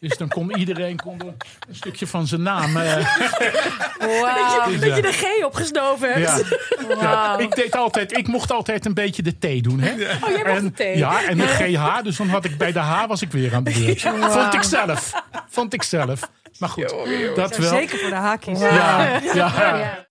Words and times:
Dus 0.00 0.16
dan 0.16 0.28
kon 0.28 0.56
iedereen 0.56 0.96
kon 0.96 1.20
er 1.20 1.26
een 1.68 1.74
stukje 1.74 2.06
van 2.06 2.26
zijn 2.26 2.42
naam. 2.42 2.76
eh, 2.76 2.96
dus, 2.96 4.80
Dat 4.80 4.96
je 4.96 5.02
de 5.02 5.12
G 5.12 5.44
opgesnoven 5.44 6.12
hebt. 6.12 6.44
ja. 6.88 6.98
Ja, 7.00 7.38
ik, 7.38 7.54
deed 7.54 7.76
altijd, 7.76 8.16
ik 8.16 8.26
mocht 8.26 8.52
altijd 8.52 8.86
een 8.86 8.94
beetje 8.94 9.22
de 9.22 9.38
thee 9.38 9.62
doen. 9.62 9.80
Hè? 9.80 9.90
Oh, 9.90 9.96
jij 10.28 10.36
mocht 10.36 10.46
en, 10.46 10.64
de 10.64 10.72
thee. 10.72 10.96
Ja, 10.96 11.24
en 11.24 11.36
de 11.36 11.46
GH. 11.46 12.02
Dus 12.02 12.16
dan 12.16 12.28
had 12.28 12.44
ik 12.44 12.58
bij 12.58 12.72
de 12.72 12.78
H 12.78 13.06
was 13.06 13.22
ik 13.22 13.32
weer 13.32 13.54
aan 13.54 13.64
de 13.64 13.70
beurt. 13.70 14.00
Vond 14.32 14.54
ik 14.54 14.62
zelf. 14.62 15.12
Vond 15.48 15.72
ik 15.74 15.82
zelf. 15.82 16.30
Maar 16.58 16.68
goed, 16.68 16.94
dat 17.34 17.56
wel. 17.56 17.68
Zeker 17.68 17.98
voor 17.98 18.10
de 18.10 18.14
haakjes. 18.14 18.60
Ja, 18.60 19.20
ja. 19.34 20.06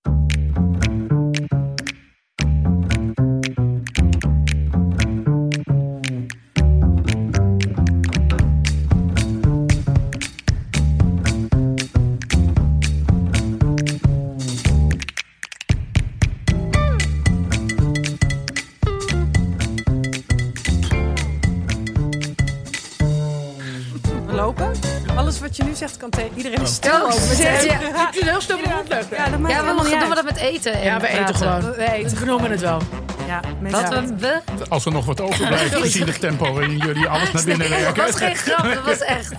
Tegen 26.09 26.31
iedereen 26.35 26.67
stil 26.67 26.91
Ja, 26.91 26.99
lopen. 27.01 27.19
zet 27.21 27.37
je- 27.63 27.69
Ik 27.69 27.79
vind 28.11 28.15
het 28.15 28.29
heel 28.29 28.41
snel 28.41 28.57
leuk. 28.57 29.05
Ja, 29.17 29.29
dat 29.29 29.39
maakt 29.39 29.53
Ja, 29.53 29.61
we 29.61 29.89
doen 29.99 30.09
we 30.09 30.15
dat 30.15 30.23
met 30.23 30.37
eten. 30.37 30.73
en 30.73 30.83
Ja, 30.83 30.99
we 30.99 31.07
eten 31.07 31.35
gewoon. 31.35 31.61
We 31.71 31.91
eten. 31.91 32.17
We 32.19 32.25
noemen 32.25 32.51
het 32.51 32.59
wel. 32.61 32.81
Ja. 33.27 33.39
Wat 33.61 33.89
we... 33.89 34.15
we- 34.17 34.41
Als 34.69 34.85
er 34.85 34.91
nog 34.91 35.05
wat 35.05 35.21
overblijft, 35.21 35.75
gezien 35.75 36.07
het 36.07 36.19
tempo 36.19 36.53
waarin 36.53 36.77
jullie 36.77 37.07
alles 37.07 37.31
naar 37.31 37.43
binnen 37.43 37.69
Nee, 37.69 37.83
dat 37.83 37.95
was 37.97 38.05
werken. 38.19 38.27
geen 38.27 38.35
grap, 38.53 38.73
dat 38.73 38.83
was 38.85 38.99
echt. 38.99 39.33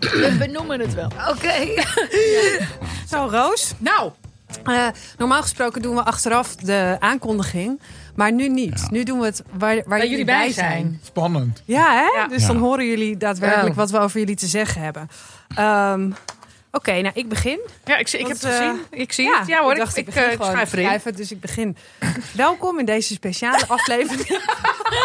We, 0.00 0.36
we 0.38 0.46
noemen 0.46 0.80
het 0.80 0.94
wel. 0.94 1.10
Oké. 1.30 1.82
Zo, 3.10 3.28
Roos. 3.30 3.72
Nou, 3.78 4.10
Eh, 4.64 4.86
normaal 5.18 5.42
gesproken 5.42 5.82
doen 5.82 5.94
we 5.94 6.04
achteraf 6.04 6.56
de 6.56 6.96
aankondiging. 6.98 7.80
Maar 8.14 8.32
nu 8.32 8.48
niet. 8.48 8.86
Nu 8.90 9.02
doen 9.02 9.18
we 9.18 9.24
het 9.24 9.42
waar, 9.58 9.82
waar, 9.86 10.06
jullie 10.06 10.24
bij 10.24 10.52
zijn. 10.52 11.00
Spannend. 11.02 11.62
Ja, 11.64 11.92
hè? 11.94 12.20
Ja. 12.20 12.26
Dus 12.28 12.46
dan 12.46 12.56
horen 12.56 12.86
jullie 12.86 13.16
daadwerkelijk 13.16 13.70
Oh. 13.70 13.76
wat 13.76 13.90
we 13.90 13.98
over 13.98 14.18
jullie 14.20 14.36
te 14.36 14.46
zeggen 14.46 14.82
hebben. 14.82 15.08
Ehm, 15.54 16.10
Oké, 16.74 17.00
nou 17.00 17.10
ik 17.14 17.28
begin. 17.28 17.60
ja, 17.84 17.96
ik, 17.96 18.08
zie- 18.08 18.18
ik 18.18 18.26
heb 18.26 18.36
het 18.36 18.44
eh, 18.44 18.56
gezien. 18.56 18.80
Ik 18.90 19.12
zie 19.12 19.36
het. 19.36 19.46
Ja 19.46 19.60
hoor, 19.62 19.72
ik, 19.72 19.78
dacht, 19.78 19.96
ik, 19.96 20.04
begin 20.04 20.22
eh, 20.22 20.30
gewoon 20.30 20.50
schrijf 20.52 20.72
erin. 20.72 20.84
schrijven, 20.84 21.14
dus 21.16 21.30
ik 21.30 21.40
begin. 21.40 21.76
Welkom 22.32 22.78
in 22.78 22.84
deze 22.84 23.14
speciale 23.14 23.64
aflevering. 23.68 24.28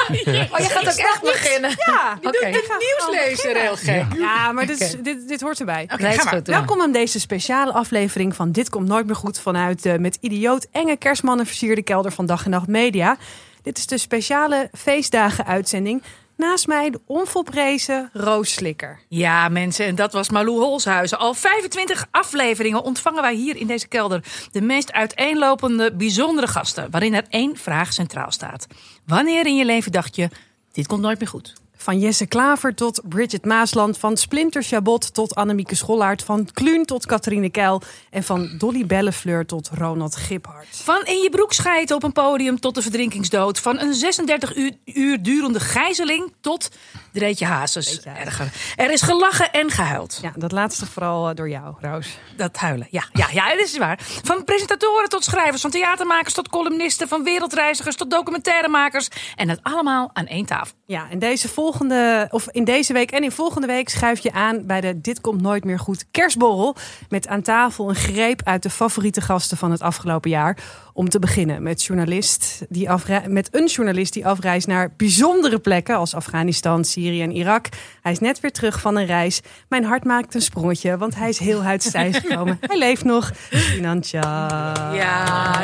Oh, 0.10 0.58
je 0.58 0.64
gaat 0.70 0.88
ook 0.88 1.06
echt 1.06 1.22
beginnen. 1.22 1.70
ja, 1.70 2.18
Oké. 2.22 2.46
ik 2.48 2.64
ga 2.68 2.78
Nieuws 2.78 2.94
gewoon 2.98 3.16
lezen, 3.16 3.56
heel 3.62 3.76
gek. 3.76 4.06
Ja, 4.18 4.52
maar 4.52 4.66
dit, 4.66 4.82
is- 4.82 4.96
dit, 5.02 5.28
dit 5.28 5.42
hoort 5.42 5.60
erbij. 5.60 5.84
Oké, 5.84 6.02
Nee, 6.02 6.12
ga 6.12 6.18
is 6.18 6.24
maar. 6.24 6.34
goed, 6.34 6.46
doe 6.46 6.56
Welkom 6.56 6.82
aan 6.82 6.92
deze 6.92 7.20
speciale 7.20 7.72
aflevering 7.74 8.36
van 8.36 8.52
Dit 8.52 8.70
Komt 8.70 8.88
Nooit 8.88 9.06
Meer 9.06 9.16
Goed 9.16 9.40
vanuit 9.40 9.84
de 9.84 10.00
met 10.00 10.18
idioot 10.22 10.68
enge 10.72 10.98
kerstmannen 10.98 11.46
versierde 11.46 11.82
kelder 11.84 12.12
van 12.12 12.26
Dag 12.26 12.44
en 12.46 12.50
Nacht 12.50 12.68
Media. 12.68 13.18
Dit 13.62 13.78
is 13.78 13.86
de 13.88 13.98
speciale 13.98 14.70
feestdagen 14.78 15.46
uitzending. 15.46 16.04
Naast 16.40 16.68
mij 16.68 16.90
de 16.90 17.02
onvolprezen 17.06 18.10
Roos 18.14 18.54
Slikker. 18.54 19.00
Ja, 19.08 19.50
mensen, 19.50 19.86
en 19.86 19.96
dat 19.96 20.14
was 20.14 20.30
Malou 20.30 20.60
Holshuizen. 20.60 21.20
Al 21.20 21.34
25 21.34 22.08
afleveringen 22.12 22.84
ontvangen 22.84 23.22
wij 23.22 23.36
hier 23.36 23.56
in 23.56 23.68
deze 23.68 23.88
kelder 23.88 24.24
de 24.52 24.62
meest 24.62 24.92
uiteenlopende, 24.92 25.96
bijzondere 25.96 26.48
gasten. 26.48 26.92
Waarin 26.92 27.14
er 27.14 27.26
één 27.30 27.58
vraag 27.58 27.94
centraal 27.94 28.32
staat. 28.32 28.68
Wanneer 29.06 29.46
in 29.46 29.56
je 29.56 29.66
leven 29.66 29.92
dacht 29.92 30.16
je, 30.16 30.30
dit 30.72 30.88
komt 30.88 31.02
nooit 31.02 31.20
meer 31.20 31.28
goed? 31.28 31.59
Van 31.82 32.00
Jesse 32.00 32.26
Klaver 32.26 32.76
tot 32.76 33.02
Bridget 33.04 33.46
Maasland, 33.46 33.98
van 33.98 34.18
Splinter 34.18 34.64
Chabot 34.64 35.14
tot 35.14 35.36
Annemieke 35.36 35.76
Schollaert, 35.76 36.24
van 36.24 36.48
Kluun 36.54 36.86
tot 36.86 37.06
Catharine 37.06 37.50
Keil 37.50 37.82
en 38.10 38.24
van 38.24 38.50
Dolly 38.58 38.86
Bellefleur 38.86 39.46
tot 39.46 39.70
Ronald 39.74 40.16
Giphart. 40.16 40.68
Van 40.70 41.02
in 41.06 41.22
je 41.22 41.30
broek 41.30 41.54
schijten 41.54 41.96
op 41.96 42.04
een 42.04 42.12
podium 42.12 42.60
tot 42.60 42.76
de 42.76 42.82
verdrinkingsdood. 42.82 43.60
Van 43.60 43.80
een 43.80 43.94
36 43.94 44.56
uur, 44.56 44.72
uur 44.86 45.22
durende 45.22 45.60
gijzeling 45.60 46.34
tot 46.42 46.70
Dreetje 47.12 47.46
Hazes. 47.46 48.02
Erger. 48.02 48.52
Er 48.76 48.92
is 48.92 49.02
gelachen 49.02 49.52
en 49.52 49.72
gehuild. 49.72 50.20
Ja, 50.22 50.32
dat 50.36 50.52
laatste 50.52 50.86
vooral 50.86 51.30
eh, 51.30 51.36
door 51.36 51.50
jou, 51.50 51.76
Roos. 51.80 52.18
Dat 52.36 52.58
huilen, 52.58 52.88
ja. 52.92 53.04
Ja, 53.14 53.28
ja, 53.32 53.50
dat 53.50 53.60
is 53.60 53.78
waar. 53.78 54.00
Van 54.24 54.44
presentatoren 54.44 55.10
tot 55.10 55.24
schrijvers, 55.24 55.62
van 55.62 55.72
theatermakers 55.72 56.34
tot 56.34 56.50
columnisten, 56.50 57.08
van 57.08 57.24
wereldreizigers 57.24 57.96
tot 57.96 58.12
documentairemakers. 58.12 59.08
En 59.36 59.48
dat 59.48 59.60
allemaal 59.62 60.10
aan 60.14 60.28
één 60.28 60.46
tafel. 60.46 60.76
Ja, 60.86 61.10
en 61.10 61.20
deze 61.20 61.50
volgende, 61.70 62.28
of 62.30 62.48
in 62.52 62.64
deze 62.64 62.94
week 62.94 63.12
en 63.12 63.24
in 63.24 63.32
volgende 63.32 63.68
week 63.68 63.90
schuif 63.90 64.20
je 64.20 64.32
aan 64.32 64.66
bij 64.66 64.82
de 64.82 65.02
Dit 65.02 65.22
Komt 65.22 65.42
Nooit 65.42 65.64
Meer 65.64 65.80
Goed 65.80 66.06
kerstborrel. 66.12 66.76
Met 67.10 67.28
aan 67.28 67.42
tafel 67.42 67.90
een 67.90 67.96
greep 67.96 68.42
uit 68.44 68.64
de 68.64 68.70
favoriete 68.70 69.22
gasten 69.22 69.58
van 69.58 69.72
het 69.72 69.82
afgelopen 69.82 70.30
jaar. 70.30 70.58
Om 70.94 71.10
te 71.10 71.20
beginnen 71.20 71.64
met, 71.64 71.84
journalist 71.84 72.66
die 72.70 72.90
met 73.28 73.50
een 73.52 73.66
journalist 73.66 74.14
die 74.14 74.28
afreist 74.28 74.68
naar 74.68 74.94
bijzondere 74.98 75.60
plekken 75.60 75.96
als 75.96 76.16
Afghanistan, 76.16 76.84
Syrië 76.84 77.22
en 77.22 77.32
Irak. 77.32 77.68
Hij 78.02 78.12
is 78.12 78.20
net 78.20 78.40
weer 78.40 78.52
terug 78.52 78.80
van 78.80 78.96
een 78.96 79.06
reis. 79.06 79.42
Mijn 79.68 79.84
hart 79.84 80.04
maakt 80.04 80.36
een 80.36 80.42
sprongetje, 80.42 80.98
want 80.98 81.16
hij 81.16 81.30
is 81.30 81.40
heel 81.40 81.62
uit 81.62 81.84
stijs 81.84 82.18
gekomen. 82.18 82.58
hij 82.68 82.78
leeft 82.78 83.04
nog. 83.04 83.32
Sinan 83.50 84.04
Shah. 84.04 84.92
Ja, 84.94 85.64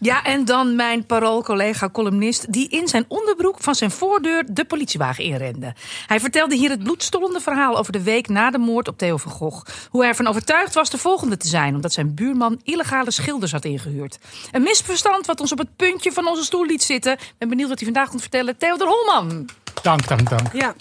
ja, 0.00 0.24
en 0.24 0.44
dan 0.44 0.76
mijn 0.76 1.06
paroolcollega 1.06 1.90
columnist 1.90 2.52
die 2.52 2.68
in 2.68 2.88
zijn 2.88 3.04
onderbroek 3.08 3.56
van 3.60 3.74
zijn 3.74 3.90
voordeur 3.90 4.44
de 4.50 4.64
politiewagen 4.64 5.24
inrende. 5.24 5.74
Hij 6.06 6.20
vertelde 6.20 6.56
hier 6.56 6.70
het 6.70 6.82
bloedstollende 6.82 7.40
verhaal 7.40 7.78
over 7.78 7.92
de 7.92 8.02
week 8.02 8.28
na 8.28 8.50
de 8.50 8.58
moord 8.58 8.88
op 8.88 8.98
Theo 8.98 9.16
van 9.16 9.32
Gogh. 9.32 9.66
Hoe 9.90 10.00
hij 10.00 10.10
ervan 10.10 10.26
overtuigd 10.26 10.74
was 10.74 10.90
de 10.90 10.98
volgende 10.98 11.36
te 11.36 11.48
zijn, 11.48 11.74
omdat 11.74 11.92
zijn 11.92 12.14
buurman 12.14 12.60
illegale 12.64 13.10
schilders 13.10 13.52
had 13.52 13.64
ingehuurd. 13.64 14.18
Een 14.52 14.62
misverstand 14.62 15.26
wat 15.26 15.40
ons 15.40 15.52
op 15.52 15.58
het 15.58 15.76
puntje 15.76 16.12
van 16.12 16.28
onze 16.28 16.44
stoel 16.44 16.66
liet 16.66 16.82
zitten. 16.82 17.18
Ben 17.38 17.48
benieuwd 17.48 17.68
wat 17.68 17.78
hij 17.78 17.92
vandaag 17.92 18.08
komt 18.08 18.20
vertellen. 18.20 18.56
Theodor 18.56 18.88
Holman. 18.88 19.48
Dank, 19.86 20.08
dank, 20.08 20.30
dank. 20.30 20.52
Ja. 20.52 20.74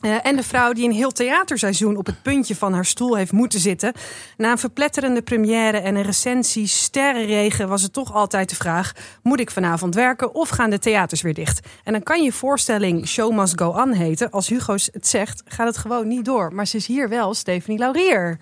Eh, 0.00 0.26
en 0.26 0.36
de 0.36 0.42
vrouw 0.42 0.72
die 0.72 0.84
een 0.84 0.92
heel 0.92 1.10
theaterseizoen 1.10 1.96
op 1.96 2.06
het 2.06 2.22
puntje 2.22 2.56
van 2.56 2.72
haar 2.72 2.84
stoel 2.84 3.16
heeft 3.16 3.32
moeten 3.32 3.60
zitten. 3.60 3.92
Na 4.36 4.50
een 4.50 4.58
verpletterende 4.58 5.22
première 5.22 5.78
en 5.78 5.94
een 5.94 6.02
recensie 6.02 6.66
sterrenregen 6.66 7.68
was 7.68 7.82
het 7.82 7.92
toch 7.92 8.14
altijd 8.14 8.48
de 8.48 8.54
vraag: 8.54 8.92
moet 9.22 9.40
ik 9.40 9.50
vanavond 9.50 9.94
werken 9.94 10.34
of 10.34 10.48
gaan 10.48 10.70
de 10.70 10.78
theaters 10.78 11.22
weer 11.22 11.34
dicht? 11.34 11.66
En 11.84 11.92
dan 11.92 12.02
kan 12.02 12.22
je 12.22 12.32
voorstelling 12.32 13.08
Show 13.08 13.32
Must 13.32 13.58
Go 13.58 13.68
On 13.68 13.92
heten. 13.92 14.30
Als 14.30 14.48
Hugo 14.48 14.72
het 14.72 15.06
zegt, 15.06 15.42
gaat 15.44 15.66
het 15.66 15.76
gewoon 15.76 16.08
niet 16.08 16.24
door. 16.24 16.54
Maar 16.54 16.66
ze 16.66 16.76
is 16.76 16.86
hier 16.86 17.08
wel, 17.08 17.34
Stephanie 17.34 17.78
Laurier. 17.78 18.38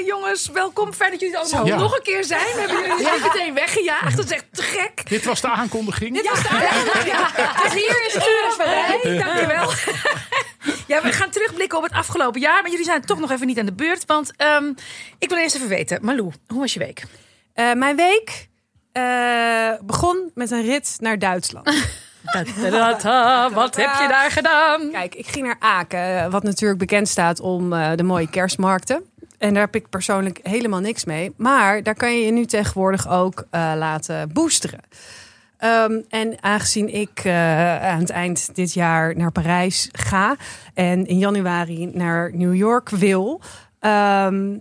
Ja, 0.00 0.06
jongens, 0.06 0.48
welkom. 0.48 0.92
Fijn 0.92 1.10
dat 1.10 1.20
jullie 1.20 1.38
allemaal 1.38 1.66
Ja. 1.66 1.76
nog 1.76 1.96
een 1.96 2.02
keer 2.02 2.24
zijn. 2.24 2.40
We 2.54 2.60
hebben 2.60 2.88
jullie 2.88 3.04
ja. 3.04 3.16
meteen 3.22 3.54
weggejaagd. 3.54 4.16
Dat 4.16 4.24
is 4.24 4.30
echt 4.30 4.44
te 4.52 4.62
gek. 4.62 5.08
Dit 5.08 5.24
was 5.24 5.40
de 5.40 5.48
aankondiging. 5.48 6.14
Dit 6.16 6.28
was 6.28 6.42
de 6.42 6.48
ja. 7.06 7.62
Dus 7.62 7.72
hier 7.72 8.06
is 8.06 8.14
het 8.14 8.24
voorbereid. 8.24 9.02
Dankjewel. 9.02 9.70
Ja, 10.86 11.02
we 11.02 11.12
gaan 11.12 11.30
terugblikken 11.30 11.78
op 11.78 11.84
het 11.84 11.92
afgelopen 11.92 12.40
jaar. 12.40 12.62
Maar 12.62 12.70
jullie 12.70 12.84
zijn 12.84 13.04
toch 13.04 13.18
nog 13.18 13.30
even 13.30 13.46
niet 13.46 13.58
aan 13.58 13.66
de 13.66 13.72
beurt. 13.72 14.06
Want 14.06 14.32
ehm, 14.36 14.72
ik 15.18 15.28
wil 15.28 15.38
eerst 15.38 15.54
even 15.54 15.68
weten. 15.68 15.98
Malou, 16.02 16.32
hoe 16.46 16.60
was 16.60 16.72
je 16.72 16.78
week? 16.78 17.02
Eh, 17.54 17.72
mijn 17.72 17.96
week 17.96 18.48
eh, 18.92 19.72
begon 19.80 20.30
met 20.34 20.50
een 20.50 20.62
rit 20.62 20.96
naar 20.98 21.18
Duitsland. 21.18 21.70
Wat 23.52 23.76
heb 23.76 23.90
je 24.00 24.06
daar 24.08 24.30
gedaan? 24.30 24.90
Kijk, 24.90 25.14
ik 25.14 25.26
ging 25.26 25.46
naar 25.46 25.56
Aken, 25.58 26.30
wat 26.30 26.42
natuurlijk 26.42 26.78
bekend 26.78 27.08
staat 27.08 27.40
om 27.40 27.72
eh, 27.72 27.90
de 27.96 28.02
mooie 28.02 28.30
kerstmarkten. 28.30 29.09
En 29.40 29.54
daar 29.54 29.62
heb 29.62 29.74
ik 29.74 29.88
persoonlijk 29.88 30.38
helemaal 30.42 30.80
niks 30.80 31.04
mee. 31.04 31.32
Maar 31.36 31.82
daar 31.82 31.94
kan 31.94 32.18
je 32.18 32.24
je 32.24 32.32
nu 32.32 32.44
tegenwoordig 32.44 33.08
ook 33.08 33.44
eh, 33.50 33.72
laten 33.76 34.32
boosteren. 34.32 34.80
Ehm, 35.56 36.00
en 36.08 36.42
aangezien 36.42 36.94
ik 36.94 37.20
eh, 37.22 37.82
aan 37.82 37.98
het 37.98 38.10
eind 38.10 38.54
dit 38.54 38.72
jaar 38.72 39.16
naar 39.16 39.32
Parijs 39.32 39.88
ga 39.92 40.36
en 40.74 41.06
in 41.06 41.18
januari 41.18 41.90
naar 41.92 42.30
New 42.34 42.54
York 42.54 42.88
wil, 42.88 43.40
ehm, 43.78 44.58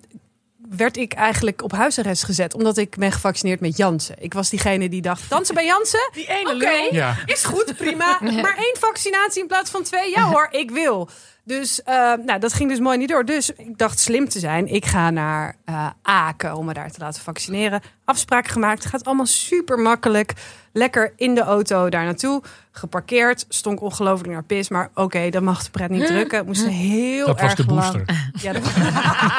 werd 0.69 0.97
ik 0.97 1.13
eigenlijk 1.13 1.63
op 1.63 1.71
huisarrest 1.71 2.23
gezet 2.23 2.53
omdat 2.53 2.77
ik 2.77 2.95
ben 2.97 3.11
gevaccineerd 3.11 3.59
met 3.59 3.77
Janssen. 3.77 4.15
Ik 4.19 4.33
was 4.33 4.49
diegene 4.49 4.89
die 4.89 5.01
dacht: 5.01 5.29
dansen 5.29 5.55
bij 5.55 5.65
Janssen? 5.65 6.09
Die 6.13 6.27
ene. 6.27 6.87
Ja. 6.91 7.15
is 7.25 7.43
goed, 7.43 7.75
prima. 7.77 8.17
Maar 8.41 8.57
één 8.57 8.75
vaccinatie 8.79 9.41
in 9.41 9.47
plaats 9.47 9.71
van 9.71 9.83
twee? 9.83 10.09
Ja 10.09 10.23
hoor, 10.23 10.47
ik 10.51 10.71
wil. 10.71 11.09
Dus 11.49 11.83
eh, 11.83 12.13
nou, 12.25 12.39
dat 12.39 12.53
ging 12.53 12.69
dus 12.69 12.79
mooi 12.79 12.97
niet 12.97 13.09
door. 13.09 13.25
Dus 13.25 13.51
ik 13.53 13.77
dacht 13.77 13.99
slim 13.99 14.29
te 14.29 14.39
zijn. 14.39 14.67
Ik 14.67 14.85
ga 14.85 15.09
naar 15.09 15.55
eh, 15.65 15.87
Aken 16.01 16.55
om 16.55 16.65
me 16.65 16.73
daar 16.73 16.91
te 16.91 16.99
laten 16.99 17.21
vaccineren. 17.21 17.81
Afspraak 18.05 18.47
gemaakt. 18.47 18.85
Gaat 18.85 19.05
allemaal 19.05 19.25
super 19.25 19.77
makkelijk. 19.79 20.33
Lekker 20.73 21.13
in 21.15 21.35
de 21.35 21.41
auto 21.41 21.89
daar 21.89 22.03
naartoe. 22.03 22.41
Geparkeerd. 22.71 23.45
Stonk 23.49 23.81
ongelooflijk 23.81 24.33
naar 24.33 24.43
pis. 24.43 24.69
Maar 24.69 24.89
oké, 24.93 25.29
dan 25.29 25.43
mag 25.43 25.63
de 25.63 25.69
pret 25.69 25.89
niet 25.89 26.05
drukken. 26.05 26.45
Moest 26.45 26.65
heel 26.67 27.25
Dat 27.25 27.41
was 27.41 27.49
erg 27.49 27.65
de 27.65 27.73
lang- 27.73 27.79
booster. 27.79 28.31
Ja, 28.41 28.53
dat... 28.53 28.63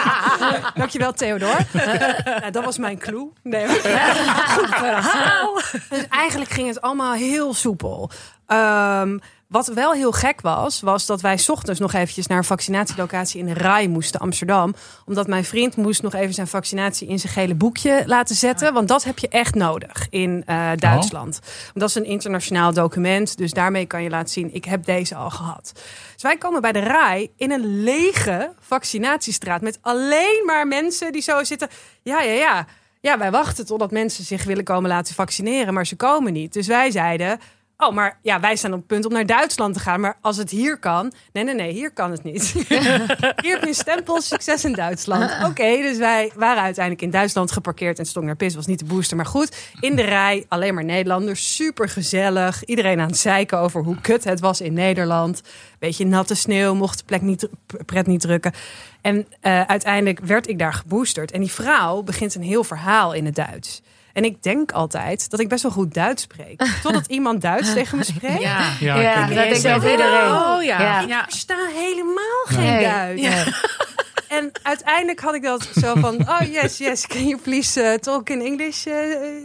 Dankjewel, 0.81 1.13
Theodor. 1.13 1.56
Nou, 2.25 2.51
dat 2.51 2.65
was 2.65 2.79
mijn 2.79 2.99
clue. 2.99 3.29
Nee, 3.43 3.67
Goed 4.56 4.69
verhaal. 4.69 5.55
Dus 5.89 6.09
eigenlijk 6.09 6.51
ging 6.51 6.69
het 6.69 6.81
allemaal 6.81 7.13
heel 7.13 7.55
soepel. 7.55 8.11
Ehm, 8.47 9.19
Wat 9.50 9.67
wel 9.67 9.93
heel 9.93 10.12
gek 10.12 10.41
was, 10.41 10.81
was 10.81 11.06
dat 11.06 11.20
wij 11.20 11.38
's 11.38 11.49
ochtends 11.49 11.81
nog 11.81 11.93
eventjes 11.93 12.26
naar 12.26 12.38
een 12.38 12.44
vaccinatielocatie 12.44 13.41
in 13.41 13.47
de 13.47 13.55
RAI 13.55 13.88
moesten, 13.88 14.20
Amsterdam. 14.20 14.75
Omdat 15.05 15.26
mijn 15.26 15.44
vriend 15.44 15.76
moest 15.76 16.02
nog 16.02 16.14
even 16.14 16.35
zijn 16.35 16.47
vaccinatie 16.47 17.08
in 17.08 17.19
zijn 17.19 17.32
gele 17.32 17.55
boekje 17.55 18.02
laten 18.06 18.35
zetten. 18.35 18.73
Want 18.73 18.88
dat 18.88 19.05
heb 19.05 19.19
je 19.19 19.29
echt 19.29 19.55
nodig 19.55 20.06
in 20.11 20.43
eh, 20.47 20.70
Duitsland. 20.76 21.41
Want 21.43 21.73
dat 21.75 21.88
is 21.88 21.94
een 21.94 22.05
internationaal 22.05 22.73
document. 22.73 23.37
Dus 23.37 23.52
daarmee 23.52 23.87
kan 23.87 24.02
je 24.02 24.11
laten 24.11 24.29
zien, 24.29 24.55
ik 24.55 24.64
heb 24.64 24.85
deze 24.85 25.14
al 25.14 25.31
gehad. 25.31 25.73
Dus 26.12 26.23
wij 26.23 26.37
komen 26.37 26.61
bij 26.61 26.73
de 26.73 26.81
RAI 26.81 27.31
in 27.37 27.50
een 27.50 27.82
lege 27.82 28.53
vaccinatiestraat. 28.61 29.61
Met 29.61 29.79
alleen 29.81 30.43
maar 30.46 30.67
mensen 30.67 31.12
die 31.12 31.23
zo 31.23 31.44
zitten. 31.44 31.69
Ja, 32.03 32.23
ja, 32.23 32.32
ja. 32.32 32.67
Ja, 33.00 33.19
wij 33.19 33.31
wachten 33.31 33.67
totdat 33.67 33.91
mensen 33.91 34.25
zich 34.25 34.44
willen 34.44 34.64
komen 34.64 34.91
laten 34.91 35.14
vaccineren. 35.14 35.75
Maar 35.75 35.87
ze 35.87 35.96
komen 35.96 36.32
niet. 36.32 36.53
Dus 36.53 36.67
wij 36.67 36.91
zeiden... 36.91 37.41
Oh, 37.81 37.94
maar 37.94 38.19
ja, 38.23 38.41
wij 38.41 38.56
staan 38.56 38.73
op 38.73 38.79
het 38.79 38.87
punt 38.87 39.05
om 39.05 39.12
naar 39.12 39.27
Duitsland 39.27 39.75
te 39.75 39.81
gaan. 39.81 40.00
Maar 40.00 40.17
als 40.21 40.37
het 40.37 40.50
hier 40.50 40.79
kan... 40.79 41.12
Nee, 41.32 41.44
nee, 41.44 41.55
nee, 41.55 41.73
hier 41.73 41.93
kan 41.93 42.11
het 42.11 42.23
niet. 42.23 42.53
hier 43.43 43.53
heb 43.53 43.61
je 43.61 43.67
een 43.67 43.75
stempel, 43.75 44.21
succes 44.21 44.65
in 44.65 44.73
Duitsland. 44.73 45.31
Oké, 45.49 45.77
dus 45.77 45.99
wij 45.99 46.32
waren 46.35 46.62
uiteindelijk 46.62 47.05
in 47.05 47.11
Duitsland 47.11 47.53
geparkeerd. 47.53 47.99
En 47.99 48.06
stond 48.06 48.27
naar 48.27 48.37
Pis, 48.37 48.55
was 48.55 48.67
niet 48.67 48.79
de 48.79 48.85
booster. 48.85 49.17
Maar 49.17 49.27
goed, 49.27 49.56
in 49.81 49.97
de 49.97 50.03
rij 50.03 50.44
alleen 50.49 50.75
maar 50.75 50.85
Nederlanders. 50.85 51.55
Super 51.55 51.88
gezellig. 51.88 52.65
Iedereen 52.65 53.00
aan 53.00 53.09
het 53.09 53.19
zeiken 53.19 53.59
over 53.59 53.82
hoe 53.82 54.00
kut 54.00 54.25
het 54.25 54.41
was 54.41 54.61
in 54.61 54.73
Nederland. 54.73 55.43
Beetje 55.79 56.06
natte 56.06 56.35
sneeuw, 56.35 56.75
mocht 56.75 56.99
de 56.99 57.05
plek 57.05 57.23
niet, 57.23 57.49
pret 57.87 58.06
niet 58.06 58.21
drukken. 58.21 58.53
En 59.00 59.27
eh, 59.41 59.62
uiteindelijk 59.62 60.21
werd 60.21 60.49
ik 60.49 60.59
daar 60.59 60.75
geboosterd. 60.75 61.31
En 61.31 61.41
die 61.41 61.53
vrouw 61.53 62.03
begint 62.03 62.35
een 62.35 62.43
heel 62.43 62.65
verhaal 62.65 63.12
in 63.12 63.25
het 63.25 63.35
Duits. 63.35 63.82
En 64.12 64.25
ik 64.25 64.43
denk 64.43 64.73
altijd 64.73 65.31
dat 65.31 65.41
ik 65.41 65.49
best 65.49 65.62
wel 65.62 65.73
goed 65.73 65.95
Duits 65.95 66.23
spreek. 66.23 66.62
Totdat 66.83 67.07
iemand 67.07 67.41
Duits 67.41 67.73
tegen 67.73 67.99
me 67.99 68.05
spreekt. 68.05 68.41
Ja. 68.41 68.73
Ja, 68.81 69.01
Ja, 69.01 69.15
dat 69.15 69.25
het 69.25 69.35
denk 69.35 69.55
ik 69.55 69.61
zelf 69.61 69.77
ook 69.77 69.85
ook. 69.85 69.91
iedereen. 69.91 70.33
Oh 70.33 70.62
ja. 70.62 71.01
Ik 71.03 71.25
versta 71.29 71.57
helemaal 71.75 72.45
geen 72.45 72.62
Nee. 72.62 72.85
Duits. 72.85 73.49
En 74.31 74.51
uiteindelijk 74.62 75.21
had 75.21 75.35
ik 75.35 75.43
dat 75.43 75.69
zo 75.81 75.95
van... 75.95 76.21
Oh, 76.29 76.41
yes, 76.53 76.79
yes, 76.79 77.07
can 77.07 77.27
you 77.27 77.41
please 77.41 77.83
uh, 77.83 77.93
talk 77.95 78.29
in 78.31 78.41
English, 78.41 78.87
uh, 78.87 78.95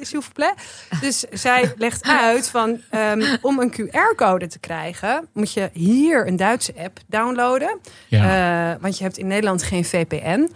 s'il 0.01 0.21
vous 0.21 0.31
plaît? 0.33 0.53
Dus 1.01 1.25
zij 1.31 1.73
legt 1.77 2.03
uit 2.03 2.49
van... 2.49 2.81
ehm, 2.89 3.37
om 3.41 3.59
een 3.59 3.71
QR-code 3.71 4.47
te 4.47 4.59
krijgen... 4.59 5.27
moet 5.33 5.53
je 5.53 5.69
hier 5.73 6.27
een 6.27 6.35
Duitse 6.35 6.73
app 6.83 6.99
downloaden. 7.07 7.79
Ja. 8.07 8.73
Eh, 8.73 8.81
want 8.81 8.97
je 8.97 9.03
hebt 9.03 9.17
in 9.17 9.27
Nederland 9.27 9.63
geen 9.63 9.85
VPN 9.85 10.49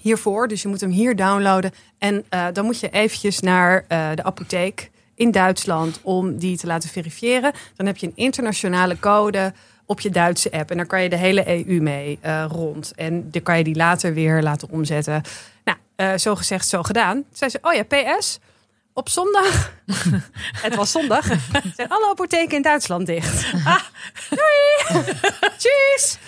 hiervoor. 0.00 0.48
Dus 0.48 0.62
je 0.62 0.68
moet 0.68 0.80
hem 0.80 0.90
hier 0.90 1.16
downloaden. 1.16 1.72
En 1.98 2.24
eh, 2.28 2.46
dan 2.52 2.64
moet 2.64 2.80
je 2.80 2.90
eventjes 2.90 3.40
naar 3.40 3.84
eh, 3.88 4.08
de 4.14 4.22
apotheek 4.22 4.90
in 5.14 5.30
Duitsland 5.30 6.00
om 6.02 6.38
die 6.38 6.56
te 6.56 6.66
laten 6.66 6.88
verifiëren. 6.88 7.52
Dan 7.76 7.86
heb 7.86 7.96
je 7.96 8.06
een 8.06 8.12
internationale 8.14 8.98
code 8.98 9.52
op 9.86 10.00
je 10.00 10.10
Duitse 10.10 10.52
app. 10.52 10.70
En 10.70 10.76
daar 10.76 10.86
kan 10.86 11.02
je 11.02 11.08
de 11.08 11.16
hele 11.16 11.66
EU 11.66 11.80
mee 11.80 12.18
eh, 12.20 12.44
rond. 12.48 12.92
En 12.94 13.30
dan 13.30 13.42
kan 13.42 13.58
je 13.58 13.64
die 13.64 13.76
later 13.76 14.14
weer 14.14 14.42
laten 14.42 14.70
omzetten. 14.70 15.22
Nou, 15.64 16.18
zo 16.18 16.36
gezegd, 16.36 16.68
zo 16.68 16.82
gedaan. 16.82 17.24
Zei 17.32 17.50
ze, 17.50 17.58
oh 17.62 17.72
ja, 17.72 17.82
PS... 17.82 18.38
Op 18.98 19.08
zondag, 19.08 19.72
het 20.66 20.74
was 20.74 20.90
zondag, 20.90 21.26
zijn 21.76 21.88
alle 21.88 22.08
apotheken 22.10 22.56
in 22.56 22.62
Duitsland 22.62 23.06
dicht. 23.06 23.52
Ah, 23.64 23.82
doei! 24.30 25.04
Tjus! 25.56 26.18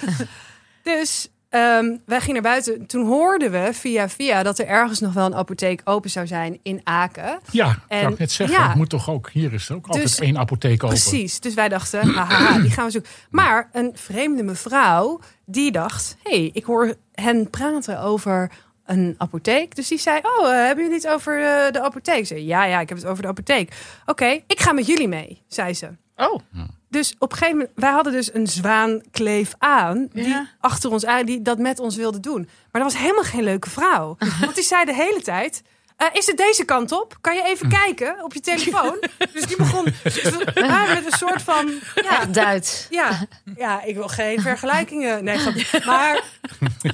Dus 0.82 1.28
ehm, 1.48 1.96
wij 2.06 2.20
gingen 2.20 2.42
naar 2.42 2.52
buiten. 2.52 2.86
Toen 2.86 3.06
hoorden 3.06 3.50
we 3.50 3.68
via 3.72 4.08
via 4.08 4.42
dat 4.42 4.58
er 4.58 4.66
ergens 4.66 5.00
nog 5.00 5.12
wel 5.12 5.26
een 5.26 5.34
apotheek 5.34 5.80
open 5.84 6.10
zou 6.10 6.26
zijn 6.26 6.58
in 6.62 6.80
Aken. 6.84 7.38
Ja, 7.50 7.70
ik 7.70 7.76
En- 7.88 8.02
wou 8.02 8.14
net 8.18 8.32
zeggen, 8.32 8.56
ja. 8.58 8.66
het 8.68 8.76
moet 8.76 8.88
toch 8.88 9.10
ook, 9.10 9.30
hier 9.30 9.52
is 9.52 9.68
er 9.68 9.74
ook 9.74 9.86
Dus- 9.92 10.00
altijd 10.02 10.20
één 10.20 10.38
apotheek 10.38 10.84
open. 10.84 10.88
Precies. 10.98 11.40
Dus 11.40 11.54
wij 11.54 11.68
dachten, 11.68 12.08
haha, 12.14 12.58
die 12.58 12.70
gaan 12.70 12.84
we 12.84 12.90
zoeken. 12.90 13.10
Maar 13.30 13.68
een 13.72 13.90
vreemde 13.94 14.42
mevrouw, 14.42 15.20
die 15.44 15.72
dacht... 15.72 16.16
hé, 16.22 16.30
hey, 16.38 16.50
ik 16.52 16.64
hoor 16.64 16.94
hen 17.14 17.50
praten 17.50 18.00
over 18.00 18.50
een 18.86 19.14
apotheek. 19.18 19.74
Dus 19.76 19.88
die 19.88 19.98
zei, 19.98 20.20
oh, 20.22 20.48
eh, 20.50 20.66
hebben 20.66 20.84
jullie 20.84 21.00
het 21.00 21.08
over 21.08 21.38
eh, 21.42 21.72
de 21.72 21.82
apotheek? 21.82 22.18
Ze 22.18 22.24
zei, 22.34 22.46
ja, 22.46 22.64
ja, 22.64 22.80
ik 22.80 22.88
heb 22.88 22.98
het 22.98 23.06
over 23.06 23.22
de 23.22 23.28
apotheek. 23.28 23.72
Oké, 24.06 24.40
ik 24.46 24.60
ga 24.60 24.72
met 24.72 24.86
jullie 24.86 25.08
mee, 25.08 25.42
zei 25.48 25.74
ze. 25.74 25.88
Oh. 26.16 26.40
Dus 26.90 27.14
op 27.18 27.32
een 27.32 27.38
gegeven 27.38 27.58
moment, 27.58 27.76
wij 27.80 27.90
hadden 27.90 28.12
dus 28.12 28.34
een 28.34 28.46
zwaankleef 28.46 29.52
aan, 29.58 30.08
die 30.12 30.28
Ja. 30.28 30.46
achter 30.60 30.90
ons 30.90 31.04
aan, 31.06 31.26
die 31.26 31.42
dat 31.42 31.58
met 31.58 31.78
ons 31.80 31.96
wilde 31.96 32.20
doen. 32.20 32.48
Maar 32.72 32.82
dat 32.82 32.92
was 32.92 33.00
helemaal 33.00 33.22
geen 33.22 33.44
leuke 33.44 33.70
vrouw. 33.70 34.16
Want 34.40 34.54
die 34.54 34.64
zei 34.64 34.84
de 34.84 34.94
hele 34.94 35.22
tijd. 35.22 35.62
eh, 35.96 36.06
is 36.12 36.26
het 36.26 36.36
deze 36.36 36.64
kant 36.64 36.92
op? 36.92 37.16
Kan 37.20 37.34
je 37.36 37.42
even 37.42 37.68
kijken 37.68 38.24
op 38.24 38.32
je 38.34 38.40
telefoon? 38.40 38.98
Dus 39.32 39.46
die 39.46 39.56
begon 39.56 39.84
we 39.84 40.52
waren 40.54 40.94
met 40.94 41.12
een 41.12 41.18
soort 41.18 41.42
van. 41.42 41.70
Ja, 41.94 42.24
Duits. 42.24 42.86
ja, 42.90 43.26
ja, 43.56 43.82
ik 43.82 43.94
wil 43.94 44.08
geen 44.08 44.40
vergelijkingen. 44.40 45.24
Nee, 45.24 45.38
maar 45.86 46.22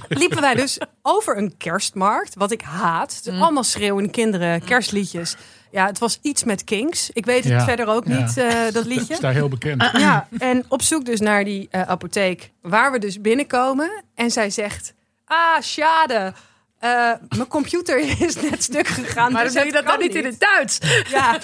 liepen 0.09 0.41
wij 0.41 0.55
dus 0.55 0.79
over 1.03 1.37
een 1.37 1.57
kerstmarkt, 1.57 2.35
wat 2.35 2.51
ik 2.51 2.61
haat. 2.63 3.25
Dus 3.25 3.41
Allemaal 3.41 3.65
schreeuwende 3.65 4.11
kinderen, 4.11 4.65
kerstliedjes. 4.65 5.37
Ja, 5.75 5.87
het 5.87 5.99
was 5.99 6.19
iets 6.23 6.45
met 6.45 6.65
Kings. 6.65 7.11
Ik 7.13 7.25
weet 7.27 7.45
het 7.45 7.53
Ja, 7.53 7.65
verder 7.65 7.87
ook 7.87 8.07
ja. 8.07 8.21
niet, 8.21 8.37
eh, 8.37 8.63
dat 8.65 8.73
Dat 8.85 8.85
liedje. 8.87 9.13
is 9.15 9.21
daar 9.21 9.33
heel 9.33 9.49
bekend. 9.49 9.83
Ja, 9.93 10.29
en 10.39 10.65
op 10.69 10.83
zoek 10.83 11.05
dus 11.05 11.21
naar 11.21 11.45
die 11.45 11.69
eh, 11.71 11.83
apotheek 11.83 12.51
waar 12.63 12.93
we 12.93 12.99
dus 12.99 13.21
binnenkomen. 13.21 14.05
En 14.15 14.31
zij 14.31 14.51
zegt, 14.51 14.95
ah, 15.25 15.61
schade. 15.61 16.33
Eh, 16.79 17.13
mijn 17.37 17.49
computer 17.49 17.99
is 18.27 18.41
net 18.41 18.63
stuk 18.63 18.87
gegaan. 18.87 19.33
Maar 19.33 19.45
dus 19.45 19.53
dan 19.53 19.63
doe 19.63 19.73
je 19.73 19.79
dat 19.79 19.87
dan 19.91 19.99
niet 20.01 20.15
in 20.15 20.25
het 20.25 20.41
Duits. 20.41 20.79
Ja. 21.11 21.39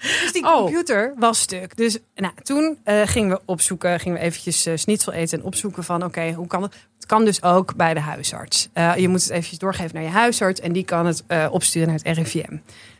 Dus 0.00 0.32
die 0.32 0.44
Oh. 0.44 0.56
computer 0.56 1.12
was 1.16 1.40
stuk. 1.40 1.76
Dus 1.76 1.98
nou, 2.14 2.32
toen 2.42 2.78
eh, 2.84 3.02
gingen 3.04 3.30
we 3.30 3.40
opzoeken, 3.44 4.00
gingen 4.00 4.18
we 4.18 4.24
eventjes 4.24 4.68
schnitzel 4.74 5.12
eten 5.12 5.38
en 5.38 5.44
opzoeken 5.44 5.84
van 5.84 6.04
oké, 6.04 6.32
hoe 6.32 6.46
kan 6.46 6.62
het? 6.62 6.74
Het 6.96 7.06
kan 7.06 7.24
dus 7.24 7.42
ook 7.42 7.76
bij 7.76 7.94
de 7.94 8.00
huisarts. 8.00 8.68
Eh, 8.72 8.96
je 8.96 9.08
moet 9.08 9.20
het 9.22 9.30
eventjes 9.30 9.58
doorgeven 9.58 9.94
naar 9.94 10.02
je 10.02 10.08
huisarts 10.08 10.60
en 10.60 10.72
die 10.72 10.84
kan 10.84 11.06
het 11.06 11.24
eh, 11.26 11.46
opsturen 11.50 11.88
naar 11.88 11.98
het 12.02 12.16
RIVM. 12.16 12.56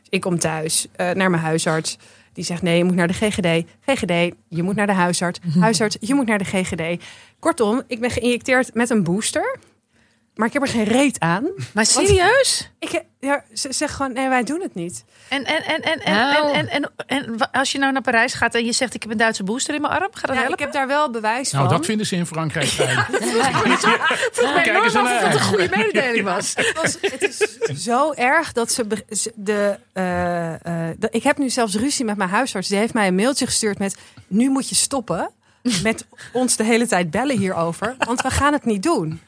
Ik 0.08 0.20
kom 0.20 0.38
thuis 0.38 0.86
eh, 0.92 1.10
naar 1.10 1.30
mijn 1.30 1.42
huisarts. 1.42 1.98
Die 2.32 2.44
zegt 2.44 2.62
nee, 2.62 2.76
je 2.76 2.84
moet 2.84 2.94
naar 2.94 3.08
de 3.08 3.14
GGD. 3.14 3.64
GGD, 3.80 4.34
je 4.48 4.62
moet 4.62 4.76
naar 4.76 4.86
de 4.86 4.92
huisarts. 4.92 5.40
Huisarts, 5.58 5.96
je 6.00 6.14
moet 6.14 6.26
naar 6.26 6.38
de 6.38 6.44
GGD. 6.44 7.04
Kortom, 7.38 7.82
ik 7.86 8.00
ben 8.00 8.10
geïnjecteerd 8.10 8.74
met 8.74 8.90
een 8.90 9.02
booster. 9.02 9.58
Maar 10.36 10.46
ik 10.46 10.52
heb 10.52 10.62
er 10.62 10.68
geen 10.68 10.84
reet 10.84 11.20
aan. 11.20 11.48
Maar 11.74 11.86
serieus? 11.86 12.70
Ik, 12.78 13.02
ja, 13.20 13.44
ze 13.54 13.72
zegt 13.72 13.94
gewoon, 13.94 14.12
nee, 14.12 14.28
wij 14.28 14.42
doen 14.44 14.60
het 14.60 14.74
niet. 14.74 15.04
En, 15.28 15.44
en, 15.44 15.64
en, 15.64 15.82
en, 15.82 16.00
en, 16.00 16.14
Nou. 16.14 16.52
en, 16.54 16.68
en, 16.68 16.90
en, 17.06 17.50
als 17.52 17.72
je 17.72 17.78
nou 17.78 17.92
naar 17.92 18.02
Parijs 18.02 18.34
gaat 18.34 18.54
en 18.54 18.64
je 18.64 18.72
zegt 18.72 18.94
ik 18.94 19.02
heb 19.02 19.10
een 19.12 19.18
Duitse 19.18 19.42
booster 19.42 19.74
in 19.74 19.80
mijn 19.80 19.92
arm, 19.92 20.08
gaat 20.12 20.26
dat 20.26 20.34
Ja, 20.34 20.34
helpen? 20.34 20.52
ik 20.52 20.58
heb 20.58 20.72
daar 20.72 20.86
wel 20.86 21.10
bewijs 21.10 21.50
Nou, 21.52 21.66
van. 21.68 21.76
dat 21.76 21.86
vinden 21.86 22.06
ze 22.06 22.16
in 22.16 22.26
Frankrijk 22.26 22.66
fijn. 22.78 22.98
Vroeg 24.32 24.54
mij 24.54 24.68
enorm 24.68 24.86
of 25.06 25.20
dat 25.20 25.34
een 25.34 25.40
goede 25.40 25.68
mededeling 25.76 26.24
was. 26.34 26.52
Het, 26.54 26.72
was, 26.82 26.96
het 27.00 27.22
is 27.22 27.82
zo 27.82 28.12
erg 28.12 28.52
dat 28.52 28.72
ze 28.72 28.84
eh, 29.44 29.68
eh, 30.52 30.94
de- 30.98 31.08
ik 31.10 31.22
heb 31.22 31.38
nu 31.38 31.50
zelfs 31.50 31.74
ruzie 31.74 32.04
met 32.04 32.16
mijn 32.16 32.30
huisarts. 32.30 32.68
Die 32.68 32.78
heeft 32.78 32.94
mij 32.94 33.06
een 33.06 33.14
mailtje 33.14 33.46
gestuurd 33.46 33.78
met: 33.78 33.96
nu 34.26 34.48
moet 34.50 34.68
je 34.68 34.74
stoppen 34.74 35.30
met 35.82 36.06
ons 36.32 36.56
de 36.56 36.64
hele 36.64 36.86
tijd 36.86 37.10
bellen 37.10 37.38
hierover, 37.38 37.94
want 37.98 38.20
we 38.22 38.30
gaan 38.30 38.52
het 38.52 38.64
niet 38.64 38.82
doen. 38.82 39.20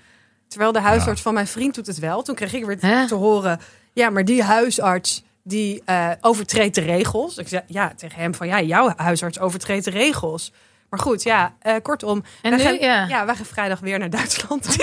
Terwijl 0.49 0.73
de 0.73 0.81
huisarts 0.81 1.23
van 1.23 1.35
mijn 1.35 1.47
vriend 1.47 1.75
doet 1.75 1.87
het 1.87 1.99
wel. 1.99 2.23
Toen 2.23 2.35
kreeg 2.35 2.52
ik 2.52 2.64
weer 2.64 2.76
Hè? 2.81 3.07
te 3.07 3.14
horen: 3.14 3.61
ja, 3.93 4.11
maar 4.11 4.25
die 4.25 4.43
huisarts 4.43 5.25
die 5.43 5.83
eh, 5.85 6.11
overtreedt 6.21 6.75
de 6.75 6.81
regels. 6.81 7.37
Ik 7.37 7.49
zei 7.49 7.62
ja 7.67 7.93
tegen 7.97 8.21
hem 8.21 8.35
van 8.35 8.47
ja, 8.47 8.61
jouw 8.61 8.93
huisarts 8.97 9.38
overtreedt 9.40 9.85
de 9.85 9.90
regels. 9.90 10.52
Maar 10.90 11.00
goed, 11.00 11.23
ja, 11.23 11.55
eh, 11.61 11.75
kortom. 11.83 12.25
En 12.43 12.50
wij 12.50 12.59
nu? 12.59 12.64
gaan, 12.64 12.78
Ja. 12.88 13.07
ja, 13.09 13.26
wij 13.26 13.35
gaan 13.35 13.45
vrijdag 13.45 13.81
weer 13.81 13.99
naar 13.99 14.11
Duitsland. 14.11 14.67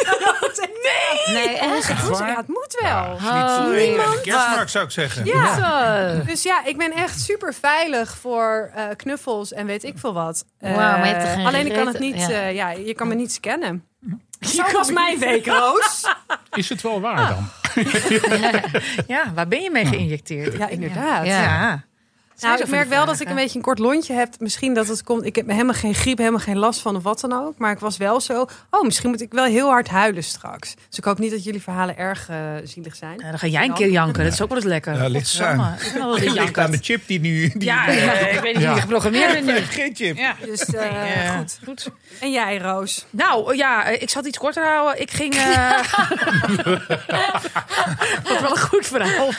Nee, 1.33 1.57
echt? 1.57 1.87
Het 1.87 2.09
moet, 2.09 2.17
ja, 2.17 2.35
het 2.35 2.47
moet 2.47 2.77
wel. 2.81 3.19
Holy 3.19 3.93
De 3.93 4.19
kerstmarkt 4.23 4.71
zou 4.71 4.85
ik 4.85 4.91
zeggen. 4.91 5.25
Ja. 5.25 5.55
Zo. 6.19 6.25
Dus 6.25 6.43
ja, 6.43 6.65
ik 6.65 6.77
ben 6.77 6.91
echt 6.91 7.19
super 7.21 7.53
veilig 7.53 8.17
voor 8.17 8.71
eh, 8.75 8.83
knuffels 8.95 9.53
en 9.53 9.65
weet 9.65 9.83
ik 9.83 9.97
veel 9.97 10.13
wat. 10.13 10.45
Wauw, 10.59 10.75
maar 10.75 11.07
je 11.07 11.13
hebt 11.13 11.23
er 11.23 11.29
geen 11.29 11.45
alleen 11.45 11.65
ik 11.65 11.73
kan 11.73 11.87
het 11.87 11.99
niet, 11.99 12.19
ja. 12.19 12.29
eh, 12.29 12.53
ja, 12.53 12.69
je 12.71 12.93
kan 12.93 13.07
me 13.07 13.15
niet 13.15 13.31
scannen. 13.31 13.83
Zo 14.39 14.71
was 14.71 14.91
mijn 14.91 15.19
week, 15.19 15.45
Roos. 15.45 16.05
Is 16.53 16.69
het 16.69 16.81
wel 16.81 17.01
waar 17.01 17.27
dan? 17.29 17.49
Ja, 19.07 19.33
waar 19.33 19.47
ben 19.47 19.61
je 19.61 19.71
mee 19.71 19.85
geïnjecteerd? 19.85 20.57
Ja, 20.57 20.67
inderdaad. 20.69 21.25
Ja. 21.25 21.83
Nou, 22.39 22.59
ik 22.61 22.67
merk 22.67 22.89
wel 22.89 23.05
dat 23.05 23.19
ik 23.19 23.29
een 23.29 23.35
beetje 23.35 23.57
een 23.57 23.63
kort 23.63 23.79
lontje 23.79 24.13
heb. 24.13 24.33
Misschien 24.39 24.73
dat 24.73 24.87
het 24.87 25.03
komt. 25.03 25.25
Ik 25.25 25.35
heb 25.35 25.49
helemaal 25.49 25.73
geen 25.73 25.93
griep, 25.93 26.17
helemaal 26.17 26.39
geen 26.39 26.57
last 26.57 26.81
van 26.81 26.95
of 26.95 27.03
wat 27.03 27.19
dan 27.19 27.33
ook. 27.33 27.57
Maar 27.57 27.71
ik 27.71 27.79
was 27.79 27.97
wel 27.97 28.21
zo. 28.21 28.45
Oh, 28.69 28.81
misschien 28.83 29.09
moet 29.09 29.21
ik 29.21 29.31
wel 29.33 29.43
heel 29.45 29.67
hard 29.69 29.87
huilen 29.87 30.23
straks. 30.23 30.73
Dus 30.89 30.97
ik 30.97 31.03
hoop 31.03 31.19
niet 31.19 31.31
dat 31.31 31.43
jullie 31.43 31.61
verhalen 31.61 31.97
erg 31.97 32.29
eh, 32.29 32.37
zielig 32.63 32.95
zijn. 32.95 33.19
Ja, 33.23 33.29
dan 33.29 33.39
ga 33.39 33.47
jij 33.47 33.65
een 33.65 33.73
keer 33.73 33.89
janken. 33.89 34.23
Dat 34.23 34.33
is 34.33 34.41
ook 34.41 34.47
wel 34.47 34.57
eens 34.57 34.65
lekker. 34.67 34.93
Ja, 34.93 35.07
ligt 35.07 35.33
eraan. 35.39 35.75
Ik 35.83 35.93
ben 35.93 36.33
ligt 36.41 36.57
aan 36.57 36.71
de 36.71 36.77
chip 36.81 37.07
die 37.07 37.19
nu... 37.19 37.47
Die 37.53 37.63
Ja, 37.63 37.89
ja, 37.91 38.11
ik 38.11 38.39
weet 38.39 38.53
niet 38.53 38.63
Ja. 38.63 38.71
wie 38.73 38.81
geprogrammeerd 38.81 39.31
bent 39.33 39.45
nu. 39.45 39.53
Geen 39.55 39.95
chip. 39.95 40.17
Ja. 40.17 40.35
Dus 40.45 40.61
eh, 40.65 41.25
Ja. 41.25 41.37
goed. 41.37 41.59
Goed. 41.65 41.89
En 42.19 42.31
jij, 42.31 42.57
Roos? 42.57 43.05
Nou, 43.09 43.55
ja, 43.55 43.85
ik 43.85 44.09
zal 44.09 44.21
het 44.21 44.29
iets 44.29 44.37
korter 44.37 44.65
houden. 44.65 45.01
Ik 45.01 45.11
ging... 45.11 45.33
eh 45.33 45.69
Wat 48.23 48.41
wel 48.41 48.51
een 48.51 48.57
goed 48.59 48.85
verhaal. 48.87 49.29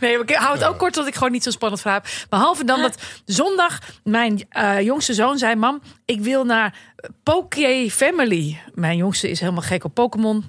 Nee, 0.00 0.18
ik 0.20 0.30
hou 0.30 0.54
het 0.58 0.64
ook 0.66 0.78
kort, 0.78 0.94
dat 0.94 1.06
ik 1.06 1.14
gewoon 1.14 1.32
niet 1.32 1.42
zo'n 1.42 1.52
spannend 1.52 1.80
verhaal 1.80 2.00
heb. 2.02 2.05
Behalve 2.28 2.64
dan 2.64 2.80
dat 2.80 3.02
zondag 3.24 3.78
mijn 4.04 4.46
eh, 4.48 4.80
jongste 4.80 5.14
zoon 5.14 5.38
zei: 5.38 5.54
Mam, 5.54 5.82
ik 6.04 6.20
wil 6.20 6.44
naar 6.44 6.78
Poké 7.22 7.90
Family. 7.90 8.60
Mijn 8.74 8.96
jongste 8.96 9.30
is 9.30 9.40
helemaal 9.40 9.62
gek 9.62 9.84
op 9.84 9.94
Pokémon. 9.94 10.44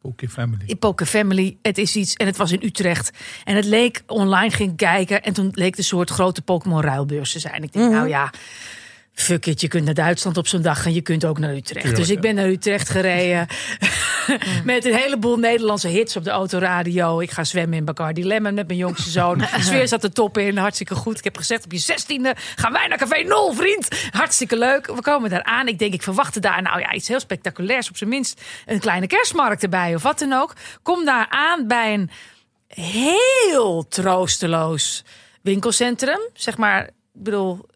Poké 0.00 0.28
Family. 0.28 0.62
In 0.66 0.78
Poké 0.78 1.06
Family. 1.06 1.56
Het 1.62 1.78
is 1.78 1.96
iets. 1.96 2.14
En 2.14 2.26
het 2.26 2.36
was 2.36 2.52
in 2.52 2.60
Utrecht. 2.62 3.10
En 3.44 3.56
het 3.56 3.64
leek 3.64 4.02
online 4.06 4.50
ging 4.50 4.76
kijken. 4.76 5.22
En 5.22 5.32
toen 5.32 5.50
leek 5.52 5.70
het 5.70 5.78
een 5.78 5.84
soort 5.84 6.10
grote 6.10 6.42
Pokémon 6.42 6.80
ruilbeurs 6.80 7.32
te 7.32 7.38
zijn. 7.38 7.62
Ik 7.62 7.72
denk, 7.72 7.90
nou 7.90 8.08
ja. 8.08 8.32
Fuck 9.16 9.46
it, 9.46 9.60
je 9.60 9.68
kunt 9.68 9.84
naar 9.84 9.94
Duitsland 9.94 10.36
op 10.36 10.46
zo'n 10.46 10.62
dag 10.62 10.86
en 10.86 10.94
je 10.94 11.00
kunt 11.00 11.24
ook 11.24 11.38
naar 11.38 11.50
Utrecht. 11.50 11.72
Tuurlijk, 11.72 11.96
dus 11.96 12.08
ik 12.08 12.14
ja. 12.14 12.20
ben 12.20 12.34
naar 12.34 12.48
Utrecht 12.48 12.88
gereden. 12.88 13.46
met 14.64 14.84
een 14.84 14.94
heleboel 14.94 15.36
Nederlandse 15.36 15.88
hits 15.88 16.16
op 16.16 16.24
de 16.24 16.30
autoradio. 16.30 17.20
Ik 17.20 17.30
ga 17.30 17.44
zwemmen 17.44 17.78
in 17.78 17.84
Bacardi 17.84 18.26
Lemon 18.26 18.54
met 18.54 18.66
mijn 18.66 18.78
jongste 18.78 19.10
zoon. 19.10 19.38
De 19.38 19.46
sfeer 19.60 19.88
zat 19.88 20.04
er 20.04 20.12
top 20.12 20.38
in, 20.38 20.56
hartstikke 20.56 20.94
goed. 20.94 21.18
Ik 21.18 21.24
heb 21.24 21.36
gezegd, 21.36 21.64
op 21.64 21.72
je 21.72 21.78
zestiende 21.78 22.34
gaan 22.56 22.72
wij 22.72 22.86
naar 22.86 22.98
Café 22.98 23.22
Nol, 23.22 23.52
vriend. 23.52 23.88
Hartstikke 24.10 24.58
leuk. 24.58 24.86
We 24.86 25.02
komen 25.02 25.30
daar 25.30 25.44
aan. 25.44 25.68
Ik 25.68 25.78
denk, 25.78 25.94
ik 25.94 26.02
verwachtte 26.02 26.40
daar 26.40 26.62
nou 26.62 26.80
ja, 26.80 26.92
iets 26.92 27.08
heel 27.08 27.20
spectaculairs. 27.20 27.88
Op 27.88 27.96
zijn 27.96 28.10
minst 28.10 28.42
een 28.66 28.80
kleine 28.80 29.06
kerstmarkt 29.06 29.62
erbij 29.62 29.94
of 29.94 30.02
wat 30.02 30.18
dan 30.18 30.32
ook. 30.32 30.54
Kom 30.82 31.04
daar 31.04 31.26
aan 31.28 31.66
bij 31.66 31.94
een 31.94 32.10
heel 32.66 33.86
troosteloos 33.88 35.04
winkelcentrum. 35.42 36.20
Zeg 36.32 36.56
maar, 36.56 36.82
ik 36.86 37.22
bedoel, 37.22 37.66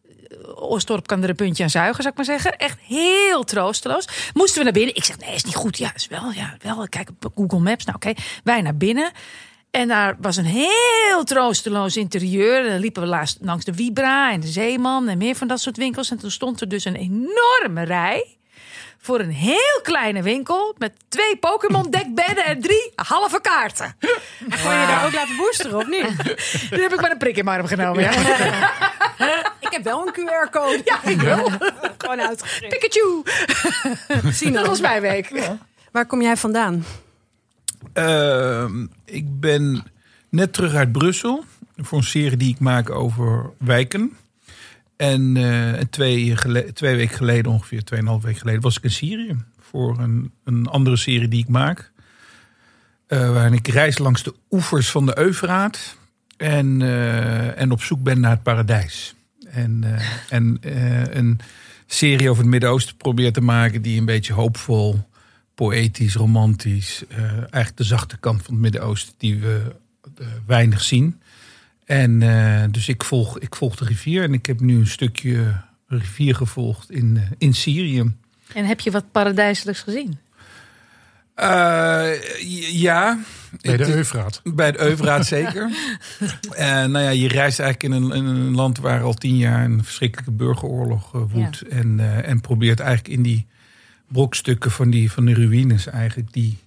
Oostorp 0.54 1.06
kan 1.06 1.22
er 1.22 1.28
een 1.28 1.34
puntje 1.34 1.62
aan 1.62 1.70
zuigen, 1.70 2.02
zou 2.02 2.08
ik 2.08 2.16
maar 2.16 2.38
zeggen. 2.38 2.56
Echt 2.56 2.78
heel 2.80 3.44
troosteloos. 3.44 4.08
Moesten 4.32 4.58
we 4.58 4.64
naar 4.64 4.72
binnen? 4.72 4.94
Ik 4.94 5.04
zeg, 5.04 5.18
nee, 5.18 5.34
is 5.34 5.44
niet 5.44 5.54
goed. 5.54 5.78
Ja, 5.78 5.94
is 5.94 6.06
wel, 6.06 6.30
ja, 6.30 6.56
wel. 6.62 6.88
Kijk 6.88 7.08
op 7.08 7.32
Google 7.34 7.58
Maps. 7.58 7.84
Nou, 7.84 7.96
oké. 7.96 8.12
Wij 8.44 8.62
naar 8.62 8.76
binnen. 8.76 9.10
En 9.70 9.88
daar 9.88 10.16
was 10.20 10.36
een 10.36 10.44
heel 10.44 11.24
troosteloos 11.24 11.96
interieur. 11.96 12.68
Dan 12.68 12.78
liepen 12.78 13.02
we 13.02 13.08
laatst 13.08 13.38
langs 13.40 13.64
de 13.64 13.74
Vibra 13.74 14.32
en 14.32 14.40
de 14.40 14.46
Zeeman 14.46 15.08
en 15.08 15.18
meer 15.18 15.34
van 15.34 15.48
dat 15.48 15.60
soort 15.60 15.76
winkels. 15.76 16.10
En 16.10 16.18
toen 16.18 16.30
stond 16.30 16.60
er 16.60 16.68
dus 16.68 16.84
een 16.84 16.96
enorme 16.96 17.82
rij 17.82 18.38
voor 18.98 19.20
een 19.20 19.30
heel 19.30 19.80
kleine 19.82 20.22
winkel 20.22 20.74
met 20.78 20.92
twee 21.08 21.36
Pokémon 21.36 21.90
dekbedden 21.90 22.44
en 22.44 22.60
drie 22.60 22.92
halve 22.94 23.40
kaarten. 23.40 23.96
Kon 24.38 24.72
je 24.72 24.86
daar 24.86 25.04
ook 25.06 25.12
laten 25.12 25.36
boosteren 25.36 25.78
of 25.78 25.86
niet? 25.86 26.24
Die 26.70 26.82
heb 26.82 26.92
ik 26.92 27.00
maar 27.00 27.10
een 27.10 27.18
prik 27.18 27.36
in 27.36 27.44
mijn 27.44 27.58
arm 27.58 27.66
genomen. 27.66 28.02
Ja. 28.02 28.12
Ik 29.70 29.76
heb 29.76 29.84
wel 29.84 30.06
een 30.06 30.12
QR-code. 30.12 30.80
Ja, 30.84 31.04
ik 31.04 31.20
wil. 31.20 31.50
Gewoon 31.98 32.20
uitgeschreven. 32.20 32.78
Pikachu. 32.78 33.22
Zien 34.38 34.52
Dat 34.52 34.66
was 34.66 34.80
mijn 34.80 35.02
week. 35.02 35.56
Waar 35.92 36.06
kom 36.06 36.22
jij 36.22 36.36
vandaan? 36.36 36.84
Ehm, 37.92 38.86
ik 39.04 39.40
ben 39.40 39.82
net 40.28 40.52
terug 40.52 40.74
uit 40.74 40.92
Brussel. 40.92 41.44
Voor 41.76 41.98
een 41.98 42.04
serie 42.04 42.36
die 42.36 42.50
ik 42.54 42.58
maak 42.58 42.90
over 42.90 43.50
wijken. 43.58 44.16
En 44.96 45.36
eh, 45.36 45.80
twee, 45.90 46.36
gele- 46.36 46.72
twee 46.72 46.96
weken 46.96 47.16
geleden, 47.16 47.52
ongeveer 47.52 47.84
tweeënhalf 47.84 48.22
weken 48.22 48.40
geleden, 48.40 48.60
was 48.60 48.76
ik 48.76 48.82
in 48.82 48.90
Syrië. 48.90 49.36
Voor 49.60 49.98
een, 49.98 50.32
een 50.44 50.66
andere 50.66 50.96
serie 50.96 51.28
die 51.28 51.42
ik 51.42 51.48
maak. 51.48 51.90
Eh, 53.06 53.32
waarin 53.32 53.52
ik 53.52 53.68
reis 53.68 53.98
langs 53.98 54.22
de 54.22 54.34
oevers 54.50 54.90
van 54.90 55.06
de 55.06 55.18
Eufraat. 55.18 55.96
En, 56.36 56.82
eh, 56.82 57.60
en 57.60 57.70
op 57.70 57.82
zoek 57.82 58.02
ben 58.02 58.20
naar 58.20 58.30
het 58.30 58.42
paradijs. 58.42 59.14
En, 59.52 59.84
eh, 59.84 60.06
en 60.28 60.58
eh, 60.60 61.14
een 61.14 61.38
serie 61.86 62.30
over 62.30 62.42
het 62.42 62.50
Midden-Oosten 62.50 62.96
probeer 62.96 63.32
te 63.32 63.40
maken 63.40 63.82
die 63.82 63.98
een 63.98 64.04
beetje 64.04 64.32
hoopvol, 64.32 65.08
poëtisch, 65.54 66.14
romantisch. 66.14 67.04
eh, 67.08 67.22
eigenlijk 67.32 67.76
de 67.76 67.84
zachte 67.84 68.18
kant 68.18 68.42
van 68.42 68.54
het 68.54 68.62
Midden-Oosten 68.62 69.14
die 69.18 69.38
we 69.38 69.76
weinig 70.46 70.82
zien. 70.82 71.20
En 71.84 72.18
dus 72.70 72.88
ik 72.88 73.04
volg, 73.04 73.38
ik 73.38 73.54
volg 73.54 73.76
de 73.76 73.84
rivier 73.84 74.22
en 74.22 74.32
ik 74.32 74.46
heb 74.46 74.60
nu 74.60 74.78
een 74.78 74.86
stukje 74.86 75.60
rivier 75.86 76.34
gevolgd 76.34 76.90
in, 76.90 77.20
in 77.38 77.54
Syrië. 77.54 78.12
En 78.54 78.64
heb 78.64 78.80
je 78.80 78.90
wat 78.90 79.12
paradijselijks 79.12 79.80
gezien? 79.80 80.18
Eh, 81.40 82.08
ja. 82.80 83.18
Bij 83.60 83.76
de 83.76 83.94
Eufraat. 83.94 84.40
Bij 84.44 84.72
de 84.72 84.80
Eufraat 84.80 85.26
zeker. 85.26 85.70
En 86.54 86.90
nou 86.90 87.04
ja, 87.04 87.10
je 87.10 87.28
reist 87.28 87.58
eigenlijk 87.60 87.82
in 87.82 88.02
een, 88.02 88.12
in 88.12 88.24
een 88.26 88.54
land 88.54 88.78
waar 88.78 89.02
al 89.02 89.14
tien 89.14 89.36
jaar 89.36 89.64
een 89.64 89.84
verschrikkelijke 89.84 90.32
burgeroorlog 90.32 91.14
eh, 91.14 91.20
woedt. 91.32 91.60
En, 91.62 92.00
eh, 92.00 92.28
en 92.28 92.40
probeert 92.40 92.80
eigenlijk 92.80 93.16
in 93.16 93.22
die 93.22 93.46
brokstukken 94.08 94.70
van 94.70 94.90
die, 94.90 95.12
van 95.12 95.24
die 95.24 95.34
ruïnes 95.34 95.86
eigenlijk 95.86 96.32
die, 96.32 96.58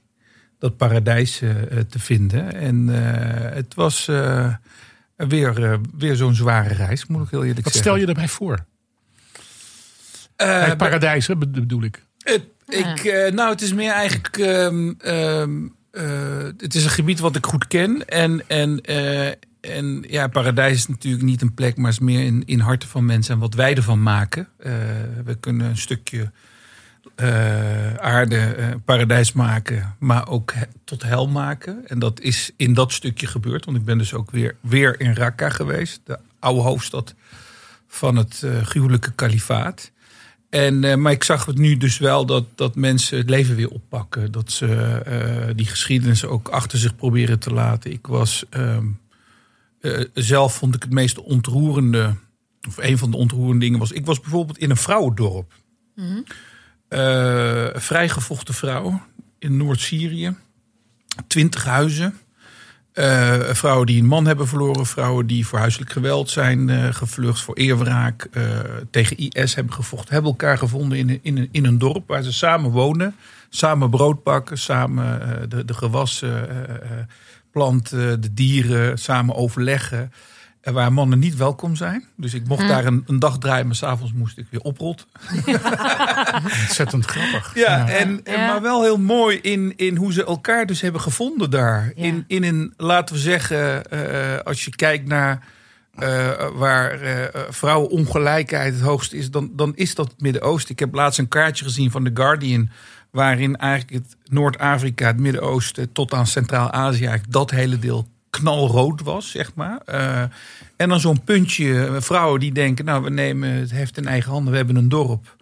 dat 0.60 0.78
paradijs 0.78 1.42
eh, 1.42 1.50
eh, 1.50 1.80
te 1.90 2.00
vinden. 2.00 2.54
En 2.54 2.90
eh, 2.90 3.56
het 3.56 3.74
was 3.74 4.08
eh, 4.08 4.54
weer, 5.16 5.64
eh, 5.72 5.78
weer 5.98 6.16
zo'n 6.16 6.36
zware 6.36 6.74
reis, 6.74 7.06
moet 7.06 7.24
ik 7.24 7.30
heel 7.30 7.44
eerlijk 7.46 7.64
Wat 7.66 7.74
zeggen. 7.74 7.92
stel 7.92 8.02
je 8.02 8.08
erbij 8.14 8.28
voor? 8.28 8.66
Eh, 10.36 10.48
bij- 10.48 10.68
het 10.70 10.78
paradijs, 10.78 11.28
hè, 11.28 11.36
bedoel 11.38 11.84
ik. 11.84 12.06
Het, 12.18 12.42
ik, 12.74 13.04
eh, 13.04 13.32
nou, 13.32 13.50
het 13.50 13.62
is 13.62 13.74
meer 13.74 13.92
eigenlijk. 13.92 14.38
ehm, 14.38 14.94
ehm, 14.98 15.68
eh, 15.92 16.44
het 16.58 16.76
is 16.76 16.84
een 16.84 16.90
gebied 16.90 17.20
wat 17.20 17.36
ik 17.36 17.46
goed 17.46 17.68
ken. 17.68 18.08
En, 18.08 18.48
en, 18.48 18.82
eh, 18.82 19.28
en 19.62 20.04
ja, 20.08 20.28
paradijs 20.28 20.78
is 20.78 20.88
natuurlijk 20.88 21.24
niet 21.24 21.42
een 21.42 21.54
plek, 21.54 21.78
maar 21.78 21.92
is 21.92 22.00
meer 22.00 22.26
in, 22.26 22.44
in 22.46 22.60
harten 22.60 22.90
van 22.90 23.06
mensen 23.06 23.34
en 23.34 23.40
wat 23.40 23.54
wij 23.54 23.76
ervan 23.76 24.04
maken. 24.04 24.48
We 25.26 25.36
kunnen 25.40 25.68
een 25.68 25.78
stukje 25.78 26.32
aarde, 28.00 28.56
paradijs 28.86 29.34
maken, 29.34 29.96
maar 30.00 30.28
ook 30.28 30.54
he- 30.54 30.66
tot 30.84 31.04
hel 31.04 31.28
maken. 31.28 31.88
En 31.88 32.00
dat 32.00 32.20
is 32.22 32.52
in 32.58 32.74
dat 32.74 32.92
stukje 32.92 33.28
gebeurd. 33.28 33.66
Want 33.66 33.78
ik 33.78 33.86
ben 33.86 33.98
dus 33.98 34.14
ook 34.14 34.32
weer, 34.32 34.56
weer 34.62 35.00
in 35.00 35.14
Raqqa 35.14 35.50
geweest, 35.50 36.00
de 36.04 36.20
oude 36.40 36.62
hoofdstad 36.62 37.16
van 37.88 38.16
het 38.16 38.46
gruwelijke 38.64 39.12
kalifaat. 39.12 39.92
En, 40.54 40.84
eh, 40.84 40.96
maar 40.96 41.12
ik 41.12 41.24
zag 41.24 41.46
het 41.46 41.58
nu 41.58 41.78
dus 41.78 41.98
wel 41.98 42.26
dat, 42.26 42.46
dat 42.56 42.76
mensen 42.76 43.18
het 43.18 43.30
leven 43.30 43.56
weer 43.56 43.70
oppakken. 43.70 44.32
Dat 44.32 44.52
ze 44.52 44.76
eh, 44.76 45.56
die 45.56 45.66
geschiedenis 45.66 46.26
ook 46.26 46.48
achter 46.48 46.78
zich 46.80 46.96
proberen 46.96 47.40
te 47.40 47.54
laten. 47.54 47.92
Ik 47.92 48.08
was 48.08 48.46
ehm, 48.50 48.86
eh, 49.84 50.06
zelf 50.14 50.56
vond 50.56 50.76
ik 50.76 50.84
het 50.84 50.92
meest 50.92 51.20
ontroerende, 51.20 52.16
of 52.68 52.78
een 52.78 52.98
van 52.98 53.12
de 53.12 53.18
ontroerende 53.18 53.60
dingen 53.60 53.80
was. 53.80 53.92
Ik 53.92 54.06
was 54.06 54.20
bijvoorbeeld 54.20 54.58
in 54.58 54.70
een 54.70 54.78
vrouwendorp. 54.78 55.54
Eh, 56.88 57.74
een 57.74 57.82
vrijgevochten 57.82 58.54
vrouw 58.54 59.02
in 59.40 59.58
Noord-Syrië. 59.58 60.36
Twintig 61.28 61.64
huizen. 61.64 62.18
Eh, 62.94 63.40
vrouwen 63.40 63.86
die 63.86 64.02
een 64.02 64.08
man 64.08 64.26
hebben 64.26 64.48
verloren, 64.48 64.86
vrouwen 64.86 65.28
die 65.28 65.48
voor 65.48 65.60
huiselijk 65.60 65.92
geweld 65.92 66.30
zijn 66.30 66.70
eh, 66.70 66.94
gevlucht, 66.94 67.42
voor 67.42 67.56
eerwraak, 67.56 68.28
eh, 68.32 68.44
tegen 68.92 69.18
IS 69.18 69.56
hebben 69.56 69.74
gevochten, 69.74 70.14
hebben 70.14 70.32
elkaar 70.32 70.58
gevonden 70.58 70.98
in, 70.98 71.20
in, 71.22 71.50
in 71.52 71.66
een 71.66 71.78
dorp 71.78 72.08
waar 72.08 72.24
ze 72.24 72.34
samen 72.34 72.72
wonen, 72.72 73.16
samen 73.50 73.90
brood 73.90 74.24
bakken, 74.24 74.58
samen 74.58 75.20
de, 75.50 75.66
de 75.66 75.74
gewassen 75.74 76.48
planten, 77.52 78.22
de 78.22 78.34
dieren, 78.34 78.98
samen 78.98 79.36
overleggen. 79.36 80.12
En 80.64 80.74
waar 80.74 80.94
mannen 80.94 81.20
niet 81.20 81.36
welkom 81.36 81.76
zijn. 81.76 82.04
Dus 82.18 82.34
ik 82.34 82.48
mocht 82.48 82.68
daar 82.68 82.86
een, 82.86 83.04
een 83.08 83.20
dag 83.20 83.38
draaien, 83.38 83.66
maar 83.66 83.76
s'avonds 83.76 84.14
moest 84.14 84.38
ik 84.38 84.46
weer 84.50 84.62
oprotten. 84.62 85.08
Ontzettend 86.62 87.06
grappig. 87.06 87.52
Ja, 87.56 87.88
En, 87.90 88.20
en- 88.24 88.40
Ja. 88.40 88.48
maar 88.48 88.62
wel 88.62 88.82
heel 88.84 88.98
mooi 89.00 89.38
in, 89.38 89.74
in 89.76 89.96
hoe 89.96 90.14
ze 90.14 90.26
elkaar 90.26 90.66
dus 90.66 90.82
hebben 90.82 91.02
gevonden 91.02 91.50
daar. 91.50 91.92
Ja. 91.96 92.04
In, 92.04 92.24
in 92.28 92.44
een, 92.44 92.74
laten 92.78 93.16
we 93.16 93.22
zeggen, 93.22 93.90
eh, 93.90 94.40
als 94.44 94.66
je 94.66 94.76
kijkt 94.76 95.08
naar 95.08 95.44
eh, 95.96 96.32
waar 96.54 97.02
eh, 97.02 97.42
vrouwenongelijkheid 97.50 98.74
het 98.74 98.84
hoogst 98.84 99.14
is, 99.14 99.32
dan, 99.32 99.50
dan 99.56 99.72
is 99.76 99.96
dat 99.96 100.12
het 100.12 100.22
Midden-Oosten. 100.22 100.72
Ik 100.72 100.80
heb 100.80 100.94
laatst 100.94 101.20
een 101.20 101.28
kaartje 101.28 101.64
gezien 101.66 101.92
van 101.92 102.04
The 102.04 102.12
Guardian, 102.14 102.70
waarin 103.12 103.56
eigenlijk 103.56 103.92
het 104.04 104.16
Noord-Afrika, 104.30 105.08
het 105.08 105.20
Midden-Oosten 105.20 105.92
tot 105.92 106.14
aan 106.14 106.28
Centraal-Azië, 106.28 107.06
eigenlijk 107.06 107.32
dat 107.34 107.52
hele 107.52 107.80
deel 107.80 108.08
knalrood 108.40 109.02
was, 109.02 109.32
zeg 109.32 109.54
maar. 109.54 109.82
Eh, 109.86 110.24
en 110.76 110.90
dan 110.90 111.00
zo'n 111.00 111.24
puntje 111.24 111.98
vrouwen 112.00 112.40
die 112.40 112.52
denken, 112.52 112.86
nou, 112.86 113.04
we 113.04 113.10
nemen 113.10 113.50
het 113.50 113.72
heft 113.72 113.98
in 113.98 114.08
eigen 114.08 114.32
handen, 114.32 114.52
we 114.52 114.58
hebben 114.58 114.76
een 114.76 114.90
dorp. 114.90 115.36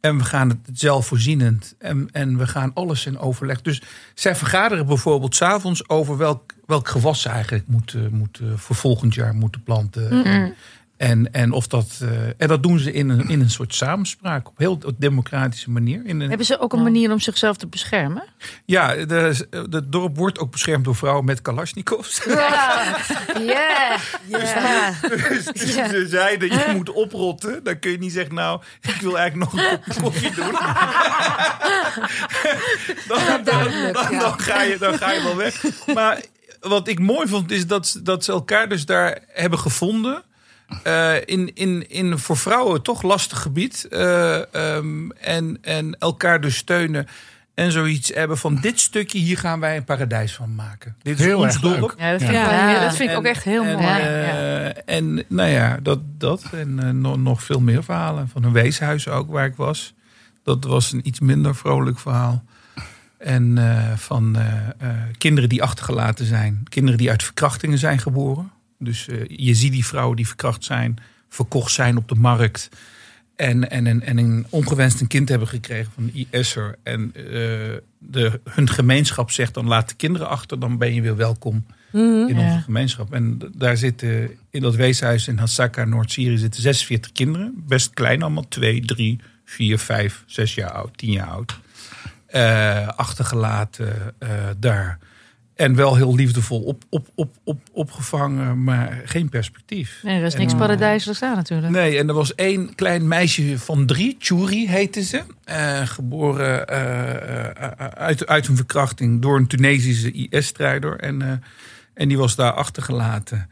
En 0.00 0.18
we 0.18 0.24
gaan 0.24 0.48
het 0.48 0.58
zelfvoorzienend. 0.72 1.74
En, 1.78 2.08
en 2.12 2.38
we 2.38 2.46
gaan 2.46 2.70
alles 2.74 3.06
in 3.06 3.18
overleg. 3.18 3.62
Dus 3.62 3.82
zij 4.14 4.36
vergaderen 4.36 4.86
bijvoorbeeld 4.86 5.36
s'avonds 5.36 5.88
over 5.88 6.16
welk, 6.16 6.54
welk 6.66 6.88
gewas 6.88 7.20
ze 7.20 7.28
eigenlijk 7.28 7.66
moeten, 7.66 8.14
moeten 8.14 8.58
voor 8.58 8.76
volgend 8.76 9.14
jaar 9.14 9.34
moeten 9.34 9.62
planten. 9.62 10.24
En, 10.24 10.54
en, 10.96 11.32
en, 11.32 11.52
of 11.52 11.66
dat, 11.66 11.98
eh, 12.02 12.08
en 12.36 12.48
dat 12.48 12.62
doen 12.62 12.78
ze 12.78 12.92
in 12.92 13.08
een, 13.08 13.28
in 13.28 13.40
een 13.40 13.50
soort 13.50 13.74
samenspraak. 13.74 14.48
Op 14.48 14.58
heel 14.58 14.78
democratische 14.96 15.70
manier. 15.70 16.06
In 16.06 16.20
een, 16.20 16.28
Hebben 16.28 16.46
ze 16.46 16.58
ook 16.58 16.72
een 16.72 16.82
manier 16.82 17.12
om 17.12 17.20
zichzelf 17.20 17.56
te 17.56 17.66
beschermen? 17.66 18.24
ja, 18.64 18.94
de, 18.94 19.46
de 19.68 19.88
dorp 19.88 20.16
wordt 20.16 20.38
ook 20.38 20.50
beschermd 20.50 20.84
door 20.84 20.96
vrouwen 20.96 21.24
met 21.24 21.42
kalasjnikovs. 21.42 22.24
Ja, 22.24 22.96
ja. 23.40 23.96
Dus, 24.28 25.44
dus 25.44 25.72
ze 25.72 26.06
zeiden, 26.08 26.48
je 26.48 26.70
moet 26.74 26.90
oprotten. 26.90 27.64
Dan 27.64 27.78
kun 27.78 27.90
je 27.90 27.98
niet 27.98 28.12
zeggen, 28.12 28.34
nou, 28.34 28.60
ik 28.80 29.00
wil 29.00 29.18
eigenlijk 29.18 29.52
nog 29.52 29.62
een 29.62 29.78
kopje 29.78 30.00
koffie 30.00 30.34
doen. 30.34 30.52
dan, 33.08 33.44
dan, 33.44 33.92
dan, 33.92 34.18
dan 34.18 34.40
ga 34.40 34.62
je, 34.62 34.76
dan 34.78 34.98
ga 34.98 35.12
je 35.12 35.22
wel 35.22 35.36
weg. 35.36 35.62
Maar 35.94 36.20
wat 36.60 36.88
ik 36.88 36.98
mooi 36.98 37.28
vond, 37.28 37.50
is 37.50 37.66
dat, 37.66 38.00
dat 38.02 38.24
ze 38.24 38.32
elkaar 38.32 38.68
dus 38.68 38.86
daar 38.86 39.18
hebben 39.28 39.58
gevonden. 39.58 40.22
Eh, 40.82 41.14
in, 41.24 41.54
in, 41.54 41.88
in 41.90 42.18
voor 42.18 42.36
vrouwen 42.36 42.82
toch 42.82 43.02
lastig 43.02 43.42
gebied. 43.42 43.86
Eh, 43.90 44.54
ehm, 44.54 45.10
en, 45.10 45.58
en 45.62 45.98
elkaar 45.98 46.40
dus 46.40 46.56
steunen. 46.56 47.06
En 47.54 47.72
zoiets 47.72 48.08
hebben 48.14 48.38
van 48.38 48.58
dit 48.60 48.80
stukje, 48.80 49.18
hier 49.18 49.38
gaan 49.38 49.60
wij 49.60 49.76
een 49.76 49.84
paradijs 49.84 50.34
van 50.34 50.54
maken. 50.54 50.96
Dit 51.02 51.18
is 51.18 51.24
Heel 51.24 51.38
ons 51.38 51.46
erg 51.46 51.60
dorp. 51.60 51.94
Ja, 51.98 52.10
dat 52.10 52.20
vind, 52.20 52.32
Ja. 52.32 52.42
ik, 52.44 52.50
wel- 52.50 52.68
Ja. 52.74 52.80
dat 52.84 52.96
vind 52.96 53.10
ik 53.10 53.16
ook 53.16 53.24
echt 53.24 53.44
heel 53.44 53.64
en, 53.64 53.72
mooi. 53.78 53.86
eh, 54.00 54.26
Ja. 54.66 54.72
En 54.84 55.24
nou 55.28 55.48
ja, 55.48 55.78
dat, 55.82 55.98
dat 56.18 56.44
en 56.52 57.00
nog, 57.00 57.16
nog 57.18 57.42
veel 57.42 57.60
meer 57.60 57.84
verhalen. 57.84 58.28
Van 58.28 58.44
een 58.44 58.52
weeshuis 58.52 59.08
ook, 59.08 59.30
waar 59.30 59.46
ik 59.46 59.56
was. 59.56 59.94
Dat 60.44 60.64
was 60.64 60.92
een 60.92 61.00
iets 61.06 61.20
minder 61.20 61.54
vrolijk 61.54 61.98
verhaal. 61.98 62.44
En 63.18 63.58
eh, 63.58 63.92
van 63.96 64.36
kinderen 65.18 65.48
die 65.48 65.62
achtergelaten 65.62 66.26
zijn. 66.26 66.62
Kinderen 66.68 66.98
die 66.98 67.10
uit 67.10 67.22
verkrachtingen 67.22 67.78
zijn 67.78 67.98
geboren. 67.98 68.50
Dus 68.84 69.08
eh, 69.08 69.16
je 69.28 69.54
ziet 69.54 69.72
die 69.72 69.86
vrouwen 69.86 70.16
die 70.16 70.26
verkracht 70.26 70.64
zijn, 70.64 70.96
verkocht 71.28 71.72
zijn 71.72 71.96
op 71.96 72.08
de 72.08 72.14
markt. 72.14 72.68
En, 73.36 73.70
en, 73.70 73.86
en, 73.86 74.02
en 74.02 74.18
een 74.18 74.46
ongewenst 74.50 75.00
een 75.00 75.06
kind 75.06 75.28
hebben 75.28 75.48
gekregen 75.48 75.92
van 75.94 76.10
een 76.14 76.26
IS'er. 76.30 76.76
En 76.82 77.12
eh, 77.14 77.22
de, 77.98 78.40
hun 78.50 78.68
gemeenschap 78.70 79.30
zegt 79.30 79.54
dan 79.54 79.66
laat 79.66 79.88
de 79.88 79.94
kinderen 79.94 80.28
achter, 80.28 80.58
dan 80.60 80.78
ben 80.78 80.94
je 80.94 81.00
weer 81.00 81.16
welkom 81.16 81.66
in 81.92 82.26
Ja. 82.34 82.44
onze 82.46 82.60
gemeenschap. 82.64 83.12
En 83.12 83.38
daar 83.56 83.76
zitten 83.76 84.30
in 84.50 84.60
dat 84.60 84.74
weeshuis 84.74 85.28
in 85.28 85.38
Hasaka, 85.38 85.84
Noord-Syrië, 85.84 86.38
zitten 86.38 86.62
46 86.62 87.12
kinderen. 87.12 87.64
Best 87.66 87.90
klein 87.94 88.22
allemaal, 88.22 88.48
2, 88.48 88.80
3, 88.84 89.20
4, 89.44 89.78
5, 89.78 90.22
6 90.26 90.54
jaar 90.54 90.70
oud, 90.70 90.98
10 90.98 91.10
jaar 91.10 91.26
oud. 91.28 91.58
Eh, 92.26 92.88
achtergelaten 92.88 94.14
daar. 94.58 94.98
En 95.54 95.74
wel 95.74 95.96
heel 95.96 96.14
liefdevol 96.14 96.60
op, 96.60 96.84
op, 96.88 97.08
op, 97.14 97.34
op, 97.44 97.60
opgevangen, 97.72 98.64
maar 98.64 99.02
geen 99.04 99.28
perspectief. 99.28 100.00
Nee, 100.02 100.18
er 100.18 100.26
is 100.26 100.34
niks 100.34 100.54
paradijselijks 100.54 101.22
aan 101.22 101.36
natuurlijk. 101.36 101.72
Nee, 101.72 101.98
en 101.98 102.08
er 102.08 102.14
was 102.14 102.34
één 102.34 102.74
klein 102.74 103.08
meisje 103.08 103.58
van 103.58 103.86
drie, 103.86 104.16
Churi 104.18 104.68
heette 104.68 105.02
ze. 105.02 105.22
eh, 105.44 105.86
geboren 105.86 106.66
eh, 106.66 107.44
eh, 107.44 107.88
uit, 107.94 108.26
uit 108.26 108.48
een 108.48 108.56
verkrachting 108.56 109.22
door 109.22 109.36
een 109.36 109.46
Tunesische 109.46 110.12
IS-strijder. 110.12 111.00
En, 111.00 111.42
en 111.94 112.08
die 112.08 112.18
was 112.18 112.36
daar 112.36 112.52
achtergelaten. 112.52 113.48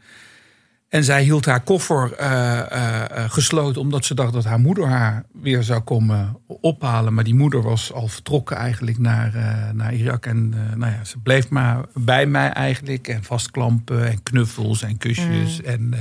En 0.93 1.03
zij 1.03 1.23
hield 1.23 1.45
haar 1.45 1.61
koffer 1.61 2.13
eh, 2.13 2.59
eh, 2.59 3.01
eh, 3.03 3.31
gesloten 3.31 3.81
omdat 3.81 4.05
ze 4.05 4.13
dacht 4.13 4.33
dat 4.33 4.43
haar 4.43 4.59
moeder 4.59 4.87
haar 4.87 5.23
weer 5.41 5.63
zou 5.63 5.81
komen 5.81 6.37
ophalen. 6.47 7.13
Maar 7.13 7.23
die 7.23 7.35
moeder 7.35 7.61
was 7.61 7.93
al 7.93 8.07
vertrokken 8.07 8.57
eigenlijk 8.57 8.97
naar, 8.97 9.33
naar 9.73 9.93
Irak. 9.93 10.25
En 10.25 10.49
nou 10.75 10.91
ja, 10.91 11.03
ze 11.03 11.19
bleef 11.19 11.49
maar 11.49 11.85
bij 11.93 12.25
mij 12.25 12.49
eigenlijk. 12.49 13.07
En 13.07 13.23
vastklampen 13.23 14.09
en 14.09 14.23
knuffels 14.23 14.81
en 14.81 14.97
kusjes. 14.97 15.61
En, 15.61 15.93
eh, 15.93 15.99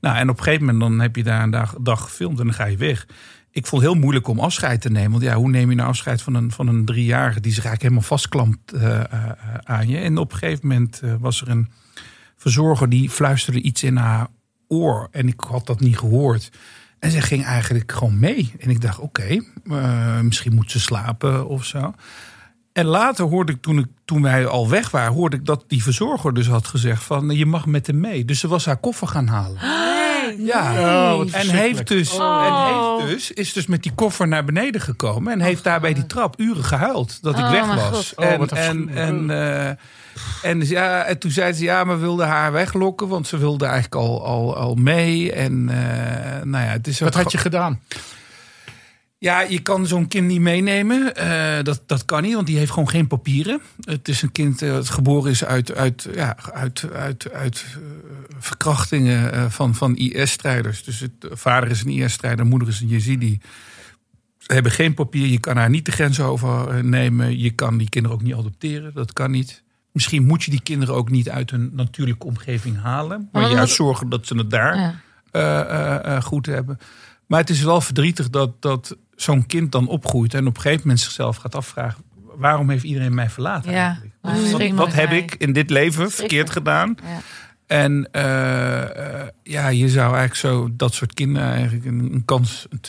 nou, 0.00 0.16
en 0.16 0.28
op 0.28 0.36
een 0.36 0.44
gegeven 0.44 0.66
moment 0.66 0.82
dan 0.90 1.00
heb 1.00 1.16
je 1.16 1.22
daar 1.22 1.42
een 1.42 1.50
dag, 1.50 1.76
dag 1.80 2.02
gefilmd 2.02 2.38
en 2.38 2.44
dan 2.44 2.54
ga 2.54 2.64
je 2.64 2.76
weg. 2.76 3.06
Ik 3.50 3.66
vond 3.66 3.82
het 3.82 3.90
heel 3.90 4.00
moeilijk 4.00 4.28
om 4.28 4.40
afscheid 4.40 4.80
te 4.80 4.90
nemen. 4.90 5.10
Want 5.10 5.22
ja, 5.22 5.34
hoe 5.34 5.50
neem 5.50 5.70
je 5.70 5.76
nou 5.76 5.88
afscheid 5.88 6.22
van 6.22 6.34
een, 6.34 6.50
van 6.50 6.68
een 6.68 6.84
driejarige 6.84 7.40
die 7.40 7.52
zich 7.52 7.64
eigenlijk 7.64 7.82
helemaal 7.82 8.18
vastklampt 8.18 8.74
aan 9.62 9.88
je? 9.88 9.98
En 9.98 10.18
op 10.18 10.32
een 10.32 10.38
gegeven 10.38 10.68
moment 10.68 11.02
was 11.18 11.40
er 11.40 11.48
een 11.48 11.68
verzorger 12.44 12.88
die 12.88 13.10
fluisterde 13.10 13.60
iets 13.60 13.82
in 13.82 13.96
haar 13.96 14.26
oor. 14.68 15.08
En 15.10 15.28
ik 15.28 15.40
had 15.48 15.66
dat 15.66 15.80
niet 15.80 15.98
gehoord. 15.98 16.50
En 16.98 17.10
ze 17.10 17.20
ging 17.20 17.44
eigenlijk 17.44 17.92
gewoon 17.92 18.18
mee. 18.18 18.52
En 18.58 18.70
ik 18.70 18.80
dacht, 18.80 18.98
oké, 18.98 19.44
eh, 19.70 20.20
misschien 20.20 20.54
moet 20.54 20.70
ze 20.70 20.80
slapen 20.80 21.48
of 21.48 21.64
zo. 21.64 21.94
En 22.72 22.84
later 22.84 23.24
hoorde 23.24 23.52
ik 23.52 23.62
toen, 23.62 23.78
ik, 23.78 23.86
toen 24.04 24.22
wij 24.22 24.46
al 24.46 24.68
weg 24.68 24.90
waren, 24.90 25.12
hoorde 25.12 25.36
ik 25.36 25.44
dat 25.44 25.64
die 25.66 25.82
verzorger 25.82 26.34
dus 26.34 26.46
had 26.46 26.66
gezegd 26.66 27.02
van 27.02 27.30
je 27.30 27.46
mag 27.46 27.66
met 27.66 27.86
hem 27.86 28.00
mee. 28.00 28.24
Dus 28.24 28.40
ze 28.40 28.48
was 28.48 28.64
haar 28.64 28.76
koffer 28.76 29.08
gaan 29.08 29.26
halen. 29.26 29.58
Ja. 30.38 30.72
Oh, 31.12 31.18
wat 31.18 31.30
En 31.30 31.48
heeft, 31.48 31.86
dus, 31.86 32.18
en 32.18 32.64
heeft 32.64 33.08
dus, 33.10 33.30
is 33.30 33.52
dus 33.52 33.66
met 33.66 33.82
die 33.82 33.92
koffer 33.94 34.28
naar 34.28 34.44
beneden 34.44 34.80
gekomen. 34.80 35.32
En 35.32 35.40
heeft 35.40 35.64
daar 35.64 35.80
bij 35.80 35.94
die 35.94 36.06
trap 36.06 36.40
uren 36.40 36.64
gehuild 36.64 37.22
dat 37.22 37.38
ik 37.38 37.44
Oh, 37.44 37.50
weg 37.50 37.74
was. 37.74 38.12
God. 38.16 38.52
Oh, 38.52 38.58
en, 38.58 38.88
en, 38.88 38.88
en, 38.88 39.30
eh, 39.30 39.72
en, 40.42 40.68
ja, 40.68 41.04
en 41.04 41.18
toen 41.18 41.30
zei 41.30 41.52
ze 41.52 41.64
ja, 41.64 41.84
maar 41.84 42.00
wilde 42.00 42.24
haar 42.24 42.52
weglokken. 42.52 43.08
Want 43.08 43.26
ze 43.26 43.38
wilde 43.38 43.64
eigenlijk 43.64 43.94
al, 43.94 44.24
al, 44.24 44.56
al 44.56 44.74
mee. 44.74 45.32
En 45.32 45.68
eh, 45.68 46.42
nou 46.42 46.64
ja, 46.64 46.70
het 46.70 46.86
is 46.86 47.00
Wat 47.00 47.14
had 47.14 47.32
je 47.32 47.38
gedaan? 47.38 47.80
ja, 49.24 49.40
je 49.40 49.58
kan 49.58 49.86
zo'n 49.86 50.08
kind 50.08 50.26
niet 50.26 50.40
meenemen. 50.40 51.16
Eh, 51.16 51.64
dat, 51.64 51.82
dat 51.86 52.04
kan 52.04 52.22
niet, 52.22 52.34
want 52.34 52.46
die 52.46 52.58
heeft 52.58 52.70
gewoon 52.70 52.88
geen 52.88 53.06
papieren. 53.06 53.60
Het 53.84 54.08
is 54.08 54.22
een 54.22 54.32
kind 54.32 54.62
eh, 54.62 54.72
dat 54.72 54.88
geboren 54.88 55.30
is 55.30 55.44
uit, 55.44 55.74
uit, 55.74 56.08
ja, 56.14 56.36
uit, 56.52 56.86
uit, 56.92 57.32
uit 57.32 57.64
eh, 57.68 57.80
verkrachtingen 58.38 59.32
eh, 59.32 59.50
van, 59.50 59.74
van 59.74 59.96
IS-strijders. 59.96 60.84
Dus 60.84 61.00
het, 61.00 61.20
de 61.20 61.30
vader 61.32 61.70
is 61.70 61.82
een 61.82 61.90
IS-strijder, 61.90 62.46
moeder 62.46 62.68
is 62.68 62.80
een 62.80 62.88
Yazidi. 62.88 63.38
Ze 64.38 64.52
hebben 64.52 64.72
geen 64.72 64.94
papier, 64.94 65.26
je 65.26 65.40
kan 65.40 65.56
haar 65.56 65.70
niet 65.70 65.86
de 65.86 65.92
grens 65.92 66.20
overnemen. 66.20 67.38
Je 67.38 67.50
kan 67.50 67.78
die 67.78 67.88
kinderen 67.88 68.18
ook 68.18 68.24
niet 68.24 68.34
adopteren, 68.34 68.94
dat 68.94 69.12
kan 69.12 69.30
niet. 69.30 69.63
Misschien 69.94 70.26
moet 70.26 70.42
je 70.42 70.50
die 70.50 70.62
kinderen 70.62 70.94
ook 70.94 71.10
niet 71.10 71.30
uit 71.30 71.50
hun 71.50 71.70
natuurlijke 71.72 72.26
omgeving 72.26 72.80
halen. 72.82 73.28
Maar 73.32 73.50
juist 73.50 73.74
zorgen 73.74 74.08
dat 74.08 74.26
ze 74.26 74.36
het 74.36 74.50
daar 74.50 74.76
Ja. 74.76 74.94
eh, 75.30 75.60
eh, 75.60 76.16
eh, 76.16 76.22
goed 76.22 76.46
hebben. 76.46 76.78
Maar 77.26 77.40
het 77.40 77.50
is 77.50 77.62
wel 77.62 77.80
verdrietig 77.80 78.30
dat, 78.30 78.62
dat 78.62 78.96
zo'n 79.14 79.46
kind 79.46 79.72
dan 79.72 79.88
opgroeit 79.88 80.34
en 80.34 80.46
op 80.46 80.56
een 80.56 80.62
gegeven 80.62 80.80
moment 80.82 81.00
zichzelf 81.00 81.36
gaat 81.36 81.54
afvragen: 81.54 82.02
waarom 82.36 82.70
heeft 82.70 82.84
iedereen 82.84 83.14
mij 83.14 83.30
verlaten? 83.30 83.72
Ja, 83.72 83.98
Wat, 84.74 84.92
heb 84.92 85.10
ik 85.10 85.34
in 85.34 85.52
dit 85.52 85.70
leven 85.70 86.10
verkeerd 86.10 86.50
gedaan? 86.50 86.94
Ja. 87.02 87.20
En 87.66 88.08
ja, 89.42 89.68
je 89.68 89.88
zou 89.88 90.16
eigenlijk 90.16 90.34
zo 90.34 90.68
dat 90.72 90.94
soort 90.94 91.14
kinderen 91.14 91.48
eigenlijk 91.48 91.84
een, 91.84 92.12
een 92.12 92.24
kans. 92.24 92.66
een 92.70 92.80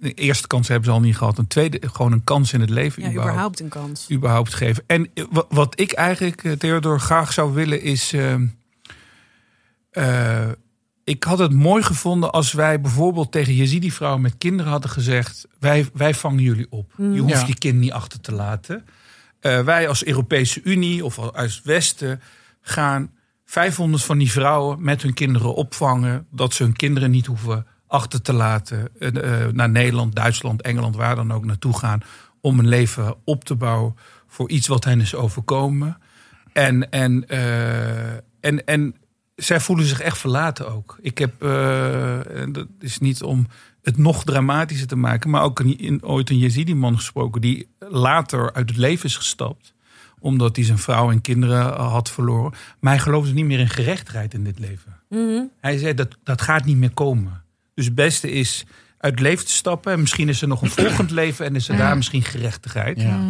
De 0.00 0.12
eerste 0.14 0.46
kans 0.46 0.68
hebben 0.68 0.86
ze 0.86 0.90
al 0.94 1.00
niet 1.00 1.16
gehad. 1.16 1.38
Een 1.38 1.46
tweede, 1.46 1.80
gewoon 1.92 2.12
een 2.12 2.24
kans 2.24 2.52
in 2.52 2.60
het 2.60 2.70
leven. 2.70 3.02
Ja, 3.02 3.08
überhaupt 3.08 3.30
überhaupt 3.32 3.60
een 3.60 3.68
kans. 3.68 4.10
überhaupt 4.10 4.54
geven. 4.54 4.84
En 4.86 5.08
eh, 5.14 5.24
wa- 5.30 5.44
wat 5.48 5.80
ik 5.80 5.92
eigenlijk, 5.92 6.44
eh, 6.44 6.52
Theodor, 6.52 7.00
graag 7.00 7.32
zou 7.32 7.52
willen 7.54 7.82
is... 7.82 8.12
ehm, 8.12 8.46
eh, 9.90 10.48
ik 11.04 11.24
had 11.24 11.38
het 11.38 11.52
mooi 11.52 11.82
gevonden 11.82 12.30
als 12.32 12.52
wij 12.52 12.80
bijvoorbeeld 12.80 13.32
tegen 13.32 13.54
Yazidi-vrouwen 13.54 14.20
met 14.22 14.38
kinderen 14.38 14.72
hadden 14.72 14.90
gezegd... 14.90 15.46
wij, 15.58 15.86
wij 15.92 16.14
vangen 16.14 16.42
jullie 16.42 16.66
op. 16.70 16.92
Je 16.96 17.18
hoeft 17.20 17.40
Ja. 17.40 17.46
je 17.46 17.58
kind 17.58 17.78
niet 17.78 17.92
achter 17.92 18.20
te 18.20 18.32
laten. 18.32 18.84
Eh, 19.40 19.60
wij 19.64 19.88
als 19.88 20.04
Europese 20.04 20.60
Unie 20.64 21.04
of 21.04 21.18
als 21.18 21.32
uit 21.32 21.54
het 21.54 21.64
Westen 21.64 22.20
gaan 22.60 23.10
500 23.44 24.04
van 24.04 24.18
die 24.18 24.30
vrouwen 24.32 24.82
met 24.82 25.02
hun 25.02 25.14
kinderen 25.14 25.54
opvangen... 25.54 26.26
dat 26.30 26.54
ze 26.54 26.62
hun 26.62 26.76
kinderen 26.76 27.10
niet 27.10 27.26
hoeven 27.26 27.66
achter 27.88 28.22
te 28.22 28.32
laten 28.32 28.88
eh, 28.98 29.44
eh, 29.44 29.52
naar 29.52 29.70
Nederland, 29.70 30.14
Duitsland, 30.14 30.62
Engeland, 30.62 30.96
waar 30.96 31.16
dan 31.16 31.32
ook 31.32 31.44
naartoe 31.44 31.78
gaan... 31.78 32.02
om 32.40 32.58
een 32.58 32.68
leven 32.68 33.14
op 33.24 33.44
te 33.44 33.54
bouwen 33.54 33.96
voor 34.26 34.50
iets 34.50 34.66
wat 34.66 34.84
hen 34.84 35.00
is 35.00 35.14
overkomen. 35.14 35.98
En, 36.52 36.90
en, 36.90 37.28
eh, 37.28 38.12
en, 38.40 38.64
en 38.64 38.94
zij 39.36 39.60
voelen 39.60 39.86
zich 39.86 40.00
echt 40.00 40.18
verlaten 40.18 40.72
ook. 40.72 40.98
Ik 41.00 41.18
heb, 41.18 41.42
en 41.42 42.52
dat 42.52 42.66
is 42.80 42.98
niet 42.98 43.22
om 43.22 43.46
het 43.82 43.96
nog 43.96 44.24
dramatischer 44.24 44.86
te 44.86 44.96
maken, 44.96 45.30
maar 45.30 45.42
ook 45.42 45.60
in, 45.60 46.04
ooit 46.04 46.30
een 46.30 46.38
Yazidi-man 46.38 46.96
gesproken 46.96 47.40
die 47.40 47.68
later 47.78 48.52
uit 48.52 48.68
het 48.68 48.78
leven 48.78 49.04
is 49.04 49.16
gestapt 49.16 49.76
omdat 50.20 50.56
hij 50.56 50.64
zijn 50.64 50.78
vrouw 50.78 51.10
en 51.10 51.20
kinderen 51.20 51.80
had 51.80 52.10
verloren. 52.10 52.52
Maar 52.80 52.92
hij 52.92 53.02
geloofde 53.02 53.32
niet 53.32 53.44
meer 53.44 53.58
in 53.58 53.68
gerechtigheid 53.68 54.34
in 54.34 54.44
dit 54.44 54.58
leven. 54.58 54.96
Hij 55.60 55.78
zei 55.78 55.94
dat 55.94 56.16
dat 56.22 56.40
gaat 56.40 56.64
niet 56.64 56.76
meer 56.76 56.94
komen. 56.94 57.42
Dus 57.78 57.86
het 57.86 57.94
beste 57.96 58.30
is 58.30 58.64
uit 58.98 59.12
het 59.12 59.20
leven 59.22 59.44
te 59.44 59.52
stappen. 59.52 59.92
En 59.92 60.00
misschien 60.00 60.28
is 60.28 60.42
er 60.42 60.48
nog 60.48 60.62
een 60.62 60.70
volgend 60.70 61.10
leven 61.10 61.46
en 61.46 61.54
is 61.56 61.68
er 61.68 61.76
daar 61.76 61.96
misschien 61.96 62.22
gerechtigheid. 62.22 63.00
Ja. 63.00 63.20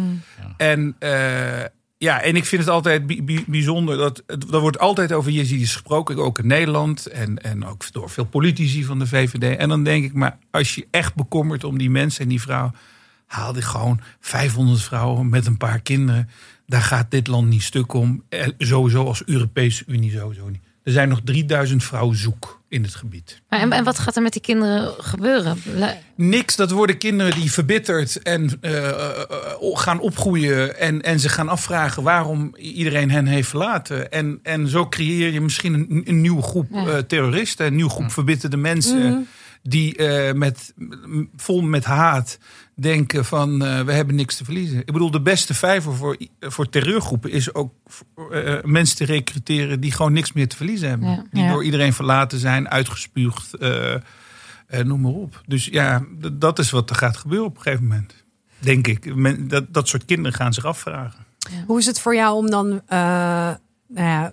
En, 0.57 0.95
eh, 0.99 1.63
ja, 1.97 2.21
en 2.21 2.35
ik 2.35 2.45
vind 2.45 2.61
het 2.61 2.71
altijd 2.71 3.07
bi- 3.07 3.23
bi- 3.23 3.43
bijzonder 3.47 3.97
dat 3.97 4.23
er 4.51 4.59
wordt 4.59 4.79
altijd 4.79 5.11
over 5.13 5.31
Jezidis 5.31 5.71
gesproken, 5.73 6.17
ook 6.17 6.39
in 6.39 6.47
Nederland 6.47 7.05
en, 7.05 7.37
en 7.37 7.65
ook 7.65 7.91
door 7.91 8.09
veel 8.09 8.25
politici 8.25 8.83
van 8.83 8.99
de 8.99 9.07
VVD. 9.07 9.57
En 9.57 9.69
dan 9.69 9.83
denk 9.83 10.03
ik, 10.03 10.13
maar 10.13 10.37
als 10.51 10.75
je 10.75 10.87
echt 10.91 11.15
bekommert 11.15 11.63
om 11.63 11.77
die 11.77 11.89
mensen 11.89 12.23
en 12.23 12.29
die 12.29 12.41
vrouw, 12.41 12.71
haal 13.25 13.53
die 13.53 13.61
gewoon 13.61 14.01
500 14.19 14.81
vrouwen 14.81 15.29
met 15.29 15.45
een 15.45 15.57
paar 15.57 15.79
kinderen. 15.81 16.29
Daar 16.67 16.81
gaat 16.81 17.11
dit 17.11 17.27
land 17.27 17.47
niet 17.47 17.63
stuk 17.63 17.93
om. 17.93 18.23
Eh, 18.29 18.47
Sowieso 18.57 19.05
als 19.05 19.23
Europese 19.25 19.83
Unie 19.87 20.11
sowieso 20.11 20.49
niet. 20.49 20.61
Er 20.83 20.91
zijn 20.91 21.09
nog 21.09 21.21
3000 21.23 21.83
vrouwen 21.83 22.15
zoek 22.17 22.58
in 22.69 22.83
het 22.83 22.95
gebied. 22.95 23.41
Maar 23.49 23.59
en, 23.59 23.71
en 23.71 23.83
wat 23.83 23.99
gaat 23.99 24.15
er 24.15 24.21
met 24.21 24.33
die 24.33 24.41
kinderen 24.41 24.93
gebeuren? 24.97 25.61
Niks, 26.15 26.55
dat 26.55 26.71
worden 26.71 26.97
kinderen 26.97 27.33
die 27.33 27.51
verbitterd 27.51 28.21
en 28.21 28.57
eh, 28.61 28.89
eh, 28.89 29.09
eh, 29.19 29.77
gaan 29.77 29.99
opgroeien. 29.99 30.79
En, 30.79 31.01
en 31.01 31.19
ze 31.19 31.29
gaan 31.29 31.49
afvragen 31.49 32.03
waarom 32.03 32.55
iedereen 32.55 33.11
hen 33.11 33.25
heeft 33.25 33.49
verlaten. 33.49 34.11
En, 34.11 34.39
en 34.43 34.67
zo 34.67 34.87
creëer 34.87 35.31
je 35.33 35.41
misschien 35.41 35.73
een, 35.73 36.01
een 36.05 36.21
nieuwe 36.21 36.41
groep 36.41 36.67
Ja. 36.71 37.01
terroristen, 37.03 37.65
een 37.65 37.75
nieuwe 37.75 37.91
groep 37.91 38.11
verbitterde 38.11 38.57
mensen. 38.57 39.27
die 39.63 39.95
eh, 39.95 40.33
met, 40.33 40.73
vol 41.35 41.61
met 41.61 41.83
haat 41.83 42.37
denken 42.79 43.25
van 43.25 43.65
eh, 43.65 43.81
we 43.81 43.91
hebben 43.93 44.15
niks 44.15 44.35
te 44.35 44.43
verliezen. 44.43 44.79
Ik 44.79 44.91
bedoel, 44.91 45.11
de 45.11 45.21
beste 45.21 45.53
vijver 45.53 45.95
voor, 45.95 46.17
voor 46.39 46.69
terreurgroepen 46.69 47.31
is 47.31 47.53
ook 47.53 47.73
eh, 48.31 48.55
mensen 48.63 48.97
te 48.97 49.05
recruteren 49.05 49.79
die 49.79 49.91
gewoon 49.91 50.13
niks 50.13 50.33
meer 50.33 50.47
te 50.47 50.55
verliezen 50.55 50.89
hebben. 50.89 51.09
Ja. 51.09 51.23
Die 51.31 51.43
Ja. 51.43 51.51
door 51.51 51.63
iedereen 51.63 51.93
verlaten 51.93 52.39
zijn, 52.39 52.69
uitgespuugd, 52.69 53.53
eh, 53.53 53.93
eh, 53.93 54.01
noem 54.85 55.01
maar 55.01 55.11
op. 55.11 55.41
Dus 55.45 55.65
ja, 55.65 56.05
dat 56.31 56.59
is 56.59 56.69
wat 56.69 56.89
er 56.89 56.95
gaat 56.95 57.17
gebeuren 57.17 57.47
op 57.47 57.55
een 57.55 57.61
gegeven 57.61 57.87
moment. 57.87 58.13
Denk 58.59 58.87
ik. 58.87 59.15
Men, 59.15 59.47
dat, 59.47 59.73
dat 59.73 59.87
soort 59.87 60.05
kinderen 60.05 60.33
gaan 60.33 60.53
zich 60.53 60.65
afvragen. 60.65 61.25
Hoe 61.65 61.79
is 61.79 61.85
het 61.85 61.99
voor 61.99 62.15
jou 62.15 62.35
om 62.35 62.49
dan 62.49 62.81
eh, 62.87 62.97
nou 63.87 64.07
ja, 64.07 64.31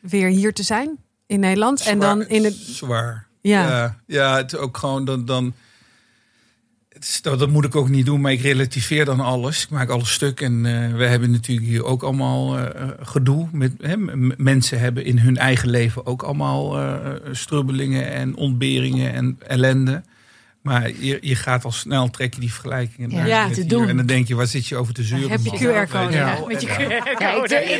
weer 0.00 0.28
hier 0.28 0.52
te 0.52 0.62
zijn 0.62 0.98
in 1.26 1.40
Nederland? 1.40 1.80
En 1.80 1.98
dan 1.98 2.26
in 2.26 2.44
het. 2.44 2.54
Zwaar. 2.54 3.26
Ja. 3.40 3.96
Ja, 4.06 4.36
het 4.36 4.56
ook 4.56 4.76
gewoon 4.76 5.04
dan. 5.04 5.24
dan 5.24 5.52
dat, 7.22 7.38
dat 7.38 7.50
moet 7.50 7.64
ik 7.64 7.76
ook 7.76 7.88
niet 7.88 8.06
doen, 8.06 8.20
maar 8.20 8.32
ik 8.32 8.40
relativeer 8.40 9.04
dan 9.04 9.20
alles. 9.20 9.62
Ik 9.62 9.70
maak 9.70 9.88
alles 9.88 10.12
stuk. 10.12 10.40
En 10.40 10.66
eh, 10.66 10.96
we 10.96 11.04
hebben 11.04 11.30
natuurlijk 11.30 11.66
hier 11.66 11.84
ook 11.84 12.02
allemaal 12.02 12.58
eh, 12.58 12.88
gedoe. 13.00 13.48
Met, 13.52 13.72
hè, 13.80 13.96
mensen 14.36 14.78
hebben 14.78 15.04
in 15.04 15.18
hun 15.18 15.36
eigen 15.36 15.68
leven 15.68 16.06
ook 16.06 16.22
allemaal 16.22 16.78
eh, 16.78 16.96
strubbelingen 17.32 18.12
en 18.12 18.36
ontberingen 18.36 19.12
en 19.12 19.38
ellende. 19.46 20.02
Maar 20.62 20.90
je, 20.98 21.18
je 21.20 21.34
gaat 21.34 21.64
al 21.64 21.72
snel, 21.72 22.10
trek 22.10 22.34
je 22.34 22.40
die 22.40 22.52
vergelijkingen. 22.52 23.26
Ja. 23.26 23.50
te 23.50 23.66
doen. 23.66 23.88
En 23.88 23.96
dan 23.96 24.06
denk 24.06 24.28
je, 24.28 24.34
waar 24.34 24.46
zit 24.46 24.66
je 24.66 24.76
over 24.76 24.94
te 24.94 25.02
zeuren? 25.02 25.30
heb 25.30 25.40
je? 25.44 25.50
QR-code, 25.50 26.12
ja. 26.12 26.38
Met 26.46 26.62
je 26.62 26.68
ik 26.68 26.76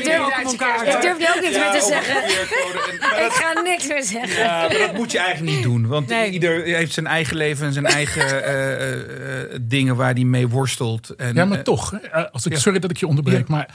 durf, 0.04 0.26
ik 0.26 0.44
ook 1.06 1.40
niks 1.40 1.56
meer 1.56 1.70
te 1.72 1.86
zeggen. 1.88 2.24
Ik 3.26 3.32
ga 3.32 3.60
niks 3.60 3.88
meer 3.88 4.02
zeggen. 4.04 4.42
ja, 4.42 4.60
maar 4.68 4.78
dat 4.78 4.94
moet 4.94 5.12
je 5.12 5.18
eigenlijk 5.18 5.56
niet 5.56 5.64
doen. 5.64 5.86
Want 5.86 6.08
Nee. 6.08 6.30
ieder 6.30 6.62
heeft 6.64 6.92
zijn 6.92 7.06
eigen 7.06 7.36
leven 7.36 7.66
en 7.66 7.72
zijn 7.72 7.86
eigen 7.86 8.44
eh, 8.44 8.72
eh, 8.72 9.42
eh, 9.42 9.58
dingen 9.60 9.96
waar 9.96 10.12
hij 10.14 10.24
mee 10.24 10.48
worstelt. 10.48 11.08
En, 11.08 11.34
Ja, 11.34 11.44
maar 11.44 11.62
toch. 11.62 11.94
Als 12.32 12.46
ik, 12.46 12.52
ja. 12.52 12.58
Sorry 12.58 12.78
dat 12.78 12.90
ik 12.90 12.96
je 12.96 13.06
onderbreek, 13.06 13.38
Ja. 13.48 13.54
maar 13.54 13.68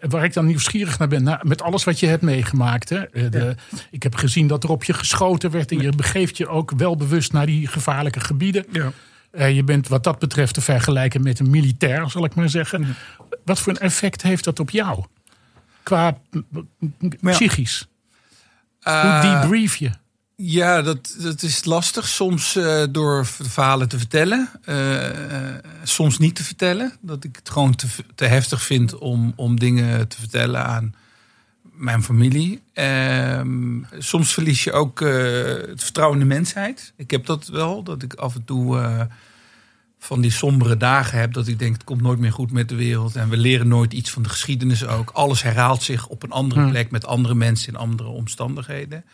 waar 0.00 0.24
ik 0.24 0.32
dan 0.32 0.46
nieuwsgierig 0.46 0.98
naar 0.98 1.08
ben, 1.08 1.22
nou, 1.22 1.38
met 1.42 1.62
alles 1.62 1.84
wat 1.84 2.00
je 2.00 2.06
hebt 2.06 2.22
meegemaakt. 2.22 2.88
Hè, 2.88 3.02
eh, 3.04 3.30
de, 3.30 3.54
Ik 3.90 4.02
heb 4.02 4.14
gezien 4.14 4.46
dat 4.46 4.64
er 4.64 4.70
op 4.70 4.84
je 4.84 4.92
geschoten 4.92 5.50
werd 5.50 5.70
en 5.70 5.80
je 5.80 5.92
begeeft 5.92 6.36
je 6.36 6.48
ook 6.48 6.72
wel 6.76 6.96
bewust 6.96 7.32
naar 7.32 7.46
die 7.46 7.66
gevaarlijke 7.66 8.20
gebieden. 8.20 8.64
ja. 8.72 8.92
Eh, 9.30 9.54
je 9.54 9.64
bent 9.64 9.88
wat 9.88 10.04
dat 10.04 10.18
betreft 10.18 10.54
te 10.54 10.60
vergelijken 10.60 11.22
met 11.22 11.38
een 11.38 11.50
militair, 11.50 12.10
zal 12.10 12.24
ik 12.24 12.34
maar 12.34 12.48
zeggen. 12.48 12.96
Wat 13.44 13.60
voor 13.60 13.72
een 13.72 13.78
effect 13.78 14.22
heeft 14.22 14.44
dat 14.44 14.60
op 14.60 14.70
jou? 14.70 15.04
Qua 15.82 16.18
ja. 17.20 17.30
psychisch. 17.30 17.88
Hoe 18.80 18.92
Eh, 18.92 19.40
debrief 19.40 19.76
je? 19.76 19.90
Ja, 20.36 20.82
dat, 20.82 21.16
dat 21.18 21.42
is 21.42 21.64
lastig. 21.64 22.08
Soms 22.08 22.56
eh, 22.56 22.82
door 22.90 23.26
verhalen 23.26 23.88
te 23.88 23.98
vertellen. 23.98 24.48
eh, 24.64 25.48
eh, 25.56 25.64
soms 25.82 26.18
niet 26.18 26.34
te 26.34 26.44
vertellen. 26.44 26.92
Dat 27.00 27.24
ik 27.24 27.36
het 27.36 27.50
gewoon 27.50 27.74
te, 27.74 27.86
te 28.14 28.24
heftig 28.24 28.62
vind 28.62 28.98
om, 28.98 29.32
om 29.36 29.58
dingen 29.58 30.08
te 30.08 30.16
vertellen 30.18 30.64
aan 30.64 30.94
mijn 31.62 32.02
familie. 32.02 32.62
Ehm, 32.72 33.82
soms 33.98 34.32
verlies 34.32 34.64
je 34.64 34.72
ook 34.72 35.00
het 35.00 35.82
vertrouwen 35.82 36.20
in 36.20 36.28
de 36.28 36.34
mensheid. 36.34 36.92
Ik 36.96 37.10
heb 37.10 37.26
dat 37.26 37.46
wel. 37.46 37.82
Dat 37.82 38.02
ik 38.02 38.14
af 38.14 38.34
en 38.34 38.44
toe 38.44 39.08
van 39.98 40.20
die 40.20 40.30
sombere 40.30 40.76
dagen 40.76 41.18
heb. 41.18 41.32
Dat 41.32 41.46
ik 41.46 41.58
denk, 41.58 41.72
het 41.72 41.84
komt 41.84 42.00
nooit 42.02 42.18
meer 42.18 42.32
goed 42.32 42.50
met 42.52 42.68
de 42.68 42.74
wereld. 42.74 43.16
En 43.16 43.28
we 43.28 43.36
leren 43.36 43.68
nooit 43.68 43.92
iets 43.92 44.10
van 44.10 44.22
de 44.22 44.28
geschiedenis 44.28 44.86
ook. 44.86 45.10
Alles 45.10 45.42
herhaalt 45.42 45.82
zich 45.82 46.06
op 46.06 46.22
een 46.22 46.30
andere 46.30 46.60
Hmm. 46.60 46.70
plek. 46.70 46.90
Met 46.90 47.06
andere 47.06 47.34
mensen 47.34 47.72
in 47.72 47.78
andere 47.78 48.08
omstandigheden. 48.08 49.04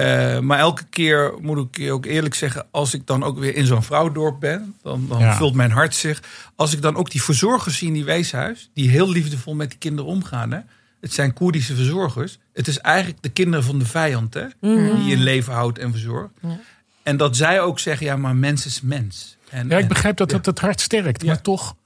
Eh, 0.00 0.38
maar 0.40 0.58
elke 0.58 0.84
keer 0.84 1.34
moet 1.40 1.58
ik 1.68 1.76
je 1.76 1.92
ook 1.92 2.06
eerlijk 2.06 2.34
zeggen, 2.34 2.66
als 2.70 2.94
ik 2.94 3.06
dan 3.06 3.22
ook 3.24 3.38
weer 3.38 3.54
in 3.54 3.66
zo'n 3.66 3.82
vrouwdorp 3.82 4.40
ben, 4.40 4.74
dan, 4.82 5.06
dan 5.08 5.18
Ja. 5.18 5.36
vult 5.36 5.54
mijn 5.54 5.70
hart 5.70 5.94
zich. 5.94 6.22
Als 6.56 6.72
ik 6.72 6.82
dan 6.82 6.96
ook 6.96 7.10
die 7.10 7.22
verzorgers 7.22 7.78
zie 7.78 7.86
in 7.88 7.92
die 7.94 8.04
weeshuis, 8.04 8.70
die 8.74 8.88
heel 8.90 9.10
liefdevol 9.10 9.54
met 9.54 9.70
die 9.70 9.78
kinderen 9.78 10.10
omgaan. 10.10 10.50
Hè? 10.52 10.58
Het 11.00 11.12
zijn 11.12 11.32
Koerdische 11.32 11.74
verzorgers. 11.74 12.38
Het 12.52 12.68
is 12.68 12.78
eigenlijk 12.78 13.22
de 13.22 13.28
kinderen 13.28 13.64
van 13.64 13.78
de 13.78 13.86
vijand, 13.86 14.34
hè? 14.34 14.44
die 14.60 15.04
je 15.04 15.12
in 15.12 15.22
leven 15.22 15.52
houdt 15.52 15.78
en 15.78 15.90
verzorgt. 15.90 16.30
Ja. 16.42 16.58
En 17.02 17.16
dat 17.16 17.36
zij 17.36 17.60
ook 17.60 17.78
zeggen, 17.78 18.06
ja, 18.06 18.16
maar 18.16 18.36
mens 18.36 18.66
is 18.66 18.80
mens. 18.80 19.36
En, 19.50 19.68
Ja, 19.68 19.76
ik 19.76 19.82
en- 19.82 19.88
begrijp 19.88 20.16
dat 20.16 20.30
ja. 20.30 20.36
dat 20.36 20.46
het 20.46 20.58
hart 20.58 20.80
sterkt, 20.80 21.22
Ja. 21.22 21.26
maar 21.28 21.42
toch. 21.42 21.76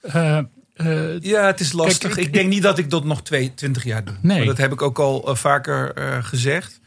eh, 0.00 0.38
eh, 0.74 1.20
Ja, 1.20 1.46
het 1.46 1.60
is 1.60 1.72
lastig. 1.72 2.08
Kijk, 2.08 2.20
ik- 2.20 2.26
ik 2.26 2.32
denk 2.32 2.48
niet 2.48 2.62
dat 2.62 2.78
ik 2.78 2.90
dat 2.90 3.04
nog 3.04 3.22
twee, 3.22 3.54
20 3.54 3.84
jaar 3.84 4.04
doe. 4.04 4.14
Nee. 4.20 4.36
Maar 4.38 4.46
dat 4.46 4.56
heb 4.56 4.72
ik 4.72 4.82
ook 4.82 4.98
al 4.98 5.36
vaker 5.36 5.92
eh, 5.94 6.24
gezegd. 6.24 6.80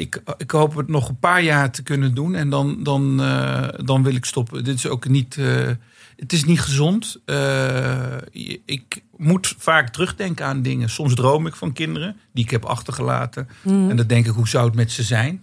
Ik, 0.00 0.22
ik 0.36 0.50
hoop 0.50 0.76
het 0.76 0.88
nog 0.88 1.08
een 1.08 1.18
paar 1.18 1.42
jaar 1.42 1.70
te 1.70 1.82
kunnen 1.82 2.14
doen. 2.14 2.34
En 2.34 2.50
dan, 2.50 2.82
dan, 2.82 3.22
eh, 3.22 3.68
dan 3.84 4.02
wil 4.02 4.14
ik 4.14 4.24
stoppen. 4.24 4.64
Dit 4.64 4.74
is 4.74 4.86
ook 4.86 5.08
niet... 5.08 5.36
eh, 5.36 5.68
het 6.16 6.32
is 6.32 6.44
niet 6.44 6.60
gezond. 6.60 7.20
Eh, 7.24 8.16
ik 8.64 9.02
moet 9.16 9.54
vaak 9.58 9.88
terugdenken 9.88 10.46
aan 10.46 10.62
dingen. 10.62 10.90
Soms 10.90 11.14
droom 11.14 11.46
ik 11.46 11.56
van 11.56 11.72
kinderen 11.72 12.16
die 12.32 12.44
ik 12.44 12.50
heb 12.50 12.64
achtergelaten. 12.64 13.48
En 13.64 13.96
dan 13.96 14.06
denk 14.06 14.26
ik, 14.26 14.32
hoe 14.32 14.48
zou 14.48 14.66
het 14.66 14.74
met 14.74 14.92
ze 14.92 15.02
zijn? 15.02 15.42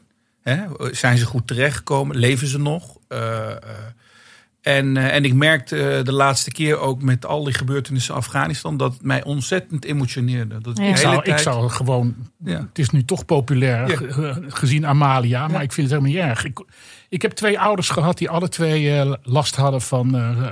Zijn 0.91 1.17
ze 1.17 1.25
goed 1.25 1.47
terechtgekomen? 1.47 2.17
Leven 2.17 2.47
ze 2.47 2.59
nog? 2.59 2.97
En, 4.67 4.97
eh, 4.97 5.15
en 5.15 5.23
ik 5.25 5.33
merkte 5.33 5.89
eh, 5.97 6.03
de 6.03 6.11
laatste 6.13 6.51
keer 6.51 6.77
ook 6.79 7.01
met 7.01 7.25
al 7.25 7.43
die 7.43 7.53
gebeurtenissen 7.53 8.13
in 8.13 8.19
Afghanistan... 8.19 8.77
dat 8.77 8.93
het 8.93 9.03
mij 9.03 9.23
ontzettend 9.23 9.85
emotioneerde. 9.85 10.61
Dat 10.61 10.77
Ja. 10.77 10.83
ik, 10.83 10.97
zou, 10.97 11.21
ik 11.23 11.37
zou 11.37 11.69
gewoon. 11.69 12.15
Ja. 12.43 12.59
Het 12.59 12.79
is 12.79 12.89
nu 12.89 13.05
toch 13.05 13.25
populair 13.25 13.89
Ja. 14.21 14.37
gezien 14.47 14.85
Amalia, 14.85 15.47
maar 15.47 15.61
ik 15.63 15.71
vind 15.73 15.89
het 15.91 15.99
helemaal 16.01 16.21
niet 16.23 16.31
erg. 16.31 16.45
Ik, 16.45 16.65
ik 17.09 17.21
heb 17.21 17.31
twee 17.31 17.59
ouders 17.59 17.89
gehad 17.89 18.17
die 18.17 18.29
alle 18.29 18.49
twee 18.49 18.99
eh, 18.99 19.13
last 19.23 19.55
hadden 19.55 19.81
van 19.81 20.15
eh, 20.15 20.47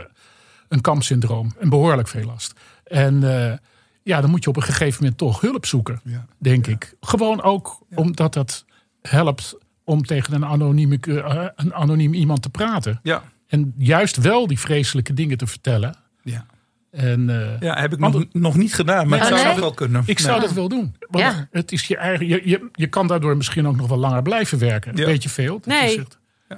een 0.69 0.82
kampsyndroom. 0.82 1.54
En 1.60 1.69
behoorlijk 1.69 2.08
veel 2.08 2.25
last. 2.25 2.54
En 2.84 3.23
eh, 3.49 3.58
ja, 4.04 4.21
dan 4.21 4.30
moet 4.30 4.43
je 4.43 4.49
op 4.49 4.56
een 4.56 4.63
gegeven 4.63 4.97
moment 5.01 5.17
toch 5.19 5.41
hulp 5.41 5.65
zoeken, 5.65 6.01
Ja. 6.04 6.25
denk 6.38 6.67
ik. 6.67 6.93
Gewoon 7.01 7.41
ook 7.41 7.80
omdat 7.95 8.34
dat 8.34 8.65
helpt 9.01 9.58
om 9.84 10.06
tegen 10.06 10.34
een, 10.34 10.45
anonieme, 10.45 10.97
een 11.56 11.73
anoniem 11.73 12.13
iemand 12.13 12.41
te 12.41 12.49
praten. 12.49 12.99
Ja, 13.04 13.23
En 13.47 13.73
juist 13.77 14.17
wel 14.17 14.47
die 14.47 14.60
vreselijke 14.60 15.13
dingen 15.13 15.38
te 15.38 15.47
vertellen. 15.47 15.95
ja. 16.23 16.45
En 16.91 17.29
eh, 17.29 17.60
ja, 17.60 17.79
heb 17.81 17.93
ik 17.93 17.99
Want- 17.99 18.13
nog, 18.13 18.25
nog 18.31 18.55
niet 18.58 18.73
gedaan, 18.73 19.08
maar 19.08 19.19
Oh, 19.21 19.25
zou 19.25 19.43
nee? 19.47 19.60
wel 19.60 19.73
kunnen. 19.73 20.03
Ik 20.05 20.19
zou 20.19 20.39
dat 20.41 20.51
wel 20.53 20.67
doen. 20.69 20.95
Want 20.99 21.23
Ja. 21.23 21.47
het 21.51 21.71
is 21.71 21.86
je 21.88 21.97
eigen. 21.97 22.27
Je, 22.27 22.41
je, 22.43 22.69
je 22.71 22.88
kan 22.88 23.08
daardoor 23.08 23.38
misschien 23.38 23.67
ook 23.67 23.75
nog 23.75 23.88
wel 23.88 23.97
langer 23.97 24.21
blijven 24.21 24.60
werken. 24.60 24.95
Ja. 24.95 25.05
Weet 25.05 25.23
je 25.23 25.29
veel? 25.29 25.53
Dat 25.53 25.65
Nee. 25.65 26.03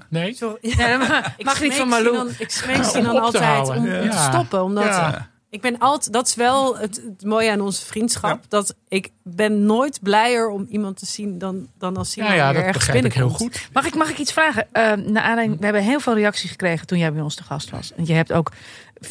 Nee? 0.10 0.34
Sorry. 0.34 0.58
Ja, 0.62 0.98
maar 0.98 1.34
ik 1.38 1.46
mag 1.46 1.62
niet 1.62 1.74
van 1.74 1.88
Malou. 1.88 2.30
Ik 2.38 2.50
smeek 2.52 2.78
op 2.86 2.92
te 2.92 3.10
altijd 3.10 3.70
om 3.80 3.86
Ja. 3.88 4.10
te 4.10 4.18
stoppen. 4.32 4.64
Omdat 4.64 4.84
Ja. 4.84 5.30
Ik 5.50 5.62
ben 5.62 5.78
altijd, 5.78 6.14
dat 6.14 6.28
is 6.28 6.36
wel 6.36 6.78
het, 6.78 6.96
het 6.96 7.24
mooie 7.24 7.52
aan 7.52 7.62
onze 7.62 7.86
vriendschap. 7.86 8.40
Ja. 8.42 8.48
Dat 8.48 8.76
ik 8.88 9.10
ben 9.24 9.66
nooit 9.66 10.00
blijer 10.02 10.50
om 10.50 10.66
iemand 10.70 10.98
te 10.98 11.06
zien 11.06 11.38
dan, 11.38 11.68
dan 11.78 11.98
als 11.98 12.12
Sinan 12.12 12.30
Ja, 12.30 12.36
ja, 12.36 12.46
weer 12.46 12.54
dat 12.54 12.64
ergens 12.64 12.86
begrijp 12.86 13.06
ik 13.06 13.14
heel 13.14 13.30
goed. 13.30 13.70
Mag 13.74 13.86
ik, 13.86 13.96
mag 13.96 14.10
ik 14.10 14.18
iets 14.18 14.34
vragen? 14.34 14.68
Uh, 14.74 14.94
naar 14.94 15.24
aanleiding, 15.24 15.58
we 15.60 15.64
hebben 15.64 15.84
heel 15.84 16.00
veel 16.00 16.16
reacties 16.16 16.50
gekregen 16.50 16.88
toen 16.88 16.98
jij 16.98 17.14
bij 17.14 17.22
ons 17.22 17.36
te 17.36 17.44
gast 17.44 17.70
was. 17.70 17.94
En 17.94 18.06
je 18.06 18.14
hebt 18.14 18.34
ook 18.34 18.52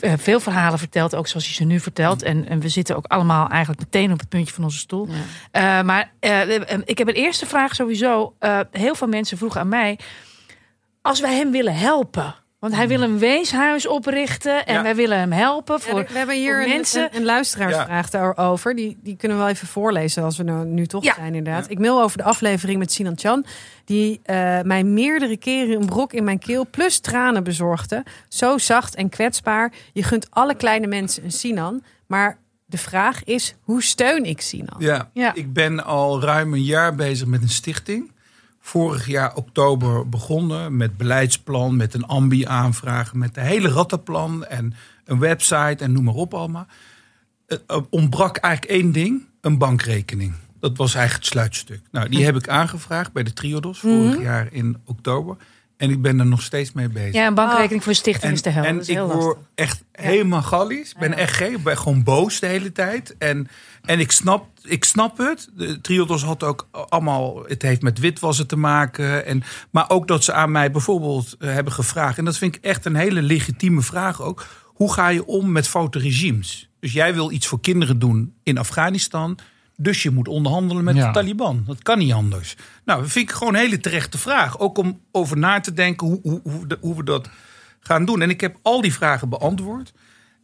eh, 0.00 0.12
veel 0.16 0.40
verhalen 0.40 0.78
verteld, 0.78 1.14
ook 1.14 1.26
zoals 1.26 1.48
je 1.48 1.54
ze 1.54 1.64
nu 1.64 1.80
vertelt. 1.80 2.22
En, 2.22 2.48
en 2.48 2.60
we 2.60 2.68
zitten 2.68 2.96
ook 2.96 3.06
allemaal 3.06 3.48
eigenlijk 3.48 3.80
meteen 3.80 4.12
op 4.12 4.18
het 4.18 4.28
puntje 4.28 4.54
van 4.54 4.64
onze 4.64 4.78
stoel. 4.78 5.08
Ja. 5.52 5.78
Uh, 5.78 5.86
maar 5.86 6.12
uh, 6.20 6.68
ik 6.84 6.98
heb 6.98 7.08
een 7.08 7.14
eerste 7.14 7.46
vraag 7.46 7.74
sowieso. 7.74 8.34
Uh, 8.40 8.60
heel 8.70 8.94
veel 8.94 9.08
mensen 9.08 9.38
vroegen 9.38 9.60
aan 9.60 9.68
mij... 9.68 9.98
als 11.02 11.20
wij 11.20 11.34
hem 11.34 11.50
willen 11.50 11.76
helpen... 11.76 12.34
Want 12.58 12.74
hij 12.74 12.88
wil 12.88 13.02
een 13.02 13.18
weeshuis 13.18 13.86
oprichten 13.86 14.66
en 14.66 14.74
Ja. 14.74 14.82
wij 14.82 14.94
willen 14.94 15.18
hem 15.18 15.32
helpen 15.32 15.80
voor, 15.80 15.98
Ja, 15.98 16.06
we 16.06 16.18
hebben 16.18 16.36
hier 16.36 16.62
een, 16.62 16.68
mensen. 16.68 17.02
een, 17.02 17.16
een 17.16 17.24
luisteraarsvraag 17.24 18.10
daarover. 18.10 18.74
Die, 18.76 18.96
die 19.02 19.16
kunnen 19.16 19.36
we 19.36 19.42
wel 19.42 19.52
even 19.52 19.66
voorlezen 19.68 20.22
als 20.22 20.36
we 20.36 20.42
nou, 20.42 20.66
nu 20.66 20.86
toch 20.86 21.04
Ja. 21.04 21.14
zijn 21.14 21.34
inderdaad. 21.34 21.70
Ik 21.70 21.78
mail 21.78 22.02
over 22.02 22.18
de 22.18 22.24
aflevering 22.24 22.78
met 22.78 22.92
Sinan 22.92 23.18
Chan. 23.18 23.44
Die 23.84 24.20
eh, 24.22 24.60
mij 24.60 24.84
meerdere 24.84 25.36
keren 25.36 25.80
een 25.80 25.86
brok 25.86 26.12
in 26.12 26.24
mijn 26.24 26.38
keel 26.38 26.66
plus 26.70 26.98
tranen 26.98 27.44
bezorgde. 27.44 28.04
Zo 28.28 28.58
zacht 28.58 28.94
en 28.94 29.08
kwetsbaar. 29.08 29.72
Je 29.92 30.02
gunt 30.02 30.26
alle 30.30 30.54
kleine 30.54 30.86
mensen 30.86 31.24
een 31.24 31.32
Sinan. 31.32 31.82
Maar 32.06 32.38
de 32.66 32.78
vraag 32.78 33.24
is, 33.24 33.54
hoe 33.60 33.82
steun 33.82 34.24
ik 34.24 34.40
Sinan? 34.40 34.76
Ja, 34.78 35.10
Ja. 35.12 35.34
ik 35.34 35.52
ben 35.52 35.84
al 35.84 36.20
ruim 36.22 36.52
een 36.52 36.62
jaar 36.64 36.94
bezig 36.94 37.26
met 37.26 37.42
een 37.42 37.48
stichting. 37.48 38.12
Vorig 38.66 39.06
jaar 39.06 39.34
oktober 39.34 40.08
begonnen 40.08 40.76
met 40.76 40.96
beleidsplan, 40.96 41.76
met 41.76 41.94
een 41.94 42.06
ambi-aanvraag, 42.06 43.14
met 43.14 43.34
de 43.34 43.40
hele 43.40 43.68
rattenplan 43.68 44.44
en 44.44 44.74
een 45.04 45.18
website 45.18 45.84
en 45.84 45.92
noem 45.92 46.04
maar 46.04 46.14
op 46.14 46.34
allemaal. 46.34 46.66
Het 47.46 47.62
eh, 47.66 47.78
ontbrak 47.90 48.36
eigenlijk 48.36 48.74
één 48.74 48.92
ding, 48.92 49.26
een 49.40 49.58
bankrekening. 49.58 50.34
Dat 50.60 50.76
was 50.76 50.94
eigenlijk 50.94 51.24
het 51.24 51.32
sluitstuk. 51.32 51.80
Nou, 51.90 52.08
die 52.08 52.24
heb 52.24 52.36
ik 52.36 52.48
aangevraagd 52.48 53.12
bij 53.12 53.22
de 53.22 53.32
Triodos 53.32 53.78
vorig 53.78 54.20
jaar 54.20 54.48
in 54.52 54.76
oktober. 54.84 55.36
En 55.76 55.90
ik 55.90 56.02
ben 56.02 56.18
er 56.18 56.26
nog 56.26 56.42
steeds 56.42 56.72
mee 56.72 56.88
bezig. 56.88 57.14
Ja, 57.14 57.26
een 57.26 57.34
bankrekening 57.34 57.82
voor 57.82 57.92
een 57.92 57.98
stichting 57.98 58.32
is 58.32 58.42
de 58.42 58.50
hel. 58.50 58.64
en 58.64 58.74
dat 58.74 58.88
is 58.88 58.88
ik 58.88 58.98
word 58.98 59.38
echt 59.54 59.84
helemaal 59.92 60.42
gallisch. 60.42 60.90
Ik 60.90 60.98
ben 60.98 61.12
echt 61.12 61.34
gek. 61.34 61.50
Ik 61.50 61.62
ben 61.62 61.78
gewoon 61.78 62.02
boos 62.02 62.40
de 62.40 62.46
hele 62.46 62.72
tijd. 62.72 63.14
En, 63.18 63.48
en 63.86 64.00
ik, 64.00 64.12
snap, 64.12 64.46
ik 64.62 64.84
snap 64.84 65.18
het. 65.18 65.48
De 65.56 65.80
Triodos 65.80 66.22
had 66.22 66.42
ook 66.42 66.68
allemaal... 66.88 67.44
Het 67.46 67.62
heeft 67.62 67.82
met 67.82 67.98
witwassen 67.98 68.46
te 68.46 68.56
maken. 68.56 69.26
En, 69.26 69.42
maar 69.70 69.90
ook 69.90 70.08
dat 70.08 70.24
ze 70.24 70.32
aan 70.32 70.50
mij 70.50 70.70
bijvoorbeeld 70.70 71.36
eh, 71.38 71.52
hebben 71.52 71.72
gevraagd. 71.72 72.18
En 72.18 72.24
dat 72.24 72.38
vind 72.38 72.54
ik 72.56 72.64
echt 72.64 72.84
een 72.84 72.96
hele 72.96 73.22
legitieme 73.22 73.82
vraag 73.82 74.22
ook. 74.22 74.46
Hoe 74.64 74.92
ga 74.92 75.08
je 75.08 75.26
om 75.26 75.52
met 75.52 75.68
foute 75.68 75.98
regimes? 75.98 76.70
Dus 76.80 76.92
jij 76.92 77.14
wil 77.14 77.30
iets 77.30 77.46
voor 77.46 77.60
kinderen 77.60 77.98
doen 77.98 78.34
in 78.42 78.58
Afghanistan... 78.58 79.38
Dus 79.78 80.02
je 80.02 80.10
moet 80.10 80.28
onderhandelen 80.28 80.84
met 80.84 80.96
Ja. 80.96 81.06
de 81.06 81.12
Taliban. 81.12 81.64
Dat 81.66 81.82
kan 81.82 81.98
niet 81.98 82.12
anders. 82.12 82.56
Nou, 82.84 83.00
dat 83.00 83.10
vind 83.10 83.30
ik 83.30 83.34
gewoon 83.36 83.54
een 83.54 83.60
hele 83.60 83.80
terechte 83.80 84.18
vraag. 84.18 84.58
Ook 84.58 84.78
om 84.78 85.00
over 85.12 85.38
na 85.38 85.60
te 85.60 85.72
denken 85.72 86.06
hoe, 86.06 86.40
hoe, 86.42 86.78
hoe 86.80 86.96
we 86.96 87.04
dat 87.04 87.28
gaan 87.80 88.04
doen. 88.04 88.22
En 88.22 88.30
ik 88.30 88.40
heb 88.40 88.56
al 88.62 88.80
die 88.80 88.92
vragen 88.92 89.28
beantwoord. 89.28 89.92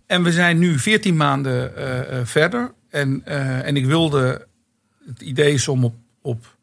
En 0.07 0.23
we 0.23 0.33
zijn 0.33 0.59
nu 0.59 0.79
14 0.79 1.17
maanden 1.17 1.77
eh, 1.77 2.19
eh, 2.19 2.27
verder. 2.27 2.73
En, 2.93 3.23
eh, 3.25 3.67
en 3.67 3.77
ik 3.77 3.87
wilde. 3.87 4.47
Het 5.07 5.21
idee 5.21 5.53
is 5.53 5.69
om 5.69 5.85
op, 5.85 5.95
op 6.21 6.57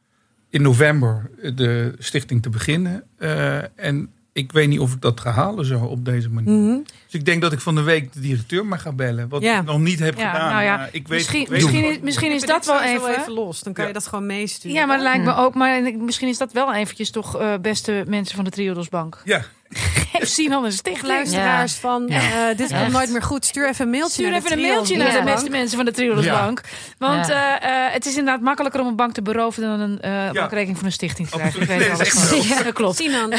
in 0.49 0.61
november 0.61 1.29
de 1.55 1.93
stichting 1.97 2.41
te 2.41 2.49
beginnen. 2.49 3.03
Eh, 3.17 3.79
en 3.79 4.09
ik 4.33 4.51
weet 4.51 4.67
niet 4.67 4.79
of 4.79 4.93
ik 4.93 5.01
dat 5.01 5.19
ga 5.19 5.31
halen 5.31 5.65
zo 5.65 5.79
op 5.79 6.05
deze 6.05 6.29
manier. 6.29 6.53
Mhm. 6.53 6.79
Dus 7.11 7.19
ik 7.19 7.25
denk 7.25 7.41
dat 7.41 7.51
ik 7.51 7.59
van 7.59 7.75
de 7.75 7.81
week 7.81 8.13
de 8.13 8.19
directeur 8.19 8.65
maar 8.65 8.79
ga 8.79 8.91
bellen. 8.91 9.29
Wat 9.29 9.41
Ja. 9.41 9.59
ik 9.59 9.65
nog 9.65 9.79
niet 9.79 9.99
heb 9.99 10.17
Ja, 10.17 10.31
gedaan. 10.31 10.49
nou 10.49 10.63
ja, 10.63 10.89
ik 10.91 11.07
weet, 11.07 11.17
misschien- 11.17 11.41
ik 11.41 11.47
weet 11.47 11.61
misschien 11.63 11.85
is- 11.91 11.99
misschien 12.01 12.31
is 12.31 12.41
dat 12.41 12.65
wel 12.65 12.81
even- 12.81 13.31
los. 13.31 13.59
Dan 13.61 13.73
kan 13.73 13.87
je 13.87 13.93
dat 13.93 14.07
gewoon 14.07 14.25
meesturen. 14.25 14.77
Ja, 14.77 14.85
maar 14.85 14.95
dat 14.97 15.05
lijkt 15.05 15.23
me 15.23 15.35
ook. 15.35 15.53
Maar 15.53 15.81
misschien 15.97 16.27
is 16.27 16.37
dat 16.37 16.51
wel 16.51 16.73
eventjes 16.73 17.11
toch 17.11 17.37
eh, 17.39 17.53
beste 17.61 18.03
mensen 18.07 18.35
van 18.35 18.43
de 18.45 18.51
Triodos 18.51 18.89
Bank. 18.89 19.21
Ja, 19.25 19.41
Geef 19.71 20.27
Sinan 20.27 20.63
een 20.65 20.71
stichting. 20.71 21.07
luisteraars 21.07 21.73
van 21.73 22.05
Ja. 22.07 22.49
eh, 22.49 22.57
dit 22.57 22.67
komt 22.73 22.91
nooit 22.91 23.09
meer 23.11 23.21
goed. 23.23 23.45
Stuur 23.45 23.69
even 23.69 23.85
een 23.85 23.91
mailtje 23.91 24.13
Stuur 24.13 24.25
naar 24.29 24.35
even 24.37 24.49
de 24.49 24.55
een 24.55 24.61
mailtje 24.69 24.97
naar 24.97 25.11
de 25.11 25.23
beste 25.23 25.49
mensen 25.49 25.75
van 25.75 25.85
de 25.85 25.91
Triodos 25.91 26.23
Ja. 26.25 26.39
Bank. 26.45 26.61
Want 26.97 27.27
Ja. 27.27 27.59
eh, 27.61 27.85
eh, 27.87 27.93
het 27.93 28.05
is 28.05 28.17
inderdaad 28.17 28.41
makkelijker 28.41 28.81
om 28.81 28.87
een 28.87 28.95
bank 28.95 29.13
te 29.13 29.21
beroven 29.21 29.61
dan 29.61 29.79
een 29.79 30.01
eh, 30.01 30.31
bankrekening 30.31 30.77
van 30.77 30.85
een 30.85 30.91
stichting 30.91 31.29
te 31.29 31.37
krijgen. 31.37 31.61
Ik 31.61 31.67
weet 31.67 31.79
Nee, 31.79 32.63
dat 32.63 32.73
klopt. 32.73 32.95
Sinan, 32.97 33.33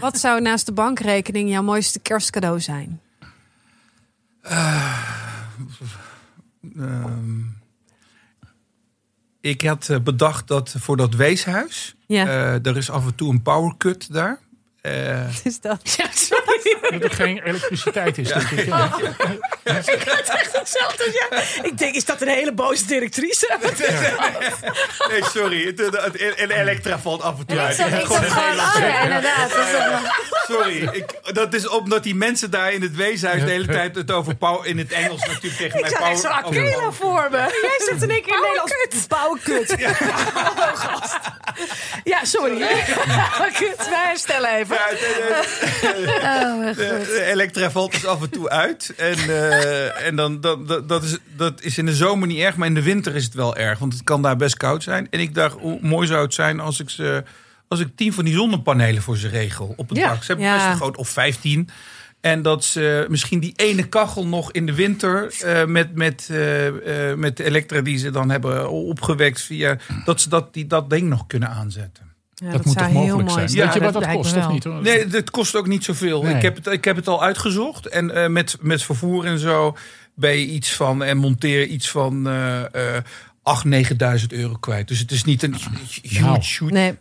wat 0.00 0.18
zou 0.18 0.40
naast 0.40 0.66
de 0.66 0.72
bankrekening 0.72 1.50
jouw 1.50 1.62
mooiste 1.62 1.98
kerstcadeau 2.00 2.60
zijn? 2.60 3.00
Ehm, 6.76 7.40
ik 9.40 9.62
had 9.62 9.88
eh, 9.88 10.00
bedacht 10.00 10.48
dat 10.48 10.74
voor 10.78 10.96
dat 10.96 11.14
weeshuis, 11.14 11.94
Ja. 12.06 12.26
eh, 12.26 12.66
er 12.66 12.76
is 12.76 12.90
af 12.90 13.04
en 13.06 13.14
toe 13.14 13.30
een 13.32 13.42
power 13.42 13.76
cut 13.76 14.12
daar. 14.12 14.38
Eh, 14.84 15.24
Wat 15.26 15.40
is 15.44 15.60
dat? 15.60 15.78
Ja, 15.96 16.06
sorry. 16.14 16.76
Dat 16.90 17.02
er 17.04 17.10
geen 17.10 17.42
elektriciteit 17.42 18.18
is, 18.18 18.28
denk 18.28 18.50
ik. 18.50 18.66
Ja. 18.66 18.90
Ik 19.94 20.02
had 20.08 20.38
echt 20.38 20.52
hetzelfde. 20.58 21.26
Ja. 21.30 21.38
Ik 21.62 21.78
denk, 21.78 21.94
is 21.94 22.04
dat 22.04 22.20
een 22.20 22.28
hele 22.28 22.52
boze 22.52 22.86
directrice? 22.86 23.58
nee, 25.10 25.24
sorry, 25.24 25.66
het, 25.66 25.78
het, 25.78 25.94
het- 26.02 26.34
en 26.34 26.50
Elektra 26.50 26.98
valt 26.98 27.22
af 27.22 27.38
en 27.38 27.46
toe 27.46 27.56
Ik 27.56 27.62
uit. 27.62 27.78
ik 27.78 27.84
Gewoon 27.84 28.06
zat 28.06 28.22
een 28.22 28.30
oh 28.30 28.74
ja, 28.78 29.00
inderdaad. 29.02 29.50
Dat 29.50 29.66
is 29.66 29.72
wel- 29.72 30.00
Sorry, 30.56 30.88
ik, 30.92 31.34
dat 31.34 31.54
is 31.54 31.68
omdat 31.68 32.02
die 32.02 32.14
mensen 32.14 32.50
daar 32.50 32.72
in 32.72 32.82
het 32.82 32.96
weeshuis 32.96 33.42
de 33.44 33.50
hele 33.50 33.66
tijd 33.66 33.94
het 33.96 34.10
over 34.10 34.34
power 34.36 34.66
in 34.66 34.78
het 34.78 34.92
Engels 34.92 35.20
natuurlijk 35.26 35.56
tegen 35.56 35.80
mij 35.80 35.90
Ik 35.90 35.96
zag 35.96 36.08
echt 36.10 36.20
zo'n. 36.20 36.30
Akela 36.30 36.90
voor 36.92 37.28
me. 37.30 37.36
Jij 37.38 37.88
zit 37.92 38.02
in 38.02 38.10
één 38.10 38.22
keer 38.22 38.34
in 38.34 38.40
Nederlands. 38.42 39.06
Pauwkut. 39.08 39.70
Ja, 42.04 42.24
sorry. 42.24 42.58
Wij 42.58 42.84
herstellen 44.06 44.50
even. 44.50 44.76
Ja, 44.76 44.88
de, 44.90 44.96
de- 45.82 46.12
Oh, 46.22 46.58
mijn 46.58 46.74
de- 46.74 46.86
god. 46.98 47.06
de 47.06 47.24
Elektra 47.24 47.70
valt 47.70 47.92
dus 47.92 48.06
af 48.06 48.22
en 48.22 48.30
toe 48.30 48.48
uit. 48.50 48.92
En, 48.96 49.16
eh, 49.18 50.06
en 50.06 50.16
dan, 50.16 50.40
dat, 50.40 50.68
dat, 50.68 50.88
dat, 50.88 51.02
is, 51.02 51.16
dat 51.36 51.60
is 51.62 51.78
in 51.78 51.86
de 51.86 51.94
zomer 51.94 52.28
niet 52.28 52.38
erg, 52.38 52.56
maar 52.56 52.66
in 52.68 52.74
de 52.74 52.82
winter 52.82 53.14
is 53.14 53.24
het 53.24 53.34
wel 53.34 53.56
erg. 53.56 53.78
Want 53.78 53.92
het 53.92 54.04
kan 54.04 54.22
daar 54.22 54.36
best 54.36 54.56
koud 54.56 54.82
zijn. 54.82 55.06
En 55.10 55.20
ik 55.20 55.34
dacht, 55.34 55.56
hoe 55.60 55.78
mooi 55.82 56.06
zou 56.06 56.22
het 56.22 56.34
zijn 56.34 56.60
als 56.60 56.80
ik, 56.80 56.90
ze, 56.90 57.22
als 57.68 57.80
ik 57.80 57.88
tien 57.96 58.12
van 58.12 58.24
die 58.24 58.34
zonnepanelen 58.34 59.02
voor 59.02 59.16
ze 59.16 59.28
regel 59.28 59.74
op 59.76 59.88
het 59.88 59.98
Ja. 59.98 60.08
dak. 60.08 60.20
Ze 60.20 60.26
hebben 60.26 60.46
Ja. 60.46 60.54
best 60.56 60.66
een 60.66 60.76
groot, 60.76 60.96
of 60.96 61.08
vijftien. 61.08 61.68
En 62.24 62.42
dat 62.42 62.64
ze 62.64 63.06
misschien 63.08 63.40
die 63.40 63.52
ene 63.56 63.88
kachel 63.88 64.26
nog 64.26 64.52
in 64.52 64.66
de 64.66 64.74
winter 64.74 65.34
eh, 65.40 65.64
met, 65.64 65.94
met, 65.94 66.28
eh, 66.30 67.10
eh, 67.10 67.18
met 67.18 67.36
de 67.36 67.44
elektra 67.44 67.80
die 67.80 67.98
ze 67.98 68.10
dan 68.10 68.30
hebben 68.30 68.70
opgewekt 68.70 69.40
via. 69.40 69.76
Dat 70.04 70.20
ze 70.20 70.28
dat, 70.28 70.54
die, 70.54 70.66
dat 70.66 70.90
ding 70.90 71.08
nog 71.08 71.26
kunnen 71.26 71.48
aanzetten. 71.48 72.14
Ja, 72.34 72.50
Dat, 72.50 72.64
moet 72.64 72.78
toch 72.78 72.92
mogelijk 72.92 73.30
zijn? 73.30 73.52
Ja, 73.52 73.64
Weet 73.64 73.74
je 73.74 73.80
wat 73.80 73.92
dat 73.92 74.06
kost 74.06 74.36
of 74.36 74.48
niet? 74.48 74.64
Hoor? 74.64 74.82
Nee, 74.82 75.06
het 75.06 75.30
kost 75.30 75.56
ook 75.56 75.66
niet 75.66 75.84
zoveel. 75.84 76.22
Nee. 76.22 76.34
Ik, 76.34 76.42
heb 76.42 76.56
het, 76.56 76.66
ik 76.66 76.84
heb 76.84 76.96
het 76.96 77.08
al 77.08 77.22
uitgezocht. 77.22 77.86
En 77.86 78.10
eh, 78.10 78.28
met, 78.28 78.56
met 78.60 78.82
vervoer 78.82 79.24
en 79.24 79.38
zo 79.38 79.76
ben 80.14 80.38
je 80.38 80.46
iets 80.46 80.72
van... 80.72 81.02
en 81.02 81.16
monteer 81.16 81.66
iets 81.66 81.90
van 81.90 82.28
eh 82.28 82.96
eh 82.96 83.02
8.000, 83.64 83.68
9.000 84.20 84.26
euro 84.28 84.56
kwijt. 84.60 84.88
Dus 84.88 84.98
het 84.98 85.10
is 85.10 85.24
niet 85.24 85.42
een 85.42 85.54
huge, 85.54 86.20
Nou. 86.20 86.36
huge 86.36 86.64
Nee. 86.64 86.94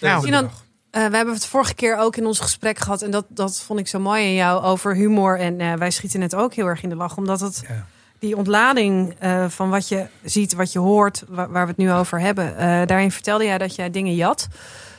nou, 0.00 0.48
Eh, 0.92 1.06
we 1.06 1.16
hebben 1.16 1.34
het 1.34 1.46
vorige 1.46 1.74
keer 1.74 1.96
ook 1.96 2.16
in 2.16 2.26
ons 2.26 2.40
gesprek 2.40 2.78
gehad. 2.78 3.02
En 3.02 3.10
dat, 3.10 3.24
dat 3.28 3.60
vond 3.60 3.78
ik 3.78 3.86
zo 3.88 3.98
mooi 4.00 4.24
in 4.24 4.34
jou 4.34 4.62
over 4.62 4.94
humor. 4.94 5.38
En 5.38 5.60
eh, 5.60 5.72
wij 5.72 5.90
schieten 5.90 6.20
het 6.20 6.34
ook 6.34 6.54
heel 6.54 6.66
erg 6.66 6.82
in 6.82 6.88
de 6.88 6.96
lach. 6.96 7.16
Omdat 7.16 7.40
het 7.40 7.62
Ja. 7.68 7.86
die 8.18 8.36
ontlading 8.36 9.14
eh, 9.18 9.44
van 9.48 9.70
wat 9.70 9.88
je 9.88 10.06
ziet, 10.24 10.52
wat 10.54 10.72
je 10.72 10.78
hoort, 10.78 11.24
waar, 11.28 11.50
waar 11.50 11.62
we 11.64 11.68
het 11.68 11.76
nu 11.76 11.92
over 11.92 12.20
hebben. 12.20 12.56
daarin 12.86 13.10
vertelde 13.12 13.44
jij 13.44 13.58
dat 13.58 13.74
jij 13.74 13.90
dingen 13.90 14.14
jat. 14.14 14.48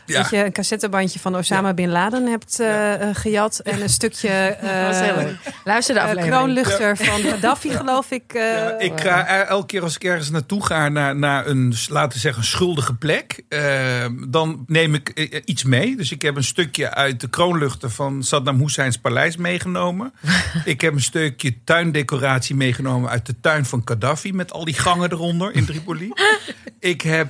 Ja. 0.06 0.22
Dat 0.22 0.30
je 0.30 0.46
een 0.46 0.52
cassettebandje 0.52 1.20
van 1.20 1.36
Osama 1.36 1.74
Bin 1.74 1.90
Laden 1.90 2.26
hebt 2.28 2.60
eh, 2.60 2.94
eh, 3.10 3.16
gejat. 3.16 3.60
En 3.60 3.82
een 3.82 3.90
stukje 3.90 4.30
eh, 4.30 4.86
Dat 4.86 4.88
was 4.96 5.00
heel 5.00 5.16
leuk. 5.16 5.36
Luister 5.64 5.96
de 5.96 6.02
aflevering. 6.02 6.34
kroonluchter 6.36 6.98
van 6.98 7.22
Gaddafi, 7.22 7.70
geloof 7.70 8.12
ik. 8.12 8.34
eh, 8.34 8.42
Ja, 8.42 8.80
ik 8.80 9.00
ga 9.02 9.26
elke 9.46 9.66
keer 9.66 9.82
als 9.82 9.96
ik 9.96 10.04
ergens 10.04 10.30
naartoe 10.30 10.66
ga 10.66 10.90
naar, 10.90 11.16
naar 11.16 11.48
een, 11.48 11.74
laten 11.90 12.12
we 12.14 12.20
zeggen, 12.20 12.44
schuldige 12.44 12.94
plek, 12.96 13.44
eh, 13.50 14.06
dan 14.28 14.64
neem 14.68 14.94
ik 14.94 15.10
iets 15.46 15.64
mee. 15.64 15.96
Dus 15.96 16.12
ik 16.12 16.22
heb 16.22 16.36
een 16.36 16.44
stukje 16.44 16.94
uit 16.94 17.20
de 17.22 17.30
kroonluchter 17.30 17.90
van 17.90 18.24
Saddam 18.24 18.60
Husseins 18.60 18.98
paleis 18.98 19.38
meegenomen. 19.38 20.14
ik 20.66 20.82
heb 20.82 20.94
een 20.94 21.02
stukje 21.02 21.64
tuindecoratie 21.64 22.56
meegenomen 22.56 23.10
uit 23.10 23.26
de 23.26 23.40
tuin 23.42 23.66
van 23.66 23.82
Gaddafi 23.86 24.34
met 24.34 24.52
al 24.52 24.66
die 24.66 24.74
gangen 24.74 25.12
eronder 25.12 25.54
in 25.56 25.66
Tripoli. 25.66 26.12
ik 26.80 27.02
heb 27.02 27.30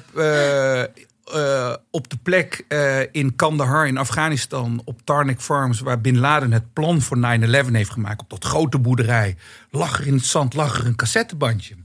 eh, 1.33 1.73
op 1.91 2.09
de 2.09 2.17
plek 2.23 2.65
eh, 2.67 2.99
in 3.11 3.35
Kandahar 3.35 3.87
in 3.87 3.97
Afghanistan 3.97 4.81
op 4.85 5.01
Tarnik 5.03 5.41
Farms, 5.41 5.79
waar 5.79 6.01
Bin 6.01 6.17
Laden 6.17 6.51
het 6.51 6.73
plan 6.73 7.01
voor 7.01 7.17
9-11 7.17 7.19
heeft 7.71 7.89
gemaakt, 7.89 8.21
op 8.21 8.29
dat 8.29 8.45
grote 8.45 8.79
boerderij, 8.79 9.35
lag 9.71 9.99
er 9.99 10.07
in 10.07 10.13
het 10.13 10.25
zand 10.25 10.53
lag 10.53 10.79
er 10.79 10.85
een 10.85 10.95
cassettebandje. 10.95 11.75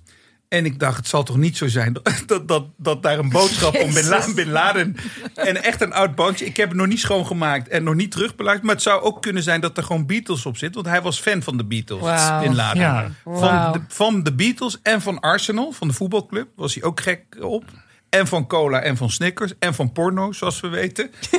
En 0.49 0.65
ik 0.65 0.79
dacht, 0.79 0.97
het 0.97 1.09
zal 1.09 1.23
toch 1.23 1.37
niet 1.37 1.57
zo 1.57 1.69
zijn 1.69 1.93
dat, 1.93 2.23
dat, 2.27 2.49
dat, 2.49 2.67
dat 2.77 3.03
daar 3.03 3.19
een 3.19 3.29
boodschap 3.29 3.75
om 3.75 3.95
Bin 3.95 4.09
Laden, 4.09 4.35
Bin 4.35 4.51
Laden 4.51 4.97
en 5.35 5.63
echt 5.63 5.81
een 5.81 5.93
oud 5.93 6.15
bandje. 6.15 6.45
Ik 6.45 6.57
heb 6.57 6.69
het 6.69 6.79
nog 6.79 6.87
niet 6.87 7.01
schoongemaakt 7.01 7.69
en 7.69 7.85
nog 7.85 7.95
niet 7.95 8.11
terugbeluisterd. 8.11 8.67
Maar 8.67 8.75
het 8.75 8.85
zou 8.85 9.03
ook 9.03 9.23
kunnen 9.23 9.43
zijn 9.43 9.61
dat 9.61 9.77
er 9.77 9.83
gewoon 9.83 10.07
Beatles 10.07 10.47
op 10.47 10.57
zit. 10.57 10.75
Want 10.75 10.87
hij 10.87 11.03
was 11.03 11.21
fan 11.21 11.43
van 11.43 11.57
de 11.57 11.65
Beatles. 11.65 12.41
Bin 12.41 12.55
Laden. 12.55 12.83
Ja. 12.83 13.11
Van, 13.25 13.73
de, 13.73 13.81
van 13.89 14.23
de 14.23 14.35
Beatles 14.35 14.79
en 14.83 15.01
van 15.01 15.21
Arsenal, 15.21 15.73
van 15.73 15.89
de 15.89 15.95
voetbalclub, 15.95 16.49
was 16.57 16.75
hij 16.75 16.83
ook 16.83 17.01
gek 17.01 17.23
op. 17.41 17.65
En 18.11 18.27
van 18.27 18.47
cola 18.47 18.81
en 18.81 18.97
van 18.97 19.11
Snickers 19.11 19.53
en 19.59 19.75
van 19.75 19.93
porno, 19.93 20.33
zoals 20.33 20.61
we 20.61 20.69
weten. 20.69 21.11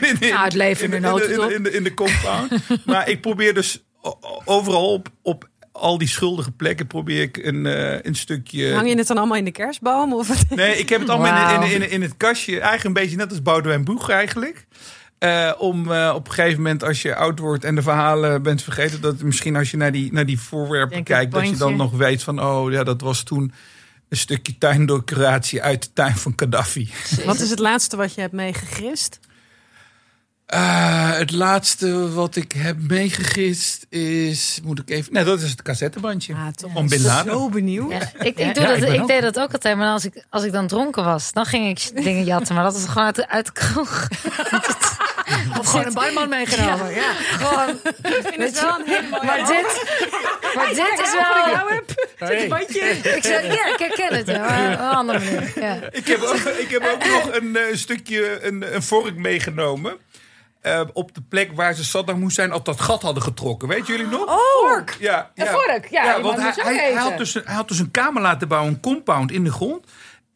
In- 0.00 0.20
in- 0.20 0.30
Nou, 0.30 0.44
het 0.44 0.54
leven 0.54 0.92
in 0.92 1.02
de 1.62 1.72
in 1.74 1.84
in 1.84 1.94
compound. 1.94 2.52
maar 2.86 3.08
ik 3.08 3.20
probeer 3.20 3.54
dus 3.54 3.84
overal 4.44 4.92
op, 4.92 5.08
op 5.22 5.48
al 5.72 5.98
die 5.98 6.08
schuldige 6.08 6.50
plekken 6.50 6.86
probeer 6.86 7.22
ik 7.22 7.36
een, 7.36 7.66
eh, 7.66 7.98
een 8.02 8.14
stukje. 8.14 8.72
Hang 8.72 8.88
je 8.88 8.96
het 8.96 9.06
dan 9.06 9.16
allemaal 9.18 9.36
in 9.36 9.44
de 9.44 9.50
kerstboom? 9.50 10.12
Of? 10.12 10.50
Nee, 10.50 10.78
ik 10.78 10.88
heb 10.88 11.00
het 11.00 11.08
allemaal 11.08 11.62
in, 11.62 11.70
in, 11.70 11.82
in, 11.82 11.90
in 11.90 12.02
het 12.02 12.16
kastje. 12.16 12.52
Eigenlijk 12.52 12.84
een 12.84 12.92
beetje 13.02 13.16
net 13.16 13.30
als 13.30 13.42
Boudewijn 13.42 13.84
Boeg 13.84 14.10
eigenlijk. 14.10 14.66
Eh, 15.18 15.52
om 15.58 15.92
eh, 15.92 16.12
op 16.14 16.26
een 16.28 16.32
gegeven 16.32 16.56
moment, 16.62 16.84
als 16.84 17.02
je 17.02 17.14
oud 17.16 17.38
wordt 17.38 17.64
en 17.64 17.74
de 17.74 17.82
verhalen 17.82 18.42
bent 18.42 18.62
vergeten, 18.62 19.00
dat 19.00 19.22
misschien 19.22 19.56
als 19.56 19.70
je 19.70 19.76
naar 19.76 19.92
die, 19.92 20.12
naar 20.12 20.26
die 20.26 20.40
voorwerpen 20.40 20.90
Denk 20.94 21.06
kijkt, 21.06 21.32
dat 21.32 21.48
je 21.48 21.56
dan 21.56 21.76
nog 21.76 21.92
weet 21.92 22.22
van, 22.22 22.42
oh 22.42 22.72
ja, 22.72 22.84
dat 22.84 23.00
was 23.00 23.22
toen 23.22 23.52
een 24.08 24.16
stukje 24.16 24.58
tuindecoratie 24.58 25.62
uit 25.62 25.82
de 25.82 25.92
tuin 25.92 26.16
van 26.16 26.32
Gaddafi. 26.36 26.90
Wat 27.24 27.40
is 27.40 27.50
het 27.50 27.58
laatste 27.58 27.96
wat 27.96 28.14
je 28.14 28.20
hebt 28.20 28.32
meegegrist? 28.32 29.18
Eh, 30.46 31.12
het 31.12 31.30
laatste 31.32 32.12
wat 32.12 32.36
ik 32.36 32.52
heb 32.52 32.76
meegegist 32.80 33.86
is, 33.88 34.60
moet 34.64 34.78
ik 34.78 34.90
even, 34.90 35.12
nee, 35.12 35.24
dat 35.24 35.40
is 35.40 35.50
het 35.50 35.62
cassettebandje 35.62 36.34
Ah, 36.34 36.46
toch 36.48 36.72
van 36.72 36.88
Bin 36.88 37.02
Laden. 37.02 37.32
Zo 37.32 37.48
benieuwd. 37.48 37.90
Ja, 37.90 37.98
ik, 38.18 38.38
Ja, 38.38 38.46
ik, 38.48 38.54
doe 38.54 38.62
ja, 38.64 38.68
dat, 38.68 38.76
ik 38.76 38.84
ben 38.88 39.00
ik, 39.00 39.06
deed 39.06 39.22
dat 39.22 39.38
ook 39.38 39.52
altijd, 39.52 39.76
maar 39.76 39.92
als 39.92 40.04
ik, 40.04 40.24
als 40.30 40.44
ik 40.44 40.52
dan 40.52 40.66
dronken 40.66 41.04
was, 41.04 41.32
dan 41.32 41.44
ging 41.46 41.68
ik 41.68 42.02
dingen 42.04 42.24
jatten. 42.24 42.54
Maar 42.54 42.64
dat 42.64 42.72
was 42.72 42.86
gewoon 42.86 43.04
uit, 43.04 43.14
de- 43.14 43.28
uit 43.28 43.46
de 43.46 43.52
kroeg. 43.52 44.08
Of 45.58 45.66
gewoon 45.66 45.86
een 45.86 45.92
barman 45.94 46.28
meegenomen. 46.28 46.94
Ja. 46.94 47.12
Gewoon, 47.12 47.68
Ik 48.02 48.20
vind 48.22 48.42
het 48.42 48.60
wel 48.60 48.78
een 48.78 48.86
hele 48.86 49.08
mooie 49.10 49.24
maar 49.24 49.46
dit, 49.46 49.84
maar 50.54 50.68
dit 50.68 51.00
is 51.04 51.12
wel... 51.12 51.66
Hey. 52.16 52.46
Ik 53.16 53.22
zeg, 53.24 53.54
ja, 53.54 53.66
ik 53.66 53.78
herken 53.78 54.14
het. 54.16 54.26
Ja, 54.26 54.38
maar 54.38 54.72
op 54.72 54.78
een 54.78 54.86
andere 54.88 55.18
manier. 55.18 55.52
Ja. 55.60 55.78
Ik 55.90 56.06
heb 56.06 56.22
ook, 56.22 56.34
ik 56.36 56.70
heb 56.70 56.84
ook 56.94 57.04
nog 57.06 57.34
een 57.36 57.56
eh, 57.56 57.62
stukje, 57.76 58.44
een, 58.44 58.74
een 58.74 58.82
vork 58.82 59.14
meegenomen. 59.16 59.96
eh, 60.60 60.80
op 60.92 61.14
de 61.14 61.22
plek 61.28 61.50
waar 61.54 61.74
ze 61.74 61.84
Saddam 61.84 62.22
Hussein 62.22 62.52
op 62.52 62.64
dat 62.64 62.80
gat 62.80 63.02
hadden 63.02 63.22
getrokken. 63.22 63.68
Weet 63.68 63.86
jullie 63.86 64.06
nog? 64.06 64.26
Oh, 64.26 64.80
Ja, 64.98 65.30
Een 65.34 65.46
vork, 65.46 65.88
ja, 65.90 66.02
iemand 66.16 66.22
want 66.22 66.36
hij, 66.36 66.44
moest 66.46 66.62
hij, 66.62 66.74
hij 66.76 66.92
had 67.02 67.18
dus, 67.18 67.34
een- 67.34 67.42
hij 67.44 67.54
had 67.54 67.68
dus 67.68 67.78
een 67.78 67.90
kamer 67.90 68.22
laten 68.22 68.48
bouwen, 68.48 68.72
een 68.72 68.80
compound 68.80 69.30
in 69.32 69.44
de 69.44 69.52
grond. 69.52 69.84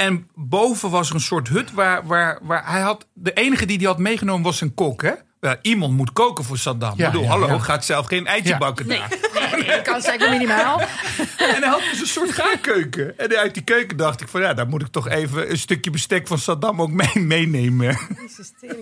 En 0.01 0.29
boven 0.35 0.91
was 0.91 1.09
er 1.09 1.15
een 1.15 1.21
soort 1.21 1.49
hut 1.49 1.73
waar, 1.73 2.07
waar, 2.07 2.39
waar 2.43 2.71
hij 2.71 2.81
had... 2.81 3.07
De 3.13 3.33
enige 3.33 3.67
die 3.67 3.79
hij 3.79 3.87
had 3.87 3.99
meegenomen 3.99 4.43
was 4.43 4.61
een 4.61 4.75
kok, 4.75 5.03
hè? 5.03 5.13
Ja, 5.40 5.59
iemand 5.62 5.92
moet 5.96 6.12
koken 6.12 6.44
voor 6.44 6.59
Saddam. 6.59 6.92
Ja, 6.96 7.07
ik 7.07 7.11
bedoel, 7.12 7.26
ja, 7.26 7.31
hallo, 7.31 7.46
ja. 7.46 7.59
ga 7.59 7.74
ik 7.74 7.83
zelf 7.83 8.07
geen 8.07 8.26
eitje 8.26 8.48
Ja. 8.48 8.59
bakken 8.59 8.88
daar. 8.88 9.09
dat 9.66 9.83
kan 9.83 10.00
zeker 10.03 10.31
minimaal. 10.31 10.81
En 11.38 11.62
hij 11.62 11.68
had 11.68 11.81
dus 11.90 12.00
een 12.00 12.07
soort 12.07 12.33
gaarkeuken. 12.33 13.18
En 13.18 13.37
uit 13.37 13.55
die 13.55 13.62
keuken 13.62 13.96
dacht 13.96 14.20
ik 14.20 14.29
van... 14.29 14.40
ja, 14.40 14.55
daar 14.55 14.66
moet 14.68 14.81
ik 14.83 14.88
toch 14.88 15.09
even 15.09 15.50
een 15.50 15.59
stukje 15.59 15.90
bestek 15.90 16.26
van 16.26 16.38
Saddam 16.38 16.83
ook 16.83 16.90
mee, 16.90 17.11
meenemen. 17.14 17.98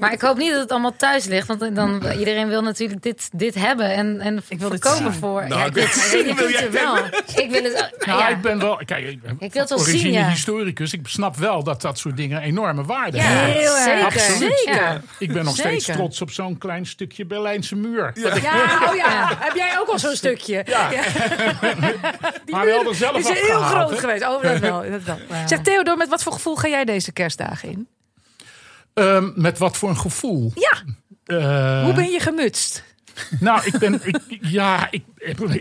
Maar 0.01 0.12
ik 0.12 0.21
hoop 0.21 0.37
niet 0.37 0.51
dat 0.51 0.61
het 0.61 0.71
allemaal 0.71 0.97
thuis 0.97 1.25
ligt. 1.25 1.47
Want 1.47 1.75
dan, 1.75 2.03
iedereen 2.18 2.49
wil 2.49 2.62
natuurlijk 2.62 3.03
dit, 3.03 3.29
dit 3.33 3.55
hebben. 3.55 3.94
En, 3.94 4.21
en 4.21 4.42
Ik 4.49 4.59
wil 4.59 4.68
voorkomen 4.68 5.14
voor... 5.14 5.49
Nou, 5.49 5.61
ja, 5.61 5.66
ik 5.66 5.73
wil 5.73 5.85
het 5.85 5.92
zien. 5.92 6.35
wil 6.37 6.51
jij 6.51 6.62
het 6.62 6.73
wel. 6.73 6.97
Ik 7.44 7.51
wil 7.51 7.62
het... 7.62 7.97
Nou, 8.07 8.18
ja. 8.18 8.29
ik 8.29 8.40
ben 8.40 8.59
wel. 8.59 8.81
Kijk, 8.85 9.07
ik, 9.07 9.21
wil 9.23 9.61
het 9.61 9.68
wel 9.68 9.79
origine 9.79 9.99
zien, 9.99 10.12
ja. 10.12 10.29
historicus. 10.29 10.92
Ik 10.92 11.01
snap 11.09 11.37
wel 11.37 11.62
dat 11.62 11.83
dat 11.83 11.99
soort 11.99 12.16
dingen 12.16 12.40
enorme 12.40 12.85
waarde 12.85 13.16
Ja, 13.16 13.23
hebben. 13.23 13.55
Heel 13.55 13.77
erg. 13.77 13.85
zeker. 13.85 14.05
Absoluut. 14.05 15.01
Ik 15.18 15.33
ben 15.33 15.44
nog 15.44 15.57
steeds 15.57 15.85
trots 15.85 16.21
op 16.21 16.31
zo'n 16.31 16.48
klein 16.59 16.87
stukje 16.87 17.27
Berlijnse 17.27 17.77
muur. 17.77 18.11
Ja, 18.15 18.89
oh 18.89 18.95
ja. 18.97 19.29
Heb 19.47 19.55
jij 19.55 19.79
ook 19.79 19.89
al 19.89 19.99
zo'n 19.99 20.15
stukje? 20.15 20.65
Ja. 20.67 20.91
maar 22.51 22.65
wel 22.67 22.89
er 22.89 22.95
zelf 22.95 23.17
Die 23.23 23.33
is 23.33 23.41
heel 23.41 23.61
groot 23.61 23.99
geweest. 23.99 24.25
Oh, 24.27 24.43
dat 24.43 24.59
wel. 24.59 24.91
Dat 24.91 25.03
wel. 25.03 25.19
Zeg 25.47 25.61
Theodor, 25.61 25.97
met 25.97 26.09
wat 26.09 26.23
voor 26.23 26.33
gevoel 26.33 26.57
ga 26.57 26.69
jij 26.69 26.85
deze 26.85 27.13
kerstdagen 27.13 27.69
in? 27.69 27.89
Ehm, 28.95 29.31
met 29.35 29.59
wat 29.59 29.77
voor 29.77 29.89
een 29.89 29.99
gevoel. 29.99 30.53
Ja, 30.55 30.83
Eh, 31.25 31.85
hoe 31.85 31.93
ben 31.93 32.11
je 32.11 32.21
gemutst? 32.21 32.85
Nou, 33.41 33.61
ik 33.65 33.79
ben, 33.79 34.01
ik, 34.05 34.19
ja, 34.41 34.89
ik, 34.91 35.05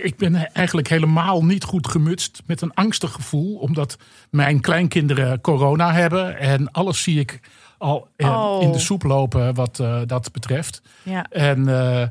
ik 0.01 0.17
ben 0.17 0.53
eigenlijk 0.53 0.87
helemaal 0.87 1.45
niet 1.45 1.63
goed 1.63 1.87
gemutst. 1.87 2.41
Met 2.45 2.61
een 2.61 2.73
angstig 2.73 3.11
gevoel. 3.11 3.55
Omdat 3.55 3.97
mijn 4.29 4.61
kleinkinderen 4.61 5.41
corona 5.41 5.93
hebben. 5.93 6.37
En 6.37 6.71
alles 6.71 7.03
zie 7.03 7.19
ik 7.19 7.39
al 7.77 8.07
Oh. 8.17 8.61
in 8.63 8.71
de 8.71 8.79
soep 8.79 9.03
lopen 9.03 9.53
wat 9.53 9.79
eh, 9.79 10.01
dat 10.05 10.31
betreft. 10.31 10.81
Ja. 11.03 11.25
En 11.29 11.67
eh, 11.67 12.07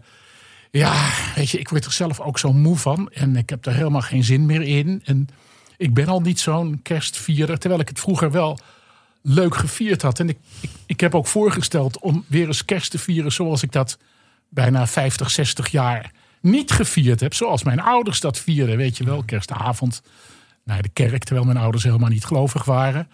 ja, 0.70 1.11
weet 1.35 1.50
je, 1.50 1.59
ik 1.59 1.68
word 1.68 1.85
er 1.85 1.92
zelf 1.92 2.20
ook 2.20 2.38
zo 2.38 2.52
moe 2.52 2.76
van. 2.76 3.11
En 3.12 3.37
ik 3.37 3.50
heb 3.50 3.66
er 3.66 3.74
helemaal 3.74 4.00
geen 4.00 4.24
zin 4.24 4.46
meer 4.46 4.62
in. 4.62 5.02
En 5.05 5.29
ik 5.76 5.94
ben 5.94 6.07
al 6.07 6.20
niet 6.20 6.40
zo'n 6.40 6.81
kerstvierer. 6.83 7.59
Terwijl 7.59 7.81
ik 7.81 7.88
het 7.88 8.00
vroeger 8.00 8.31
wel 8.31 8.59
leuk 9.22 9.55
gevierd 9.57 10.02
had. 10.02 10.20
En 10.20 10.29
ik, 10.29 10.38
ik, 10.61 10.70
ik 10.87 11.00
heb 11.00 11.14
ook 11.14 11.26
voorgesteld 11.26 11.98
om 12.00 12.24
weer 12.26 12.46
eens 12.46 12.64
kerst 12.64 12.90
te 12.90 12.98
vieren 12.98 13.33
zoals 13.33 13.62
ik 13.62 13.72
dat 13.72 13.98
bijna 14.48 14.87
50, 14.87 15.31
60 15.31 15.68
jaar 15.68 16.11
niet 16.40 16.70
gevierd 16.70 17.20
heb. 17.20 17.35
Zoals 17.35 17.62
mijn 17.62 17.81
ouders 17.81 18.20
dat 18.20 18.38
vierden, 18.38 18.76
weet 18.76 18.96
je 18.96 19.05
wel. 19.05 19.22
Kerstavond 19.22 20.02
naar 20.64 20.83
de 20.83 20.88
kerk, 20.88 21.24
terwijl 21.24 21.46
mijn 21.46 21.59
ouders 21.59 21.85
helemaal 21.85 22.09
niet 22.09 22.24
gelovig 22.24 22.64
waren. 22.64 23.09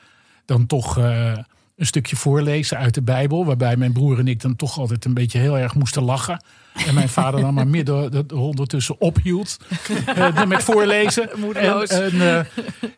Dan 0.45 0.67
toch 0.67 0.99
eh, 0.99 1.39
een 1.77 1.87
stukje 1.87 2.17
voorlezen 2.17 2.79
uit 2.79 2.95
de 2.95 3.03
Bijbel. 3.03 3.45
Waarbij 3.47 3.77
mijn 3.77 3.93
broer 3.93 4.19
en 4.19 4.29
ik 4.29 4.41
dan 4.41 4.57
toch 4.57 4.79
altijd 4.79 5.05
een 5.05 5.15
beetje 5.15 5.39
heel 5.39 5.59
erg 5.59 5.75
moesten 5.75 6.03
lachen. 6.03 6.45
En 6.87 6.95
mijn 6.95 7.09
vader 7.09 7.41
dan 7.41 7.55
maar 7.55 7.67
midden 7.67 8.11
de- 8.11 8.27
de- 8.27 8.37
ondertussen 8.37 9.01
ophield 9.01 9.57
eh, 10.07 10.45
met 10.45 10.63
voorlezen. 10.63 11.29
Moedeloos. 11.41 11.89
En, 11.89 12.21
en, 12.21 12.39
eh, 12.39 12.45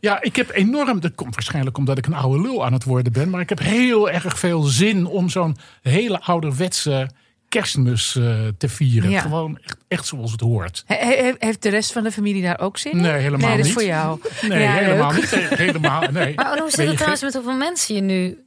ja, 0.01 0.23
ik 0.23 0.37
heb 0.37 0.51
enorm, 0.53 1.01
dat 1.01 1.15
komt 1.15 1.35
waarschijnlijk 1.35 1.79
omdat 1.79 1.99
ik 1.99 2.07
een 2.07 2.15
oude 2.15 2.43
lul 2.43 2.65
aan 2.65 2.73
het 2.73 2.85
worden 2.85 3.13
ben. 3.13 3.31
Maar 3.31 3.41
ik 3.41 3.49
heb 3.49 3.59
heel 3.59 4.11
erg 4.11 4.39
veel 4.39 4.63
zin 4.63 5.07
om 5.07 5.29
zo'n 5.29 5.57
hele 5.83 6.21
ouderwetse 6.21 7.11
kerstmis 7.49 8.17
eh, 8.17 8.35
te 8.59 8.69
vieren. 8.69 9.11
Ja. 9.11 9.21
Gewoon 9.21 9.59
echt, 9.65 9.77
echt 9.89 10.07
zoals 10.07 10.33
het 10.33 10.41
hoort. 10.41 10.83
He- 10.87 10.97
he- 11.23 11.35
heeft 11.39 11.63
de 11.63 11.69
rest 11.69 11.93
van 11.93 12.03
de 12.03 12.13
familie 12.13 12.43
daar 12.43 12.61
ook 12.61 12.79
zin 12.79 12.93
in? 12.93 13.01
Nee, 13.01 13.13
helemaal 13.13 13.39
nee, 13.49 13.49
dat 13.49 13.59
is 13.59 13.65
niet. 13.65 13.73
voor 13.75 13.85
jou. 13.85 14.21
Nee, 14.49 14.63
Ja, 14.63 14.73
helemaal 14.73 15.13
leuk. 15.13 15.21
niet. 15.21 15.31
He- 15.31 15.57
Helemaal, 15.57 16.01
nee. 16.13 16.35
Maar 16.35 16.59
hoe 16.59 16.71
zit 16.71 16.87
het 16.87 16.95
trouwens 16.95 17.23
met 17.23 17.35
hoeveel 17.35 17.57
mensen 17.57 17.95
je 17.95 18.01
nu... 18.01 18.39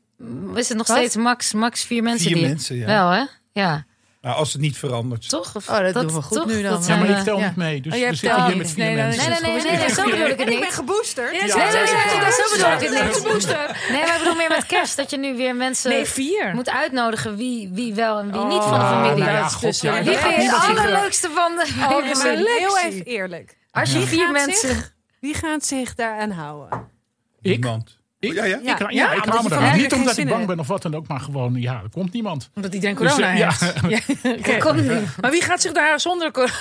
Is 0.56 0.67
het 0.69 0.77
nog 0.77 0.88
Wat? 0.88 0.97
steeds 0.97 1.15
max, 1.15 1.53
max 1.53 1.84
vier 1.84 2.03
mensen? 2.03 2.25
Vier 2.27 2.36
die, 2.36 2.47
mensen, 2.47 2.75
ja. 2.75 2.86
Wel, 2.86 3.10
hè? 3.10 3.23
Ja. 3.51 3.86
Nou, 4.21 4.36
als 4.36 4.53
het 4.53 4.62
niet 4.62 4.77
verandert. 4.77 5.30
Toch? 5.30 5.56
Of, 5.56 5.69
Oh, 5.69 5.80
dat 5.80 5.93
doen 5.93 6.13
we 6.13 6.21
goed 6.21 6.38
toch? 6.38 6.45
nu 6.47 6.62
dan. 6.62 6.71
Dat 6.71 6.88
Ja, 6.88 6.95
maar 6.95 7.10
ik 7.10 7.17
tel 7.23 7.39
ja. 7.39 7.45
niet 7.47 7.56
mee. 7.56 7.82
Dus 7.82 7.93
Oh, 7.93 7.99
we 7.99 8.06
telt 8.06 8.17
zitten 8.17 8.39
hier 8.39 8.47
niet. 8.49 8.58
met 8.58 8.71
vier 8.71 8.84
Nee, 8.86 8.95
mensen. 8.95 9.30
Nee, 9.30 9.39
nee, 9.41 9.51
nee, 9.51 9.62
nee, 9.71 9.77
nee, 9.77 9.89
zo 9.89 10.03
bedoel 10.03 10.25
ik 10.25 10.30
het 10.30 10.39
Ik 10.39 10.45
ben 10.45 10.56
niet. 10.60 10.73
geboosterd. 10.73 11.34
Ja, 11.36 11.39
Nee, 11.41 11.49
zo- 11.49 11.58
nee, 11.58 11.65
nee, 11.67 11.88
zo- 11.88 12.19
nee, 12.19 12.32
zo 12.32 12.51
bedoel 12.51 12.71
ik 12.71 12.80
het 12.80 13.06
niet. 13.06 13.23
niet. 13.23 13.34
Booster. 13.34 13.86
Nee, 13.91 14.01
maar 14.01 14.13
ik 14.13 14.17
bedoel 14.19 14.36
meer 14.36 14.49
met 14.49 14.65
kerst. 14.65 14.97
Dat 14.97 15.10
je 15.10 15.17
nu 15.17 15.36
weer 15.36 15.56
mensen 15.56 15.89
Nee, 15.89 16.06
vier. 16.06 16.51
moet 16.53 16.69
uitnodigen 16.69 17.36
wie, 17.36 17.69
wie 17.73 17.93
wel 17.93 18.19
en 18.19 18.32
wie 18.32 18.43
niet 18.45 18.58
Oh, 18.58 18.69
van 18.69 18.80
de 18.80 18.86
familie. 18.86 19.23
nou 19.23 19.32
ja, 19.36 19.41
dat 19.41 19.53
god, 19.53 19.62
dus 19.62 19.80
dat 19.80 19.93
Wie 20.03 20.17
vind 20.17 20.36
je 20.36 20.41
het 20.41 20.77
allerleukste 20.77 21.30
van 21.30 21.56
de 21.56 21.65
Oh, 21.80 21.89
hele 22.23 22.56
heel 22.60 22.77
even 22.77 23.06
eerlijk. 23.06 23.58
Als 23.71 23.91
je 23.91 23.97
Wie 23.97 24.08
vier 24.08 24.32
mensen... 24.32 24.67
zich- 24.69 24.93
Wie 25.19 25.34
gaat 25.34 25.65
zich 25.65 25.95
daaraan 25.95 26.32
houden? 26.32 26.89
Ik? 27.41 27.51
Niemand. 27.51 27.97
Ik? 28.19 28.34
Ja, 28.34 28.43
ja. 28.45 28.60
Ja. 28.63 28.73
Ik, 28.73 28.80
ja, 28.80 28.88
Ja, 28.89 29.13
ik 29.13 29.49
daar 29.49 29.77
niet 29.77 29.93
omdat 29.93 30.17
ik 30.17 30.27
bang 30.27 30.45
ben 30.45 30.60
of 30.60 30.67
wat 30.67 30.82
dan 30.82 30.95
ook, 30.95 31.08
maar 31.08 31.19
gewoon, 31.19 31.56
ja, 31.56 31.73
er 31.84 31.89
komt 31.89 32.13
niemand. 32.13 32.49
Omdat 32.56 32.73
iedereen 32.73 32.95
Dus, 32.95 33.12
corona 33.12 33.32
eh, 33.32 33.38
ja. 33.38 33.51
heeft. 33.60 33.82
Ja. 34.86 34.99
Maar 35.21 35.32
wie 35.32 35.41
gaat 35.41 35.62
zich 35.62 35.71
daar 35.71 35.99
zonder 35.99 36.32
corona... 36.32 36.51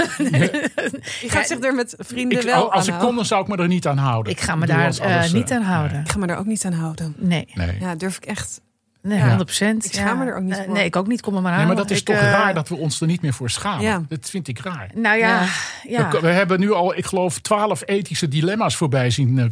Wie 1.21 1.31
gaat 1.31 1.47
zich 1.47 1.65
er 1.65 1.75
met 1.75 1.95
vrienden 1.99 2.39
Ik, 2.39 2.45
wel 2.45 2.73
als 2.73 2.89
aan 2.89 2.95
ik 2.95 3.01
kon, 3.01 3.15
dan 3.17 3.25
zou 3.25 3.43
ik 3.43 3.49
me 3.49 3.57
er 3.57 3.69
niet 3.69 3.87
aan 3.87 3.99
houden. 3.99 4.33
Ik 4.33 4.41
ga 4.41 4.57
me 4.57 4.67
daar 4.67 4.87
als 4.87 4.99
eh, 4.99 5.33
niet 5.33 5.51
eh, 5.51 5.57
aan 5.57 5.63
houden. 5.63 6.01
Ik 6.01 6.09
ga 6.11 6.19
me 6.19 6.27
er 6.27 6.37
ook 6.37 6.47
niet 6.47 6.65
aan 6.65 6.73
houden. 6.73 7.15
Nee. 7.19 7.49
Nee. 7.55 7.77
Ja, 7.81 7.95
durf 7.95 8.17
ik 8.17 8.25
echt. 8.25 8.61
Nee, 9.03 9.19
Ja. 9.19 9.27
100 9.27 9.45
procent. 9.45 9.85
Ik 9.85 9.93
schaam 9.93 10.19
me 10.19 10.25
er 10.25 10.37
ook 10.37 10.43
niet 10.43 10.57
voor. 10.57 10.73
nee, 10.73 10.85
ik 10.85 10.97
ook 10.97 11.07
niet. 11.07 11.21
Kom 11.21 11.43
maar 11.43 11.53
aan. 11.53 11.59
Nee, 11.59 11.67
maar 11.67 11.77
dat 11.77 11.91
is 11.91 11.99
Ik, 11.99 12.05
toch 12.05 12.17
eh, 12.17 12.31
raar 12.31 12.55
dat 12.55 12.69
we 12.69 12.77
ons 12.77 13.01
er 13.01 13.07
niet 13.07 13.23
meer 13.23 13.35
voor 13.35 13.51
schamen. 13.51 13.83
Ja. 13.83 14.03
Dat 14.09 14.31
vind 14.31 14.49
ik 14.49 14.59
raar. 14.59 14.91
Nou 14.95 15.19
ja, 15.19 15.29
Ja. 15.29 15.47
ja. 15.83 16.11
We, 16.11 16.21
we 16.21 16.29
hebben 16.29 16.61
nu 16.61 16.73
al, 16.73 16.97
ik 16.97 17.07
geloof, 17.07 17.39
twaalf 17.39 17.83
ethische 17.85 18.29
dilemma's 18.29 18.77
voorbij 18.77 19.11
zien 19.11 19.39
eh, 19.39 19.45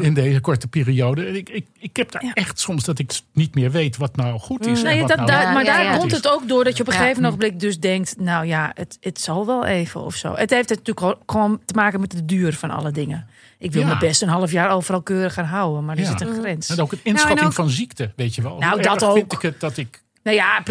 In 0.00 0.14
deze 0.14 0.40
korte 0.40 0.68
periode. 0.68 1.24
En 1.26 1.36
Ik, 1.36 1.48
ik, 1.48 1.66
ik 1.78 1.96
heb 1.96 2.12
daar 2.12 2.24
Ja. 2.24 2.32
echt 2.32 2.58
soms 2.60 2.84
dat 2.84 2.98
ik 2.98 3.20
niet 3.32 3.54
meer 3.54 3.70
weet 3.70 3.96
wat 3.96 4.16
nou 4.16 4.38
goed 4.38 4.66
is. 4.66 4.78
en 4.78 4.84
Nee, 4.84 4.98
wat 5.00 5.08
dat, 5.08 5.16
nou 5.16 5.28
maar 5.28 5.64
Ja, 5.64 5.72
daar 5.72 5.82
ja, 5.84 5.92
ja. 5.92 5.98
komt 5.98 6.12
het 6.12 6.28
ook 6.28 6.48
door 6.48 6.64
dat 6.64 6.76
je 6.76 6.82
op 6.82 6.88
een 6.88 6.94
Ja. 6.94 7.00
gegeven 7.00 7.24
ogenblik 7.24 7.60
dus 7.60 7.80
denkt... 7.80 8.14
nou 8.18 8.46
ja, 8.46 8.70
het, 8.74 8.96
het 9.00 9.20
zal 9.20 9.46
wel 9.46 9.66
even 9.66 10.00
of 10.00 10.14
zo. 10.14 10.34
Het 10.34 10.50
heeft 10.50 10.68
natuurlijk 10.68 11.02
ook 11.02 11.18
gewoon 11.26 11.60
te 11.64 11.74
maken 11.74 12.00
met 12.00 12.10
de 12.10 12.24
duur 12.24 12.52
van 12.52 12.70
alle 12.70 12.90
dingen. 12.90 13.26
Ik 13.58 13.72
wil 13.72 13.82
Ja. 13.82 13.88
me 13.88 13.98
best 13.98 14.22
een 14.22 14.28
half 14.28 14.50
jaar 14.52 14.70
overal 14.70 15.02
keurig 15.02 15.34
gaan 15.34 15.44
houden. 15.44 15.84
Maar 15.84 15.96
er 15.96 16.02
Ja. 16.02 16.08
zit 16.10 16.20
een 16.20 16.34
grens. 16.40 16.68
En 16.68 16.80
ook 16.80 16.90
het 16.90 17.00
inschatting 17.02 17.28
Nou, 17.40 17.40
en 17.40 17.46
ook- 17.46 17.52
van 17.66 17.68
ziekte, 17.70 18.12
weet 18.16 18.34
je 18.34 18.42
wel. 18.42 18.58
Nou, 18.58 18.72
Hoe 18.72 18.82
dat 18.82 19.02
erg 19.02 19.12
vind 19.12 19.24
ook. 19.24 19.32
ik 19.32 19.42
het 19.42 19.60
dat 19.60 19.76
ik... 19.76 20.02
Nou 20.22 20.36
ja, 20.36 20.62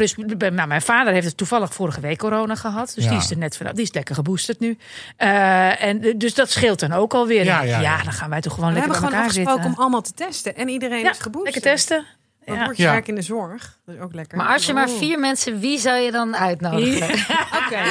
nou, 0.52 0.68
mijn 0.68 0.82
vader 0.82 1.14
heeft 1.14 1.26
het 1.26 1.38
toevallig 1.38 1.74
vorige 1.74 2.00
week 2.02 2.18
corona 2.18 2.56
gehad. 2.56 2.92
Dus 2.96 3.04
Ja. 3.04 3.10
die 3.10 3.20
is 3.20 3.30
er 3.32 3.38
net 3.38 3.58
vanaf. 3.58 3.74
Die 3.74 3.84
is 3.84 3.94
lekker 3.94 4.16
geboosterd 4.16 4.60
nu. 4.60 4.78
Eh, 5.18 5.84
en, 5.84 6.18
dus 6.18 6.34
dat 6.34 6.50
scheelt 6.52 6.80
dan 6.80 6.92
ook 6.92 7.14
alweer. 7.14 7.44
Ja, 7.44 7.62
ja, 7.62 7.80
ja. 7.80 8.04
dan 8.04 8.14
gaan 8.14 8.30
wij 8.30 8.42
toch 8.42 8.54
gewoon 8.54 8.70
We 8.70 8.76
lekker 8.76 8.92
hebben 8.94 9.10
bij 9.12 9.20
gewoon 9.20 9.30
elkaar 9.30 9.30
afgesproken 9.30 9.64
zitten. 9.64 9.72
om 9.74 9.80
allemaal 9.82 10.02
te 10.02 10.14
testen. 10.14 10.56
En 10.56 10.70
iedereen 10.70 11.00
ja, 11.04 11.10
is 11.12 11.20
geboosterd. 11.20 11.54
lekker 11.54 11.72
testen. 11.72 12.06
Dan 12.46 12.56
Ja. 12.58 12.64
word 12.66 12.78
je 12.78 12.84
Ja. 12.84 12.92
werk 12.92 13.08
in 13.08 13.16
de 13.16 13.22
zorg. 13.22 13.78
Dat 13.86 13.96
is 13.96 14.02
ook 14.02 14.14
lekker. 14.14 14.38
Maar 14.38 14.48
als 14.48 14.66
je 14.66 14.74
maar 14.74 14.88
Oh. 14.90 14.98
vier 14.98 15.20
mensen, 15.20 15.60
wie 15.60 15.80
zou 15.80 15.98
je 15.98 16.12
dan 16.12 16.36
uitnodigen? 16.36 17.10
Oké. 17.66 17.82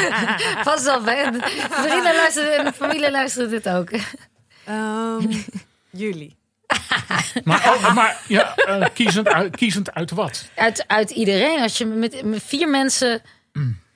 Pas 0.65 0.87
op, 0.89 1.03
Vrienden 1.71 2.15
luisteren 2.15 2.59
en 2.67 2.73
familie 2.75 3.11
luisteren 3.11 3.51
dit 3.51 3.69
ook. 3.69 3.91
Ehm, 4.65 5.33
jullie. 5.91 6.38
Maar, 7.45 7.75
oh, 7.75 7.95
maar 7.95 8.21
ja, 8.27 8.55
eh, 8.55 8.87
kiezend, 8.95 9.29
uit, 9.29 9.57
kiezend 9.57 9.95
uit 9.95 10.11
wat? 10.11 10.49
Uit, 10.55 10.85
uit 10.87 11.11
iedereen. 11.11 11.61
Als 11.61 11.79
je 11.79 11.85
met, 11.87 12.25
met 12.25 12.43
vier 12.47 12.69
mensen... 12.69 13.23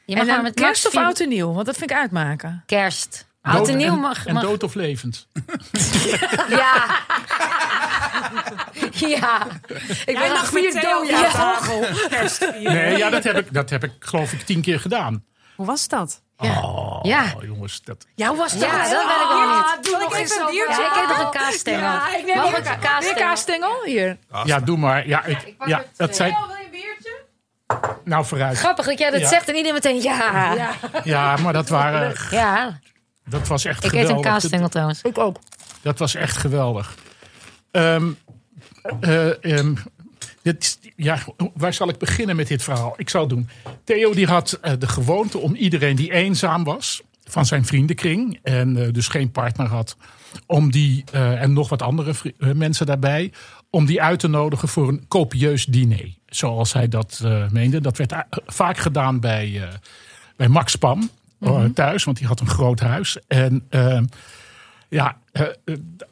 Je 0.05 0.17
mag 0.17 0.27
En 0.27 0.35
dan 0.35 0.43
met 0.43 0.55
kerst 0.55 0.87
of 0.87 0.93
vier- 0.93 1.03
oud 1.03 1.21
en 1.21 1.29
nieuw? 1.29 1.53
Want 1.53 1.67
dat 1.67 1.77
vind 1.77 1.91
ik 1.91 1.97
uitmaken. 1.97 2.63
Kerst. 2.67 3.27
Oud 3.43 3.69
en 3.69 3.77
nieuw 3.77 3.97
mag... 3.97 4.27
En 4.27 4.35
mag 4.35 4.43
dood 4.43 4.63
of 4.63 4.75
levend? 4.75 5.27
ja. 6.49 6.99
ja. 8.91 9.47
Ik 10.05 10.19
ben 10.19 10.29
nog 10.29 10.47
vier 10.47 10.81
dood. 10.81 11.09
Ja. 11.09 11.59
Nee, 12.63 12.97
ja, 12.97 13.11
dat 13.11 13.25
heb 13.25 13.39
ik, 13.39 13.53
dat 13.53 13.71
heb 13.71 13.85
ik 13.85 13.93
geloof 13.99 14.33
ik 14.33 14.41
tien 14.43 14.61
keer 14.61 14.81
gedaan. 14.81 15.25
Hoe 15.57 15.67
was 15.67 15.89
dat? 15.89 16.23
Oh, 16.37 16.82
Ja. 17.03 17.25
jongens. 17.41 17.83
Dat, 17.83 18.07
Ja, 18.15 18.29
hoe 18.29 18.37
was 18.37 18.53
dat? 18.53 18.61
Ja, 18.61 18.79
dat 18.79 18.89
weet 18.91 19.23
ik 19.23 19.29
wel 19.29 19.57
niet. 19.57 19.85
doe 19.85 19.99
nog 19.99 20.17
eens 20.17 20.41
over- 20.41 20.55
Ja, 20.55 20.63
ik 20.63 20.93
heb 20.95 21.09
nog 21.09 21.19
een 21.35 21.41
kaasstengel. 21.41 21.81
Ja, 21.83 22.17
ik 22.17 22.27
neem 22.27 22.37
Mag 22.37 22.51
ik 22.59 22.67
een 22.67 22.79
kaasstengel? 22.79 23.23
kaasstengel? 23.23 23.83
Hier. 23.85 24.17
ja, 24.45 24.61
doe 24.61 24.77
maar. 24.77 25.07
Ja, 25.09 25.25
ik, 25.25 25.55
pak 25.59 25.69
ja, 25.69 25.85
dat 25.97 26.13
twee. 26.13 26.31
zijn... 26.31 26.37
Nou, 28.05 28.25
vooruit. 28.25 28.59
Grappig 28.59 28.87
dat 28.87 28.99
jij 28.99 29.11
dat 29.11 29.21
Ja. 29.21 29.29
zegt 29.29 29.49
en 29.49 29.55
iedereen 29.55 29.75
meteen 29.75 30.03
ja. 30.03 30.53
Ja, 30.55 30.71
Ja, 31.05 31.37
maar 31.37 31.53
dat, 31.53 31.69
waren, 31.69 32.15
dat 33.25 33.49
was 33.49 33.65
echt 33.65 33.85
ik 33.85 33.93
eet 33.93 33.99
geweldig. 34.01 34.17
een 34.27 34.33
kaasstengel 34.33 34.69
trouwens. 34.69 35.03
Ik 35.03 35.19
ook. 35.19 35.37
Dat 35.83 35.99
was 35.99 36.15
echt 36.15 36.37
geweldig. 36.37 36.95
Ehm, 37.71 38.11
eh, 39.01 39.45
ehm, 39.59 39.75
dit, 40.43 40.79
ja, 40.97 41.19
waar 41.55 41.75
zal 41.75 41.89
ik 41.89 41.99
beginnen 41.99 42.37
met 42.37 42.49
dit 42.49 42.63
verhaal? 42.63 42.95
Ik 42.97 43.09
zal 43.09 43.21
het 43.21 43.31
doen. 43.31 43.49
Theo 43.85 44.15
die 44.15 44.27
had 44.27 44.53
eh, 44.53 44.73
de 44.79 44.89
gewoonte 44.89 45.39
om 45.39 45.55
iedereen 45.55 45.97
die 45.97 46.13
eenzaam 46.13 46.65
was... 46.65 47.03
van 47.25 47.47
zijn 47.47 47.65
vriendenkring 47.65 48.39
en 48.43 48.77
eh, 48.77 48.93
dus 48.93 49.09
geen 49.09 49.31
partner 49.31 49.67
had... 49.67 49.97
om 50.47 50.71
die, 50.71 51.05
eh, 51.13 51.43
en 51.43 51.53
nog 51.53 51.69
wat 51.69 51.83
andere 51.83 52.15
mensen 52.55 52.87
daarbij... 52.87 53.33
om 53.71 53.87
die 53.87 54.03
uit 54.03 54.19
te 54.19 54.29
nodigen 54.29 54.69
voor 54.69 54.89
een 54.89 55.05
copieus 55.09 55.65
diner. 55.65 56.15
zoals 56.27 56.73
hij 56.73 56.89
dat 56.89 57.25
meende. 57.51 57.81
Dat 57.81 57.97
werd 57.97 58.15
vaak 58.47 58.79
gedaan 58.79 59.21
bij, 59.21 59.69
bij 60.37 60.49
Max 60.49 60.77
Pam 60.77 61.11
eh, 61.43 61.65
thuis, 61.65 62.05
want 62.05 62.17
die 62.17 62.27
had 62.27 62.41
een 62.41 62.49
groot 62.49 62.81
huis. 62.81 63.19
En 63.29 63.69
ja, 64.89 65.17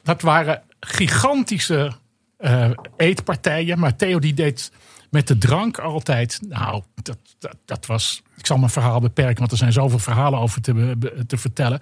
dat 0.03 0.23
waren 0.23 0.63
gigantische 0.81 1.93
eh, 2.41 2.71
eetpartijen. 2.97 3.79
Maar 3.79 3.97
Theo 3.97 4.19
die 4.19 4.35
deed 4.35 4.73
met 5.11 5.29
de 5.29 5.39
drank 5.39 5.79
altijd. 5.79 6.41
Nou, 6.49 6.83
dat, 7.03 7.19
dat, 7.39 7.57
dat 7.65 7.87
was. 7.87 8.23
Ik 8.37 8.47
zal 8.47 8.59
mijn 8.59 8.71
verhaal 8.71 9.01
beperken, 9.01 9.39
want 9.39 9.51
er 9.51 9.57
zijn 9.57 9.73
zoveel 9.73 9.99
verhalen 9.99 10.39
over 10.39 10.61
te, 10.61 10.97
te 11.27 11.37
vertellen. 11.37 11.81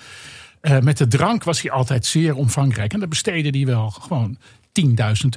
Eh, 0.61 0.78
met 0.78 0.98
de 0.98 1.06
drank 1.06 1.44
was 1.44 1.62
hij 1.62 1.70
altijd 1.70 2.06
zeer 2.06 2.34
omvangrijk. 2.34 2.92
En 2.92 2.98
daar 2.98 3.09
besteedde 3.09 3.59
hij 3.59 3.66
wel 3.66 3.90
gewoon 3.90 4.38
10.000 4.81 4.87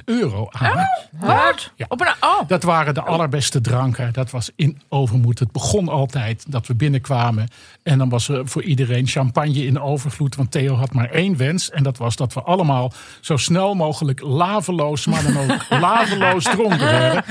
euro 0.04 0.48
aan. 0.50 0.86
Wat? 1.10 1.72
Ja. 1.76 1.86
Op 1.88 2.00
een, 2.00 2.14
oh. 2.20 2.40
Dat 2.46 2.62
waren 2.62 2.94
de 2.94 3.02
allerbeste 3.02 3.60
dranken. 3.60 4.12
Dat 4.12 4.30
was 4.30 4.50
in 4.56 4.80
overmoed. 4.88 5.38
Het 5.38 5.52
begon 5.52 5.88
altijd 5.88 6.44
dat 6.48 6.66
we 6.66 6.74
binnenkwamen. 6.74 7.48
En 7.82 7.98
dan 7.98 8.08
was 8.08 8.28
er 8.28 8.48
voor 8.48 8.62
iedereen 8.62 9.06
champagne 9.06 9.66
in 9.66 9.80
overvloed. 9.80 10.36
Want 10.36 10.50
Theo 10.50 10.74
had 10.74 10.92
maar 10.92 11.10
één 11.10 11.36
wens. 11.36 11.70
En 11.70 11.82
dat 11.82 11.98
was 11.98 12.16
dat 12.16 12.32
we 12.32 12.42
allemaal 12.42 12.92
zo 13.20 13.36
snel 13.36 13.74
mogelijk 13.74 14.20
laveloos, 14.20 15.06
maar 15.06 15.22
dan 15.22 15.36
ook 15.36 15.68
laveloos 15.80 16.44
dronken 16.44 16.78
werden. 16.78 17.24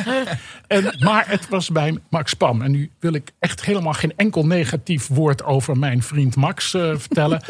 En, 0.67 0.95
maar 0.99 1.25
het 1.27 1.49
was 1.49 1.69
bij 1.69 1.97
Max 2.09 2.33
Pam. 2.33 2.61
En 2.61 2.71
nu 2.71 2.91
wil 2.99 3.13
ik 3.13 3.31
echt 3.39 3.65
helemaal 3.65 3.93
geen 3.93 4.13
enkel 4.15 4.45
negatief 4.45 5.07
woord 5.07 5.43
over 5.43 5.77
mijn 5.77 6.03
vriend 6.03 6.35
Max 6.35 6.73
eh, 6.73 6.91
vertellen. 6.95 7.43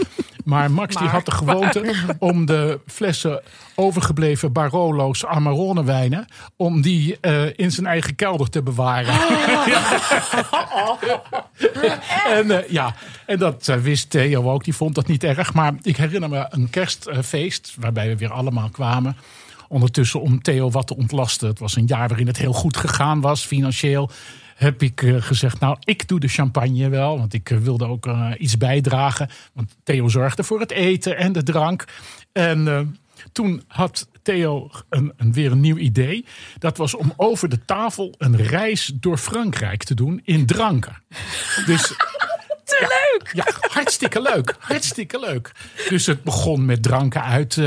Maar 0.44 0.72
Max 0.72 0.96
die 0.96 1.08
had 1.08 1.26
de 1.26 1.32
gewoonte 1.32 1.94
om 2.20 2.46
de 2.46 2.80
flessen 2.88 3.42
overgebleven 3.76 4.52
Barolo's 4.52 5.26
Amarone 5.26 5.84
wijnen... 5.84 6.28
om 6.56 6.82
die 6.82 7.18
eh, 7.20 7.46
in 7.56 7.72
zijn 7.72 7.86
eigen 7.86 8.16
kelder 8.16 8.50
te 8.50 8.62
bewaren. 8.62 9.14
en 12.38 12.52
eh, 12.52 12.70
ja, 12.70 12.96
en 13.26 13.38
dat 13.38 13.68
eh, 13.68 13.76
wist 13.76 14.10
Theo 14.10 14.52
ook. 14.52 14.64
Die 14.64 14.76
vond 14.76 14.96
dat 14.96 15.08
niet 15.08 15.24
erg. 15.24 15.54
Maar 15.54 15.74
ik 15.82 15.98
herinner 15.98 16.30
me 16.30 16.46
een 16.50 16.70
kerstfeest 16.70 17.76
waarbij 17.80 18.08
we 18.08 18.18
weer 18.18 18.32
allemaal 18.32 18.70
kwamen. 18.70 19.18
Ondertussen 19.68 20.22
om 20.22 20.42
Theo 20.42 20.70
wat 20.70 20.88
te 20.88 20.96
ontlasten. 20.96 21.48
Het 21.48 21.60
was 21.60 21.76
een 21.76 21.86
jaar 21.86 22.08
waarin 22.08 22.28
het 22.28 22.38
heel 22.38 22.54
goed 22.54 22.78
gegaan 22.78 23.22
was, 23.22 23.46
financieel. 23.46 24.10
Heb 24.62 24.82
ik 24.82 25.02
eh, 25.02 25.22
gezegd, 25.22 25.60
nou, 25.60 25.78
ik 25.84 26.08
doe 26.08 26.20
de 26.20 26.28
champagne 26.28 26.90
wel. 26.90 27.18
Want 27.18 27.34
ik 27.34 27.50
eh, 27.50 27.58
wilde 27.58 27.86
ook 27.86 28.06
eh, 28.06 28.32
iets 28.38 28.58
bijdragen. 28.58 29.30
Want 29.54 29.76
Theo 29.84 30.08
zorgde 30.08 30.44
voor 30.44 30.60
het 30.60 30.72
eten 30.72 31.18
en 31.18 31.32
de 31.32 31.44
drank. 31.44 31.86
En 32.32 33.00
toen 33.32 33.64
had 33.68 34.10
Theo 34.22 34.70
een, 34.90 35.14
een, 35.18 35.34
weer 35.34 35.52
een 35.52 35.60
nieuw 35.60 35.78
idee. 35.78 36.26
Dat 36.58 36.78
was 36.78 36.96
om 36.96 37.14
over 37.18 37.50
de 37.50 37.66
tafel 37.66 38.16
een 38.18 38.38
reis 38.38 38.92
door 38.96 39.18
Frankrijk 39.18 39.84
te 39.84 39.94
doen 39.94 40.22
in 40.24 40.46
dranken. 40.46 41.04
Dus 41.66 41.82
Te 42.64 43.10
leuk! 43.12 43.32
ja, 43.34 43.54
hartstikke 43.70 44.22
leuk. 44.22 44.56
Hartstikke 44.60 45.20
leuk. 45.20 45.52
Dus 45.90 46.06
het 46.06 46.24
begon 46.24 46.66
met 46.66 46.84
dranken 46.84 47.24
uit 47.24 47.58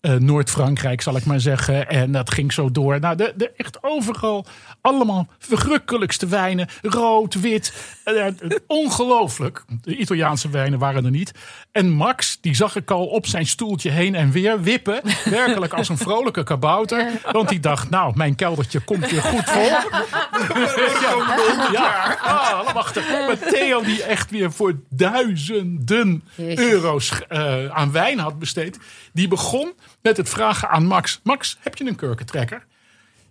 eh, 0.00 0.14
Noord-Frankrijk, 0.14 1.00
zal 1.00 1.16
ik 1.16 1.24
maar 1.24 1.40
zeggen. 1.40 1.88
En 1.88 2.12
dat 2.12 2.34
ging 2.34 2.52
zo 2.52 2.70
door. 2.70 3.00
Nou, 3.00 3.16
de, 3.16 3.52
echt 3.56 3.78
overal 3.82 4.46
allemaal 4.80 5.26
verrukkelijkste 5.38 6.26
wijnen. 6.26 6.68
Rood, 6.82 7.34
wit. 7.34 7.96
eh, 8.04 8.26
eh, 8.26 8.32
ongelooflijk. 8.66 9.64
De 9.82 9.96
Italiaanse 9.96 10.50
wijnen 10.50 10.78
waren 10.78 11.04
er 11.04 11.10
niet. 11.10 11.32
En 11.78 11.90
Max, 11.90 12.38
die 12.40 12.54
zag 12.54 12.76
ik 12.76 12.90
al 12.90 13.06
op 13.06 13.26
zijn 13.26 13.46
stoeltje 13.46 13.90
heen 13.90 14.14
en 14.14 14.30
weer 14.30 14.62
wippen. 14.62 15.00
Werkelijk 15.24 15.72
als 15.72 15.88
een 15.88 15.98
vrolijke 15.98 16.42
kabouter. 16.42 17.10
Want 17.32 17.48
die 17.48 17.60
dacht, 17.60 17.90
nou, 17.90 18.12
mijn 18.16 18.34
keldertje 18.34 18.80
komt 18.80 19.10
weer 19.10 19.22
goed 19.22 19.44
vol. 19.44 19.62
Ja, 19.62 19.86
ja. 21.72 22.18
Ah, 22.22 22.72
wacht 22.74 22.96
even. 22.96 23.26
Maar 23.26 23.38
Theo 23.38 23.82
die 23.82 24.02
echt 24.02 24.30
weer 24.30 24.52
voor 24.52 24.74
duizenden 24.90 26.24
euro's 26.36 27.12
eh, 27.28 27.66
aan 27.66 27.92
wijn 27.92 28.18
had 28.18 28.38
besteed. 28.38 28.78
Die 29.12 29.28
begon 29.28 29.72
met 30.02 30.16
het 30.16 30.28
vragen 30.28 30.68
aan 30.68 30.86
Max. 30.86 31.20
Max, 31.22 31.58
heb 31.60 31.76
je 31.76 31.86
een 31.86 31.96
kurkentrekker? 31.96 32.66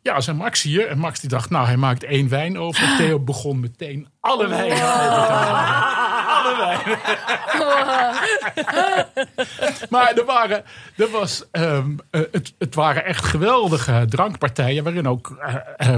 Ja, 0.01 0.21
zei 0.21 0.37
Max 0.37 0.61
hier. 0.61 0.87
En 0.87 0.97
Max 0.97 1.19
die 1.19 1.29
dacht, 1.29 1.49
nou, 1.49 1.65
hij 1.65 1.77
maakt 1.77 2.03
één 2.03 2.29
wijn 2.29 2.57
over. 2.57 2.97
Theo 2.97 3.19
begon 3.19 3.59
meteen 3.59 4.07
alle 4.19 4.47
wijnen 4.47 4.77
over 4.77 5.25
te 5.25 5.33
halen. 5.33 6.16
Maar 9.89 10.13
er 10.13 10.25
waren, 10.25 10.63
er 10.95 11.09
was, 11.09 11.43
ehm, 11.51 11.91
eh, 12.09 12.21
het, 12.31 12.53
het 12.57 12.75
waren 12.75 13.05
echt 13.05 13.25
geweldige 13.25 14.05
drankpartijen. 14.09 14.83
Waarin 14.83 15.07
ook, 15.07 15.37
eh, 15.77 15.95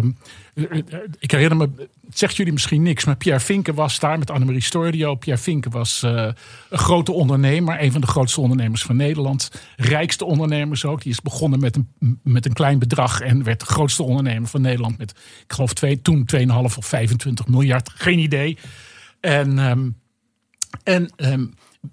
ik 1.20 1.32
herinner 1.32 1.58
me, 1.58 1.70
het 2.08 2.18
zegt 2.18 2.36
jullie 2.36 2.54
misschien 2.54 2.82
niks. 2.82 3.06
Maar 3.06 3.16
Pierre 3.16 3.40
Vinken 3.40 3.76
was 3.76 4.00
daar 4.00 4.20
met 4.20 4.32
Annemarie 4.32 4.62
Stordio. 4.62 5.16
Pierre 5.16 5.42
Vinken 5.42 5.72
was 5.72 6.02
een 6.02 6.36
grote 6.70 7.12
ondernemer. 7.12 7.82
Een 7.82 7.92
van 7.92 8.02
de 8.02 8.08
grootste 8.08 8.42
ondernemers 8.42 8.84
van 8.84 8.96
Nederland. 8.96 9.52
Rijkste 9.76 10.26
ondernemers 10.26 10.86
ook. 10.86 11.02
Die 11.02 11.12
is 11.12 11.22
begonnen 11.22 11.60
met 11.60 11.76
een, 11.76 12.20
met 12.24 12.46
een 12.46 12.54
klein 12.54 12.80
bedrag. 12.80 13.22
En 13.22 13.44
werd 13.44 13.60
de 13.60 13.66
grootste 13.66 14.04
ondernemer 14.04 14.50
van 14.50 14.62
Nederland. 14.62 14.98
Met, 14.98 15.12
ik 15.44 15.54
geloof 15.54 15.74
twee, 15.74 16.02
toen 16.02 16.30
2,5 16.36 16.42
of 16.64 16.78
25 16.80 17.48
miljard. 17.48 17.90
Geen 17.96 18.20
idee. 18.20 18.58
En... 19.20 19.60
ehm, 19.60 19.88
en 20.84 21.12
ehm, 21.16 21.46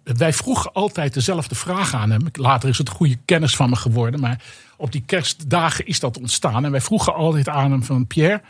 wij 0.03 0.33
vroegen 0.33 0.73
altijd 0.73 1.15
dezelfde 1.15 1.55
vraag 1.55 1.95
aan 1.95 2.11
hem. 2.11 2.23
Later 2.33 2.69
is 2.69 2.79
het 2.79 2.89
goede 2.89 3.17
kennis 3.25 3.57
van 3.57 3.71
me 3.71 3.77
geworden. 3.77 4.21
Maar 4.21 4.43
op 4.77 4.93
die 4.93 5.03
kerstdagen 5.07 5.87
is 5.87 6.01
dat 6.01 6.19
ontstaan. 6.19 6.65
En 6.65 6.71
wij 6.71 6.81
vroegen 6.81 7.15
altijd 7.15 7.49
aan 7.49 7.71
hem 7.71 7.83
van 7.83 8.07
Pierre. 8.07 8.43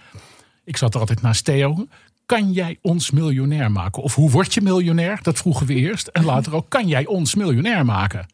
Ik 0.65 0.77
zat 0.77 0.95
er 0.95 1.01
altijd 1.01 1.23
naast 1.23 1.45
Theo. 1.45 1.87
Kan 2.27 2.53
jij 2.53 2.79
ons 2.83 3.11
miljonair 3.11 3.73
maken? 3.73 4.03
Of 4.03 4.15
hoe 4.15 4.31
word 4.31 4.55
je 4.55 4.61
miljonair? 4.61 5.19
Dat 5.23 5.39
vroegen 5.39 5.67
we 5.67 5.75
eerst. 5.75 6.07
En 6.07 6.25
later 6.25 6.55
ook, 6.55 6.69
kan 6.69 6.89
jij 6.89 7.07
ons 7.07 7.35
miljonair 7.35 7.85
maken? 7.85 8.27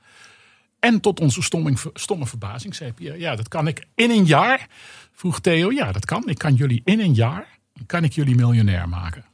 En 0.79 1.01
tot 1.01 1.21
onze 1.21 1.43
stomme 1.95 2.27
verbazing 2.27 2.75
zei 2.75 2.93
Pierre. 2.93 3.19
Ja, 3.19 3.37
dat 3.37 3.49
kan 3.49 3.67
ik 3.67 3.87
in 3.95 4.11
een 4.11 4.25
jaar. 4.25 4.67
Vroeg 5.13 5.41
Theo. 5.41 5.71
Ja, 5.71 5.93
dat 5.93 6.05
kan. 6.05 6.29
Ik 6.29 6.39
kan 6.39 6.55
jullie 6.55 6.81
in 6.85 7.01
een 7.01 7.15
jaar. 7.15 7.47
Kan 7.87 8.05
ik 8.05 8.13
jullie 8.13 8.35
miljonair 8.35 8.89
maken? 8.89 9.25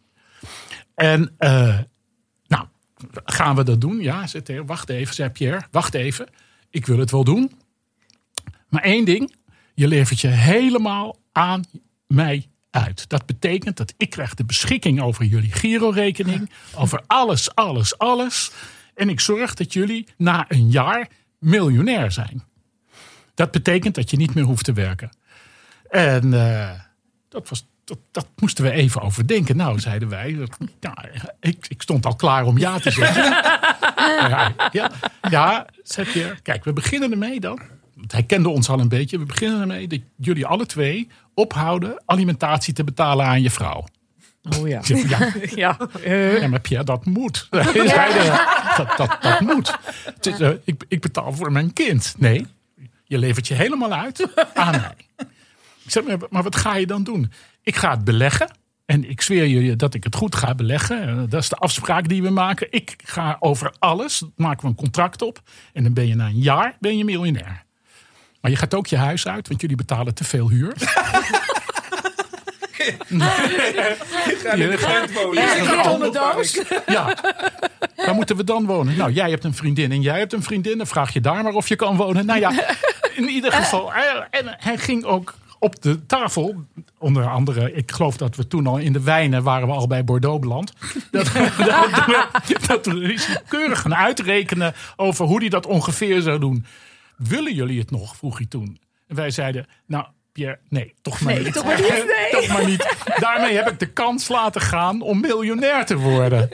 En 0.95 1.31
eh, 1.39 1.79
gaan 3.25 3.57
we 3.57 3.63
dat 3.63 3.81
doen? 3.81 4.01
Ja, 4.01 4.27
zei 4.27 4.43
Theo. 4.43 4.65
Wacht 4.65 4.89
even, 4.89 5.15
zei 5.15 5.31
Pierre. 5.31 5.67
Wacht 5.71 5.95
even. 5.95 6.29
Ik 6.71 6.87
wil 6.87 6.99
het 6.99 7.11
wel 7.11 7.25
doen. 7.25 7.53
Maar 8.69 8.83
één 8.83 9.05
ding. 9.05 9.35
Je 9.75 9.89
levert 9.89 10.21
je 10.21 10.29
helemaal 10.29 11.17
aan 11.33 11.65
mij 12.07 12.49
uit. 12.71 13.09
Dat 13.09 13.27
betekent 13.27 13.77
dat 13.77 13.95
ik 13.97 14.11
krijg 14.11 14.35
de 14.35 14.45
beschikking 14.45 15.01
over 15.01 15.25
jullie 15.25 15.53
girorekening. 15.53 16.51
Over 16.75 17.03
alles, 17.07 17.55
alles, 17.55 17.99
alles. 17.99 18.51
En 18.95 19.09
ik 19.09 19.21
zorg 19.21 19.55
dat 19.55 19.73
jullie 19.73 20.07
na 20.17 20.45
een 20.49 20.71
jaar 20.71 21.09
miljonair 21.39 22.13
zijn. 22.13 22.43
Dat 23.35 23.51
betekent 23.51 23.95
dat 23.95 24.11
je 24.11 24.17
niet 24.17 24.35
meer 24.35 24.45
hoeft 24.45 24.65
te 24.65 24.73
werken. 24.73 25.11
En 25.89 26.35
eh, 26.35 26.81
dat, 27.29 27.49
was, 27.49 27.67
dat, 27.89 27.99
dat 28.11 28.27
moesten 28.37 28.65
we 28.65 28.71
even 28.71 29.01
overdenken. 29.03 29.57
Nou, 29.57 29.81
zeiden 29.81 30.09
wij. 30.09 30.39
Ja, 30.81 30.97
ik, 31.41 31.67
ik 31.69 31.83
stond 31.83 32.07
al 32.07 32.17
klaar 32.17 32.45
om 32.45 32.59
ja 32.59 32.79
te 32.79 32.91
zeggen. 32.91 33.25
ja, 34.31 34.53
ja, 34.73 34.91
ja, 35.31 35.67
zei 35.83 36.11
Pierre. 36.11 36.37
Kijk, 36.43 36.65
we 36.65 36.73
beginnen 36.73 37.11
ermee 37.13 37.41
dan. 37.41 37.61
Want 37.95 38.13
hij 38.13 38.23
kende 38.23 38.49
ons 38.49 38.69
al 38.69 38.81
een 38.81 38.89
beetje. 38.89 39.19
We 39.19 39.25
beginnen 39.25 39.61
ermee 39.61 39.87
dat 39.89 40.01
jullie 40.17 40.47
alle 40.47 40.67
twee 40.67 41.09
ophouden 41.35 42.03
alimentatie 42.07 42.75
te 42.75 42.85
betalen 42.85 43.27
aan 43.27 43.43
je 43.43 43.51
vrouw. 43.51 43.85
Oh 44.59 44.69
ja. 44.69 44.83
Zeg, 44.83 45.09
Ja, 45.11 45.33
Ja. 45.55 45.79
eh. 46.03 46.41
ja, 46.41 46.49
maar 46.49 46.61
Pierre, 46.61 46.85
dat 46.85 47.05
moet. 47.05 47.49
Zeiden, 47.75 48.41
dat, 48.77 48.97
dat, 48.97 49.17
dat 49.21 49.41
moet. 49.41 49.79
Is, 50.21 50.41
eh, 50.41 50.51
ik, 50.65 50.85
ik 50.89 51.01
betaal 51.01 51.33
voor 51.33 51.53
mijn 51.53 51.73
kind. 51.73 52.15
Nee, 52.19 52.47
je 53.05 53.19
levert 53.19 53.49
je 53.49 53.55
helemaal 53.55 53.93
uit 53.93 54.29
aan 54.55 54.71
mij. 54.71 54.95
Ik 55.85 55.95
zeg, 55.95 56.05
maar, 56.05 56.17
maar 56.31 56.43
wat 56.43 56.57
ga 56.57 56.77
je 56.77 56.87
dan 56.87 57.03
doen? 57.05 57.33
Ik 57.63 57.77
ga 57.77 57.91
het 57.91 58.05
beleggen. 58.05 58.51
En 58.87 59.11
ik 59.11 59.21
zweer 59.21 59.45
je 59.47 59.77
dat 59.77 59.95
ik 59.95 60.05
het 60.05 60.15
goed 60.15 60.37
ga 60.37 60.55
beleggen. 60.55 61.09
Eh, 61.09 61.17
Dat 61.29 61.43
is 61.43 61.49
de 61.49 61.57
afspraak 61.57 62.09
die 62.09 62.23
we 62.23 62.31
maken. 62.31 62.67
Ik 62.71 62.95
ga 63.05 63.37
over 63.41 63.73
alles, 63.79 64.23
maken 64.37 64.63
we 64.63 64.69
een 64.69 64.75
contract 64.75 65.23
op. 65.23 65.41
En 65.73 65.83
dan 65.83 65.93
ben 65.93 66.07
je 66.07 66.15
na 66.15 66.27
een 66.27 66.41
jaar 66.41 66.77
ben 66.81 66.97
je 66.99 67.05
miljonair. 67.05 67.65
Maar 68.41 68.51
je 68.51 68.57
gaat 68.57 68.75
ook 68.75 68.87
je 68.87 68.97
huis 68.97 69.27
uit, 69.27 69.49
want 69.49 69.61
jullie 69.61 69.77
betalen 69.77 70.15
te 70.15 70.25
veel 70.25 70.49
huur. 70.51 70.73
Ga 73.09 74.53
in 74.53 74.71
de 74.71 74.77
Gent 74.79 75.13
wonen. 75.13 75.43
Ja, 75.43 75.55
In 75.55 75.61
een 75.63 75.69
een 75.69 75.75
kartonnen 75.75 75.93
ander 76.07 76.13
doos. 76.35 76.53
park. 76.69 76.83
Ja, 76.89 77.17
waar 77.97 78.15
moeten 78.15 78.37
we 78.37 78.45
dan 78.45 78.67
wonen? 78.67 78.97
Nou, 78.97 79.13
jij 79.13 79.31
hebt 79.31 79.45
een 79.45 79.55
vriendin 79.55 79.93
en 79.93 80.01
jij 80.03 80.19
hebt 80.19 80.33
een 80.33 80.43
vriendin. 80.43 80.79
Dan 80.79 80.87
vraag 80.87 81.13
je 81.13 81.21
daar 81.21 81.43
maar 81.43 81.53
of 81.53 81.69
je 81.69 81.77
kan 81.77 81.97
wonen. 81.97 82.27
Nou 82.27 82.41
ja, 82.41 82.51
in 83.15 83.29
ieder 83.29 83.53
geval. 83.53 83.93
hij- 83.93 84.27
En 84.31 84.57
hij 84.59 84.79
ging 84.79 85.05
ook 85.05 85.35
op 85.59 85.83
de 85.83 86.07
tafel. 86.07 86.65
Onder 86.99 87.29
andere, 87.29 87.73
ik 87.73 87.93
geloof 87.93 88.17
dat 88.17 88.37
we 88.37 88.47
toen 88.47 88.67
al 88.67 88.79
in 88.79 88.93
de 88.93 89.03
wijnen 89.03 89.43
waren 89.43 89.69
we 89.69 89.75
al 89.75 89.87
bij 89.87 90.05
Bordeaux 90.05 90.41
beland. 90.41 90.73
Dat, 91.11 91.33
dat, 92.67 92.87
we 92.87 93.41
keurig 93.49 93.81
gaan 93.81 93.95
uitrekenen 93.95 94.75
over 94.97 95.27
hoe 95.27 95.39
hij 95.39 95.49
dat 95.49 95.67
ongeveer 95.67 96.21
zou 96.21 96.39
doen. 96.39 96.67
Willen 97.17 97.55
jullie 97.55 97.79
het 97.79 97.91
nog? 97.91 98.17
vroeg 98.17 98.39
hij 98.39 98.47
toen. 98.47 98.79
En 99.07 99.17
wij 99.17 99.31
zeiden, 99.31 99.67
nou 99.87 100.07
Nee, 100.69 100.95
toch 101.03 101.21
maar 101.21 101.35
Nee, 101.35 101.43
niet. 101.45 101.53
toch 101.53 101.65
maar 101.65 101.81
niet, 101.81 101.89
nee. 101.89 102.31
toch 102.41 102.49
maar 102.49 102.67
niet. 102.67 102.97
Daarmee 103.19 103.57
heb 103.57 103.71
ik 103.71 103.79
de 103.79 103.87
kans 103.93 104.29
laten 104.29 104.61
gaan 104.61 105.01
om 105.01 105.21
miljonair 105.21 105.87
te 105.87 105.97
worden. 105.97 106.51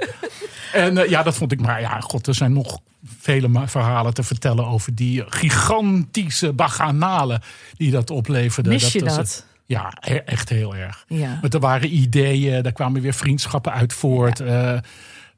En 0.73 0.99
eh, 0.99 1.09
ja, 1.09 1.23
dat 1.23 1.37
vond 1.37 1.53
ik. 1.53 1.61
Maar 1.61 1.81
ja, 1.81 2.01
god, 2.01 2.27
er 2.27 2.35
zijn 2.35 2.53
nog 2.53 2.79
vele 3.21 3.63
verhalen 3.67 4.15
te 4.15 4.23
vertellen 4.23 4.67
over 4.67 4.95
die 4.95 5.25
gigantische 5.27 6.53
baganalen 6.53 7.43
die 7.77 7.91
dat 7.91 8.11
opleverde. 8.11 8.69
Mis 8.69 8.93
je 8.93 8.99
is 9.05 9.15
dat? 9.15 9.47
Ja, 9.67 9.93
echt 10.25 10.49
heel 10.49 10.77
erg. 10.77 11.05
Ja. 11.09 11.39
Want 11.41 11.55
er 11.55 11.61
waren 11.61 11.97
ideeën, 11.97 12.63
daar 12.63 12.73
kwamen 12.73 13.03
weer 13.03 13.15
vriendschappen 13.15 13.73
uit 13.73 13.93
voort. 13.93 14.41
Eh, 14.41 14.79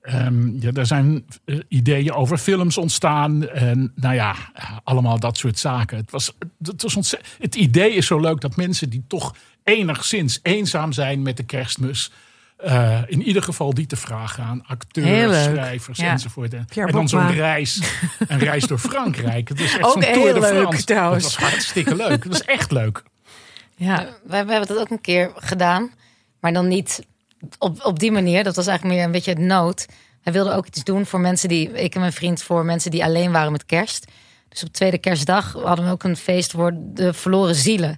ehm, 0.06 0.58
ja, 0.60 0.70
er 0.72 0.86
zijn 0.86 1.24
eh, 1.44 1.58
ideeën 1.68 2.12
over 2.12 2.38
films 2.38 2.78
ontstaan. 2.78 3.48
En 3.48 3.92
nou 3.94 4.14
ja, 4.14 4.34
allemaal 4.84 5.18
dat 5.20 5.36
soort 5.38 5.58
zaken. 5.58 5.96
Het, 5.96 6.10
was, 6.10 6.32
het, 6.62 6.82
was 6.82 7.14
het 7.38 7.54
idee 7.54 7.92
is 7.94 8.06
zo 8.06 8.20
leuk 8.20 8.40
dat 8.40 8.56
mensen 8.56 8.90
die 8.90 9.04
toch 9.08 9.34
enigszins 9.64 10.40
eenzaam 10.42 10.92
zijn 10.92 11.22
met 11.22 11.36
de 11.36 11.42
kerstmis. 11.44 12.10
eh, 12.56 13.00
in 13.06 13.22
ieder 13.22 13.42
geval 13.42 13.74
die 13.74 13.86
te 13.86 13.96
vragen 13.96 14.44
aan 14.44 14.64
acteurs, 14.66 15.42
schrijvers 15.44 15.98
Ja. 15.98 16.10
enzovoort. 16.10 16.54
En, 16.54 16.66
dan 16.90 17.08
zo'n 17.08 17.32
reis, 17.32 17.80
een 18.28 18.38
reis 18.38 18.64
door 18.66 18.78
Frankrijk. 18.90 19.48
Het 19.48 19.60
is 19.60 19.72
echt 19.72 19.84
Ook 19.84 19.92
zo'n 19.92 20.02
heel 20.02 20.12
Tour 20.14 20.34
de 20.34 20.40
leuk, 20.40 20.56
France. 20.62 20.84
trouwens. 20.84 21.22
Dat 21.24 21.34
was 21.40 21.50
hartstikke 21.50 21.96
leuk. 21.96 22.22
Dat 22.22 22.32
was 22.32 22.44
echt 22.44 22.70
leuk. 22.70 23.02
Ja. 23.74 23.98
We, 24.24 24.28
we 24.44 24.52
hebben 24.52 24.66
dat 24.66 24.78
ook 24.78 24.90
een 24.90 25.00
keer 25.00 25.32
gedaan. 25.36 25.90
Maar 26.40 26.52
dan 26.52 26.68
niet 26.68 27.06
op, 27.58 27.84
op 27.84 27.98
die 27.98 28.12
manier. 28.12 28.44
Dat 28.44 28.56
was 28.56 28.66
eigenlijk 28.66 28.96
meer 28.96 29.06
een 29.06 29.12
beetje 29.12 29.30
het 29.30 29.40
nood. 29.40 29.86
Wij 30.22 30.32
wilden 30.32 30.54
ook 30.54 30.66
iets 30.66 30.84
doen 30.84 31.06
voor 31.06 31.20
mensen 31.20 31.48
die... 31.48 31.72
Ik 31.72 31.94
en 31.94 32.00
mijn 32.00 32.12
vriend 32.12 32.42
voor 32.42 32.64
mensen 32.64 32.90
die 32.90 33.04
alleen 33.04 33.32
waren 33.32 33.52
met 33.52 33.66
kerst. 33.66 34.06
Dus 34.48 34.62
op 34.62 34.72
tweede 34.72 34.98
kerstdag 34.98 35.52
hadden 35.52 35.84
we 35.84 35.90
ook 35.90 36.02
een 36.02 36.16
feest 36.16 36.50
voor 36.50 36.72
de 36.76 37.12
verloren 37.12 37.54
zielen. 37.54 37.96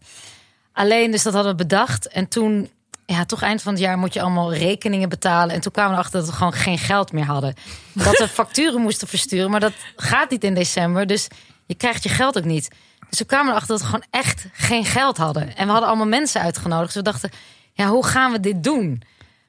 Alleen, 0.73 1.11
dus 1.11 1.23
dat 1.23 1.33
hadden 1.33 1.53
we 1.53 1.59
bedacht. 1.59 2.09
En 2.09 2.29
toen, 2.29 2.71
ja, 3.07 3.25
toch 3.25 3.43
eind 3.43 3.63
van 3.63 3.73
het 3.73 3.83
jaar 3.83 3.99
moet 3.99 4.15
je 4.15 4.21
allemaal 4.21 4.55
rekeningen 4.55 5.09
betalen. 5.09 5.55
En 5.55 5.61
toen 5.61 5.73
kwamen 5.73 5.91
we 5.91 5.97
erachter 5.97 6.21
dat 6.21 6.29
we 6.29 6.37
gewoon 6.37 6.53
geen 6.53 6.79
geld 6.79 7.13
meer 7.13 7.25
hadden. 7.25 7.55
Dat 7.93 8.19
we 8.19 8.29
facturen 8.43 8.81
moesten 8.81 9.09
versturen. 9.09 9.51
Maar 9.51 9.61
dat 9.61 9.73
gaat 9.97 10.31
niet 10.31 10.45
in 10.45 10.55
december. 10.55 11.07
Dus 11.07 11.29
je 11.67 11.75
krijgt 11.75 12.03
je 12.03 12.09
geld 12.09 12.39
ook 12.39 12.45
niet. 12.45 12.69
Dus 13.09 13.19
we 13.19 13.25
kwamen 13.25 13.51
erachter 13.51 13.69
dat 13.69 13.81
we 13.81 13.87
gewoon 13.87 14.07
echt 14.11 14.47
geen 14.53 14.85
geld 14.85 15.17
hadden. 15.17 15.57
En 15.57 15.67
we 15.67 15.71
hadden 15.71 15.89
allemaal 15.89 16.07
mensen 16.07 16.41
uitgenodigd. 16.41 16.87
Dus 16.87 17.03
we 17.03 17.11
dachten, 17.11 17.31
ja, 17.73 17.87
hoe 17.87 18.07
gaan 18.07 18.33
we 18.33 18.41
dit 18.41 18.65
doen? 18.65 19.03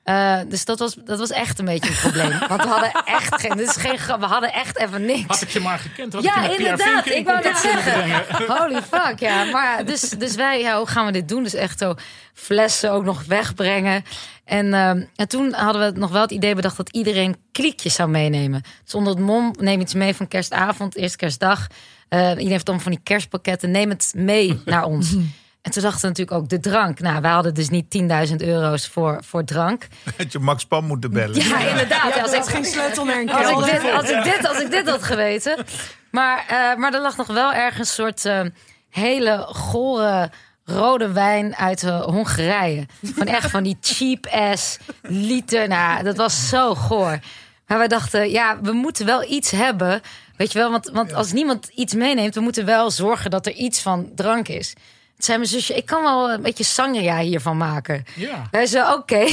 Eh, 0.10 0.40
dus 0.48 0.66
dat 0.66 0.80
was, 0.80 0.96
dat 1.06 1.20
was 1.20 1.30
echt 1.30 1.60
een 1.60 1.66
beetje 1.66 1.90
een 1.90 1.96
probleem. 1.96 2.40
Want 2.50 2.64
we 2.64 2.68
hadden 2.68 2.92
echt 3.06 3.42
geen, 3.42 3.58
dit 3.58 3.68
is 3.70 3.76
geen 3.76 3.98
grap, 3.98 4.20
we 4.20 4.26
hadden 4.26 4.54
echt 4.54 4.78
even 4.78 5.06
niks. 5.06 5.28
Had 5.28 5.42
ik 5.42 5.50
je 5.50 5.60
maar 5.60 5.80
gekend, 5.80 6.14
had 6.14 6.24
Ja, 6.24 6.50
inderdaad. 6.50 7.06
In 7.06 7.18
Ik 7.18 7.26
wou 7.26 7.42
kunnen 7.42 7.62
zeggen. 7.62 8.24
Holy 8.58 8.82
fuck, 8.82 9.20
ja. 9.20 9.44
Maar 9.44 9.86
dus, 9.86 10.02
dus 10.10 10.36
wij, 10.36 10.60
ja, 10.60 10.78
hoe 10.78 10.88
gaan 10.88 11.06
we 11.06 11.12
dit 11.12 11.28
doen? 11.28 11.44
Dus 11.44 11.54
echt 11.54 11.80
zo 11.80 11.96
flessen 12.34 12.92
ook 12.92 13.04
nog 13.04 13.24
wegbrengen. 13.24 14.04
En, 14.46 14.74
ehm, 14.74 15.04
en 15.16 15.28
toen 15.28 15.54
hadden 15.54 15.94
we 15.94 16.00
nog 16.00 16.12
wel 16.12 16.22
het 16.22 16.32
idee 16.32 16.56
bedacht 16.56 16.78
dat 16.78 16.90
iedereen 16.90 17.36
kliekjes 17.52 17.96
zou 17.96 18.10
meenemen. 18.10 18.62
Dus 18.84 18.94
onder 18.94 19.14
het 19.14 19.22
mom, 19.22 19.56
neem 19.60 19.80
iets 19.82 19.94
mee 19.94 20.16
van 20.16 20.28
kerstavond, 20.28 20.96
eerste 20.96 21.18
kerstdag. 21.18 21.68
Eh, 22.08 22.30
iedereen 22.30 22.50
heeft 22.50 22.66
dan 22.66 22.82
van 22.82 22.92
die 22.92 23.02
kerstpakketten. 23.04 23.72
Neem 23.72 23.90
het 23.90 24.12
mee 24.16 24.62
naar 24.66 24.84
ons. 24.84 25.16
En 25.62 25.72
toen 25.72 25.84
dachten 25.84 26.02
we 26.02 26.08
natuurlijk 26.08 26.38
ook 26.38 26.50
de 26.50 26.60
drank. 26.60 27.00
Nou, 27.00 27.22
wij 27.22 27.32
hadden 27.32 27.54
dus 27.54 27.70
niet 27.70 28.02
10.000 28.30 28.36
euro's 28.36 28.88
voor, 28.88 29.20
voor 29.26 29.44
drank. 29.44 29.88
Had 30.18 30.32
je 30.32 30.40
Max 30.40 30.66
Pam 30.66 30.86
moeten 30.86 31.12
bellen. 31.12 31.36
Ja, 31.36 31.60
inderdaad. 31.60 32.16
Ja, 32.16 32.22
als 32.22 32.32
Dat 32.32 32.34
ik 32.34 32.46
is 32.46 32.54
geen 32.54 32.66
sleutel 32.66 33.06
naar 33.06 33.20
een 33.20 33.32
als 33.32 33.68
ik, 33.68 33.82
dit, 33.82 33.92
als, 33.92 34.10
ik 34.10 34.24
dit, 34.24 34.48
als 34.48 34.60
ik 34.60 34.72
dit 34.72 34.90
had 34.90 35.04
geweten. 35.04 35.66
Maar, 36.12 36.46
eh, 36.48 36.76
maar 36.78 36.94
er 36.94 37.02
lag 37.02 37.18
nog 37.18 37.28
wel 37.28 37.54
ergens 37.54 37.90
een 37.90 37.96
soort 37.96 38.26
eh, 38.26 38.42
hele 38.90 39.46
gore 39.48 40.32
rode 40.66 41.12
wijn 41.12 41.56
uit 41.56 41.84
eh, 41.84 42.02
Hongarije. 42.02 42.86
Van 43.04 43.28
echt 43.28 43.50
van 43.50 43.64
die 43.64 43.78
cheap 43.82 44.28
ass 44.28 44.78
liter. 45.02 45.68
Nou, 45.68 46.04
dat 46.04 46.18
was 46.18 46.50
zo 46.50 46.76
goor. 46.76 47.20
Maar 47.68 47.78
wij 47.78 47.88
dachten, 47.88 48.30
ja, 48.30 48.62
we 48.62 48.72
moeten 48.72 49.06
wel 49.06 49.32
iets 49.32 49.52
hebben. 49.52 50.02
Weet 50.36 50.52
je 50.52 50.60
wel, 50.60 50.72
want, 50.72 50.90
want 50.94 51.14
als 51.14 51.32
niemand 51.32 51.68
iets 51.68 51.94
meeneemt... 51.94 52.36
we 52.36 52.42
moeten 52.42 52.66
wel 52.66 52.92
zorgen 52.92 53.32
dat 53.32 53.46
er 53.46 53.54
iets 53.54 53.82
van 53.82 54.12
drank 54.16 54.48
is. 54.48 54.74
Zei 55.20 55.38
mijn 55.38 55.50
zusje, 55.50 55.74
ik 55.74 55.86
kan 55.86 56.04
wel 56.04 56.32
een 56.32 56.42
beetje 56.42 56.64
sangria 56.64 57.20
hiervan 57.20 57.58
maken. 57.58 58.04
Ja. 58.16 58.48
Wij 58.52 58.66
zeiden, 58.66 58.94
oké. 58.94 59.20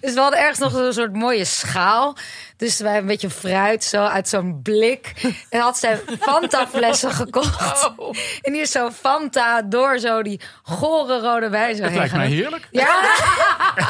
dus 0.00 0.14
we 0.14 0.20
hadden 0.20 0.40
ergens 0.40 0.58
nog 0.58 0.72
een 0.72 0.92
soort 0.92 1.12
mooie 1.12 1.44
schaal. 1.44 2.16
Dus 2.56 2.78
wij 2.78 2.98
een 2.98 3.06
beetje 3.06 3.30
fruit 3.30 3.84
zo 3.84 4.04
uit 4.04 4.28
zo'n 4.28 4.62
blik. 4.62 5.12
En 5.48 5.60
had 5.60 5.78
zij 5.78 6.00
Fanta-flessen 6.20 7.12
gekocht. 7.12 7.90
Oh. 7.96 8.16
En 8.42 8.52
hier 8.52 8.62
is 8.62 8.70
zo 8.70 8.90
Fanta 8.90 9.62
door 9.62 9.98
zo 9.98 10.22
die 10.22 10.40
gore 10.62 11.18
rode 11.18 11.48
wijn 11.48 11.76
zo 11.76 11.82
Het 11.82 11.90
heen 11.90 11.98
lijkt 11.98 12.14
mij 12.14 12.28
heerlijk. 12.28 12.68
Ja, 12.70 13.00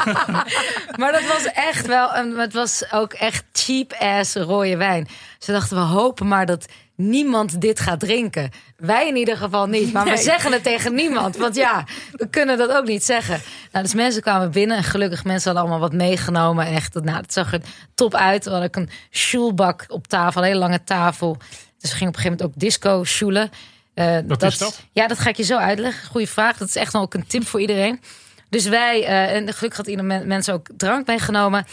maar 0.99 1.11
dat 1.11 1.27
was 1.27 1.45
echt 1.53 1.85
wel, 1.85 2.15
een, 2.15 2.37
het 2.37 2.53
was 2.53 2.91
ook 2.91 3.13
echt 3.13 3.43
cheap 3.53 3.93
ass 3.93 4.35
rode 4.35 4.77
wijn. 4.77 5.07
Ze 5.39 5.51
dachten, 5.51 5.77
we 5.77 5.83
hopen 5.83 6.27
maar 6.27 6.45
dat 6.45 6.65
niemand 7.09 7.61
dit 7.61 7.79
gaat 7.79 7.99
drinken. 7.99 8.49
Wij 8.77 9.07
in 9.07 9.15
ieder 9.15 9.37
geval 9.37 9.65
niet, 9.67 9.93
maar 9.93 10.05
we 10.05 10.17
zeggen 10.17 10.51
het 10.51 10.63
tegen 10.63 10.93
niemand. 10.95 11.37
Want 11.37 11.55
ja, 11.55 11.85
we 12.11 12.27
kunnen 12.29 12.57
dat 12.57 12.71
ook 12.71 12.85
niet 12.87 13.03
zeggen. 13.05 13.41
Nou, 13.71 13.83
dus 13.83 13.93
mensen 13.93 14.21
kwamen 14.21 14.51
binnen 14.51 14.77
en 14.77 14.83
gelukkig 14.83 15.23
mensen 15.23 15.43
hadden 15.51 15.61
allemaal 15.71 15.89
wat 15.89 15.97
meegenomen. 15.99 16.65
En 16.65 16.73
echt, 16.73 16.93
nou, 16.93 17.17
het 17.17 17.33
zag 17.33 17.53
er 17.53 17.61
top 17.95 18.15
uit. 18.15 18.43
We 18.43 18.49
hadden 18.49 18.67
ook 18.69 18.75
een 18.75 18.89
shoelbak 19.11 19.85
op 19.87 20.07
tafel, 20.07 20.41
een 20.41 20.47
hele 20.47 20.59
lange 20.59 20.83
tafel. 20.83 21.37
Dus 21.79 21.89
we 21.91 21.97
gingen 21.97 22.07
op 22.13 22.15
een 22.15 22.21
gegeven 22.21 22.37
moment 22.37 22.41
ook 22.55 22.59
disco 22.61 23.03
shoelen. 23.03 23.49
Eh, 23.93 24.17
Wat 24.27 24.43
is 24.43 24.57
dat? 24.57 24.81
Ja, 24.91 25.07
dat 25.07 25.19
ga 25.19 25.29
ik 25.29 25.37
je 25.37 25.43
zo 25.43 25.57
uitleggen. 25.57 26.07
Goeie 26.09 26.29
vraag. 26.29 26.57
Dat 26.57 26.67
is 26.67 26.75
echt 26.75 26.93
wel 26.93 27.01
ook 27.01 27.13
een 27.13 27.27
tip 27.27 27.47
voor 27.47 27.61
iedereen. 27.61 28.01
Dus 28.49 28.67
wij, 28.67 29.03
eh, 29.05 29.35
en 29.35 29.53
gelukkig 29.53 29.77
had 29.77 29.87
ieder 29.87 30.05
men- 30.05 30.27
mensen 30.27 30.53
ook 30.53 30.67
drank 30.77 31.07
meegenomen. 31.07 31.65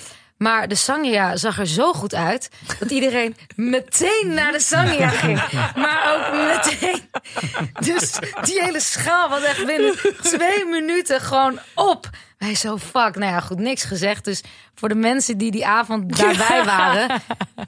Maar 0.42 0.68
de 0.68 0.74
sangria 0.74 1.36
zag 1.36 1.58
er 1.58 1.66
zo 1.66 1.92
goed 1.92 2.14
uit 2.14 2.50
dat 2.78 2.90
iedereen 2.90 3.36
meteen 3.56 4.32
naar 4.34 4.52
de 4.52 4.60
sangria 4.60 5.08
ging. 5.08 5.42
Maar 5.76 6.14
ook 6.14 6.46
meteen. 6.54 7.00
Dus 7.80 8.18
die 8.42 8.62
hele 8.62 8.80
schaal 8.80 9.28
was 9.28 9.42
echt 9.42 9.66
binnen 9.66 9.94
twee 10.22 10.64
minuten 10.64 11.20
gewoon 11.20 11.58
op. 11.74 12.10
Wij 12.38 12.54
zo 12.54 12.78
fuck. 12.78 13.16
Nou 13.16 13.32
ja, 13.32 13.40
goed, 13.40 13.58
niks 13.58 13.84
gezegd. 13.84 14.24
Dus 14.24 14.42
voor 14.74 14.88
de 14.88 14.94
mensen 14.94 15.38
die 15.38 15.50
die 15.50 15.66
avond 15.66 16.16
daarbij 16.16 16.64
waren, 16.76 17.22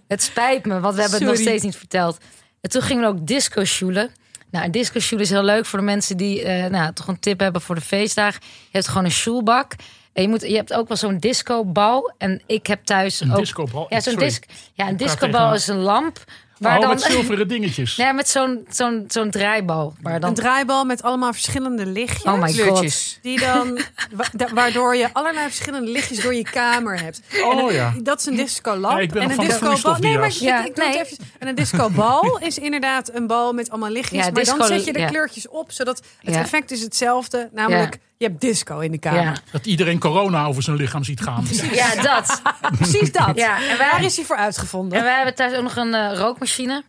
het 0.08 0.22
spijt 0.22 0.66
me, 0.66 0.80
want 0.80 0.94
we 0.94 1.00
hebben 1.00 1.18
het 1.18 1.28
nog 1.28 1.38
steeds 1.38 1.62
niet 1.62 1.76
verteld. 1.76 2.18
En 2.60 2.70
toen 2.70 2.82
gingen 2.82 3.02
we 3.02 3.08
ook 3.08 3.26
disco 3.26 3.64
shoelen. 3.64 4.10
Nou, 4.50 4.64
een 4.64 4.70
disco 4.70 5.00
shoel 5.00 5.20
is 5.20 5.30
heel 5.30 5.44
leuk 5.44 5.66
voor 5.66 5.78
de 5.78 5.84
mensen 5.84 6.16
die 6.16 6.42
eh, 6.42 6.70
nou, 6.70 6.92
toch 6.92 7.08
een 7.08 7.20
tip 7.20 7.40
hebben 7.40 7.62
voor 7.62 7.74
de 7.74 7.80
feestdagen. 7.80 8.40
Je 8.42 8.68
hebt 8.70 8.88
gewoon 8.88 9.04
een 9.04 9.10
shoelbak. 9.10 9.74
En 10.12 10.22
je, 10.22 10.28
moet, 10.28 10.40
je 10.40 10.54
hebt 10.56 10.72
ook 10.72 10.88
wel 10.88 10.96
zo'n 10.96 11.18
discobal. 11.18 12.12
En 12.18 12.42
ik 12.46 12.66
heb 12.66 12.84
thuis 12.84 13.20
Een 13.20 13.32
ook... 13.32 13.38
discobal? 13.38 13.86
Ja, 13.88 14.00
zo'n 14.00 14.14
disc, 14.16 14.44
ja, 14.74 14.88
een 14.88 14.96
discobal 14.96 15.54
is 15.54 15.66
een 15.66 15.78
lamp. 15.78 16.24
Waar 16.58 16.74
Oh, 16.76 16.80
dan, 16.80 16.90
met 16.90 17.02
zilveren 17.02 17.48
dingetjes. 17.54 17.96
nee, 17.96 18.12
met 18.12 18.28
zo'n 18.28 18.66
zo'n 18.70 19.04
zo'n 19.08 19.30
draaibal. 19.30 19.94
Waar 20.02 20.20
dan, 20.20 20.28
Een 20.28 20.34
draaibal 20.36 20.84
met 20.84 21.02
allemaal 21.02 21.32
verschillende 21.32 21.86
lichtjes. 21.86 22.22
oh 22.24 22.40
my 22.40 22.46
god. 22.52 22.56
Kleurtjes. 22.56 23.18
Die 23.22 23.40
dan, 23.40 23.78
wa- 24.12 24.24
da- 24.32 24.48
waardoor 24.54 24.96
je 24.96 25.08
allerlei 25.12 25.46
verschillende 25.46 25.90
lichtjes 25.90 26.20
door 26.22 26.34
je 26.34 26.42
kamer 26.42 27.00
hebt. 27.00 27.20
Oh, 27.44 27.52
en 27.52 27.58
een- 27.66 27.74
ja. 27.74 27.94
Dat 28.02 28.18
is 28.18 28.26
een 28.26 28.36
discolamp. 28.36 28.96
Ja, 28.96 29.02
ik 29.02 29.12
ben 29.12 29.22
en 29.22 29.30
een 29.30 29.36
discobal. 29.48 29.96
Nee, 29.98 30.18
maar 30.18 30.26
ik. 30.26 30.32
Ja, 30.32 30.64
ik 30.64 30.76
nee. 30.76 31.00
even. 31.00 31.16
En 31.38 31.48
een 31.48 31.54
discobal 31.54 32.38
is 32.48 32.58
inderdaad 32.58 33.14
een 33.14 33.26
bal 33.26 33.52
met 33.52 33.70
allemaal 33.70 33.90
lichtjes. 33.90 34.18
Ja, 34.18 34.24
maar 34.30 34.34
disco- 34.42 34.58
dan 34.58 34.66
zet 34.66 34.84
je 34.84 34.92
de 34.92 34.98
ja. 34.98 35.06
kleurtjes 35.06 35.48
op, 35.48 35.72
zodat 35.72 36.02
het 36.22 36.34
Ja. 36.34 36.40
effect 36.40 36.70
is 36.70 36.82
hetzelfde. 36.82 37.48
Namelijk, 37.52 37.94
Ja. 37.94 38.00
Je 38.22 38.28
hebt 38.28 38.40
disco 38.40 38.78
in 38.78 38.90
de 38.92 38.98
kamer. 38.98 39.22
Ja. 39.22 39.34
Dat 39.50 39.66
iedereen 39.66 39.98
corona 39.98 40.44
over 40.44 40.62
zijn 40.62 40.76
lichaam 40.76 41.04
ziet 41.04 41.20
gaan. 41.20 41.44
ja, 41.72 41.94
dat. 42.02 42.42
Precies 42.78 43.12
dat. 43.12 43.30
Ja, 43.34 43.56
en 43.70 43.78
wij- 43.78 43.88
Waar 43.90 44.04
is 44.04 44.16
hij 44.16 44.24
voor 44.24 44.36
uitgevonden? 44.36 44.98
En 44.98 45.04
wij 45.04 45.14
hebben 45.16 45.34
thuis 45.34 45.54
ook 45.56 45.62
nog 45.62 45.76
een 45.76 45.94
eh, 45.94 46.18
rookmachine. 46.18 46.82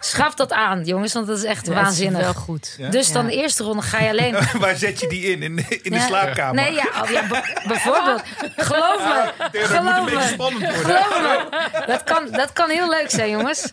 Schaf 0.00 0.34
dat 0.34 0.52
aan, 0.52 0.84
jongens, 0.84 1.12
want 1.12 1.26
dat 1.26 1.38
is 1.38 1.44
echt 1.44 1.66
waanzinnig. 1.68 2.20
wel 2.20 2.34
goed. 2.34 2.74
Ja? 2.78 2.88
Dus 2.88 3.12
dan 3.12 3.26
de 3.26 3.32
eerste 3.32 3.62
ronde 3.62 3.82
ga 3.82 4.00
je 4.00 4.10
alleen. 4.10 4.36
Waar 4.60 4.76
zet 4.76 5.00
je 5.00 5.08
die 5.08 5.22
in? 5.22 5.42
In, 5.42 5.56
de- 5.56 5.80
in 5.82 5.90
de 5.90 5.96
Ja. 5.98 6.06
slaapkamer? 6.06 6.54
Nee, 6.62 6.72
ja, 6.72 6.84
oh, 7.02 7.30
bijvoorbeeld. 7.66 8.22
Geloof 8.56 8.98
me. 8.98 9.32
Moet 9.38 9.54
een 9.62 9.66
Geloof 9.68 10.04
beetje 10.04 10.16
me. 10.18 10.28
spannend 10.32 10.62
worden. 10.74 10.84
Geloof 10.84 11.20
me. 11.50 11.82
Dat 11.86 12.04
kan, 12.04 12.28
dat 12.30 12.52
kan 12.52 12.70
heel 12.70 12.88
leuk 12.88 13.10
zijn, 13.10 13.30
jongens. 13.30 13.72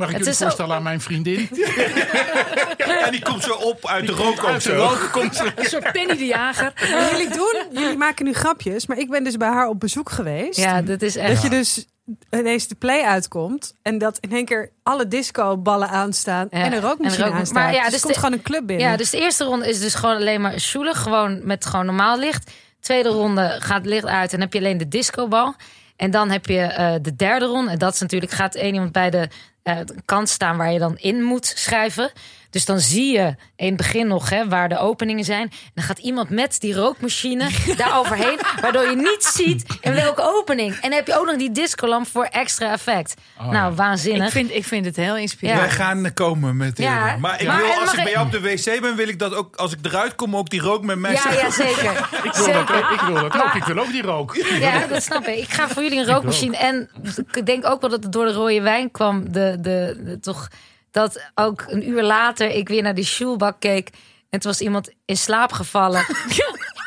Mag 0.00 0.08
ik 0.08 0.14
Het 0.16 0.24
jullie 0.24 0.38
is 0.40 0.44
voorstellen 0.44 0.76
aan 0.76 0.82
mijn 0.82 1.00
vriendin? 1.00 1.48
En 3.04 3.10
die 3.10 3.22
komt 3.22 3.42
zo 3.42 3.52
op 3.52 3.86
uit 3.86 4.06
de 4.06 4.12
rook 4.12 4.38
ook 4.38 4.44
Uit 4.46 4.62
de 4.62 4.70
zo. 4.70 4.76
rook 4.76 5.08
komt 5.20 5.36
ze. 5.36 5.52
Een 5.56 5.64
soort 5.64 5.92
Penny 5.92 6.16
de 6.16 6.26
Jager. 6.26 6.72
Wat 7.00 7.10
jullie 7.10 7.30
doen, 7.30 7.62
jullie 7.80 7.96
maken 7.96 8.24
nu 8.24 8.32
grapjes. 8.32 8.86
Maar 8.86 8.98
ik 8.98 9.10
ben 9.10 9.24
dus 9.24 9.36
bij 9.36 9.48
haar 9.48 9.68
op 9.68 9.80
bezoek 9.80 10.10
geweest. 10.10 10.58
Ja, 10.58 10.82
dat 10.82 11.02
is 11.02 11.16
echt... 11.16 11.32
Dat 11.32 11.42
je 11.42 11.48
dus 11.50 11.86
ineens 12.30 12.66
de 12.68 12.74
play 12.74 13.02
uitkomt. 13.02 13.74
En 13.82 13.98
dat 13.98 14.18
in 14.20 14.32
één 14.32 14.44
keer 14.44 14.70
alle 14.82 15.08
disco-ballen 15.08 15.88
aanstaan. 15.88 16.46
Ja, 16.50 16.58
En 16.64 16.72
een 16.72 16.80
rookmachine 16.80 17.22
en 17.24 17.28
rook- 17.30 17.38
aanstaat. 17.38 17.62
maar 17.62 17.72
ja, 17.74 17.82
dus 17.82 17.90
dus 17.90 17.94
er 17.94 18.00
komt 18.02 18.14
de- 18.14 18.20
gewoon 18.20 18.34
een 18.34 18.42
club 18.44 18.66
binnen. 18.66 18.86
Ja, 18.86 18.96
dus 18.96 19.10
de 19.10 19.20
eerste 19.20 19.44
ronde 19.44 19.68
is 19.68 19.80
dus 19.80 19.94
gewoon 19.94 20.16
alleen 20.16 20.40
maar 20.40 20.58
shoelen. 20.60 20.94
Gewoon 20.94 21.40
met 21.46 21.66
gewoon 21.66 21.86
normaal 21.86 22.18
licht. 22.18 22.50
Tweede 22.80 23.08
ronde 23.08 23.56
gaat 23.58 23.76
het 23.78 23.86
licht 23.86 24.06
uit 24.06 24.32
en 24.32 24.40
heb 24.40 24.52
je 24.52 24.58
alleen 24.58 24.78
de 24.78 24.88
discobal. 24.88 25.54
En 25.96 26.10
dan 26.10 26.30
heb 26.30 26.46
je 26.46 26.58
eh, 26.60 26.94
de 27.02 27.16
derde 27.16 27.44
ronde. 27.44 27.70
En 27.70 27.78
dat 27.78 27.94
is 27.94 28.00
natuurlijk, 28.00 28.32
gaat 28.32 28.54
één 28.54 28.74
iemand 28.74 28.92
bij 28.92 29.10
de 29.10 29.28
eh, 29.62 29.78
kant 30.04 30.28
staan 30.28 30.56
waar 30.56 30.72
je 30.72 30.78
dan 30.78 30.96
in 30.98 31.22
moet 31.22 31.46
schrijven. 31.46 32.10
Dus 32.50 32.64
dan 32.64 32.80
zie 32.80 33.12
je 33.12 33.34
in 33.56 33.66
het 33.66 33.76
begin 33.76 34.06
nog 34.06 34.30
hè, 34.30 34.48
waar 34.48 34.68
de 34.68 34.78
openingen 34.78 35.24
zijn. 35.24 35.42
En 35.50 35.70
dan 35.74 35.84
gaat 35.84 35.98
iemand 35.98 36.30
met 36.30 36.60
die 36.60 36.74
rookmachine 36.74 37.48
daar 37.76 37.98
overheen. 37.98 38.38
Waardoor 38.60 38.88
je 38.90 38.96
niet 38.96 39.24
ziet 39.34 39.64
in 39.80 39.94
welke 39.94 40.22
opening. 40.38 40.74
En 40.74 40.80
dan 40.80 40.92
heb 40.92 41.06
je 41.06 41.18
ook 41.18 41.26
nog 41.26 41.36
die 41.36 41.50
discolamp 41.52 42.06
voor 42.06 42.24
extra 42.24 42.72
effect. 42.72 43.14
Oh, 43.38 43.44
nou, 43.44 43.54
ja. 43.54 43.72
waanzinnig. 43.72 44.26
Ik 44.26 44.32
vind, 44.32 44.50
ik 44.54 44.64
vind 44.64 44.84
het 44.84 44.96
heel 44.96 45.16
inspirerend. 45.16 45.60
Wij 45.62 45.70
gaan 45.70 46.12
komen 46.14 46.56
met... 46.56 46.78
Ja. 46.78 47.16
Maar 47.16 47.40
ik 47.40 47.46
Maar- 47.46 47.56
wil, 47.56 47.80
als 47.80 47.92
ik 47.92 48.02
bij 48.02 48.12
jou 48.12 48.26
op 48.26 48.32
de 48.32 48.40
wc 48.40 48.80
ben, 48.80 48.96
wil 48.96 49.08
ik 49.08 49.18
dat 49.18 49.34
ook, 49.34 49.56
als 49.56 49.72
ik 49.72 49.78
eruit 49.82 50.14
kom, 50.14 50.36
ook 50.36 50.50
die 50.50 50.60
rook 50.60 50.82
met 50.84 50.98
mij 50.98 51.12
ja, 51.12 51.32
ja, 51.32 51.50
zeker. 51.50 51.92
Ik 52.22 52.32
wil, 52.34 52.52
dat, 52.52 52.66
Zeker. 52.68 52.92
ik 52.92 53.00
wil 53.00 53.14
dat 53.14 53.42
ook. 53.42 53.54
Ik 53.54 53.64
wil 53.64 53.78
ook 53.78 53.90
die 53.92 54.02
rook. 54.02 54.36
Ja, 54.60 54.86
dat 54.86 55.02
snap 55.02 55.26
ik. 55.26 55.38
Ik 55.38 55.48
ga 55.50 55.68
voor 55.68 55.82
jullie 55.82 55.98
een 55.98 56.06
rookmachine. 56.06 56.56
En 56.56 56.90
ik 57.32 57.46
denk 57.46 57.66
ook 57.66 57.80
wel 57.80 57.90
dat 57.90 58.02
het 58.02 58.12
door 58.12 58.24
de 58.24 58.32
rode 58.32 58.60
wijn 58.60 58.90
kwam. 58.90 59.32
De, 59.32 59.56
de, 59.60 60.00
de- 60.04 60.18
toch, 60.20 60.48
dat 60.90 61.30
ook 61.34 61.64
een 61.68 61.88
uur 61.88 62.02
later 62.02 62.50
ik 62.50 62.68
weer 62.68 62.82
naar 62.82 62.94
die 62.94 63.04
shoelbak 63.04 63.60
keek. 63.60 63.90
En 64.30 64.40
toen 64.40 64.50
was 64.50 64.60
iemand 64.60 64.90
in 65.04 65.16
slaap 65.16 65.52
gevallen. 65.52 66.04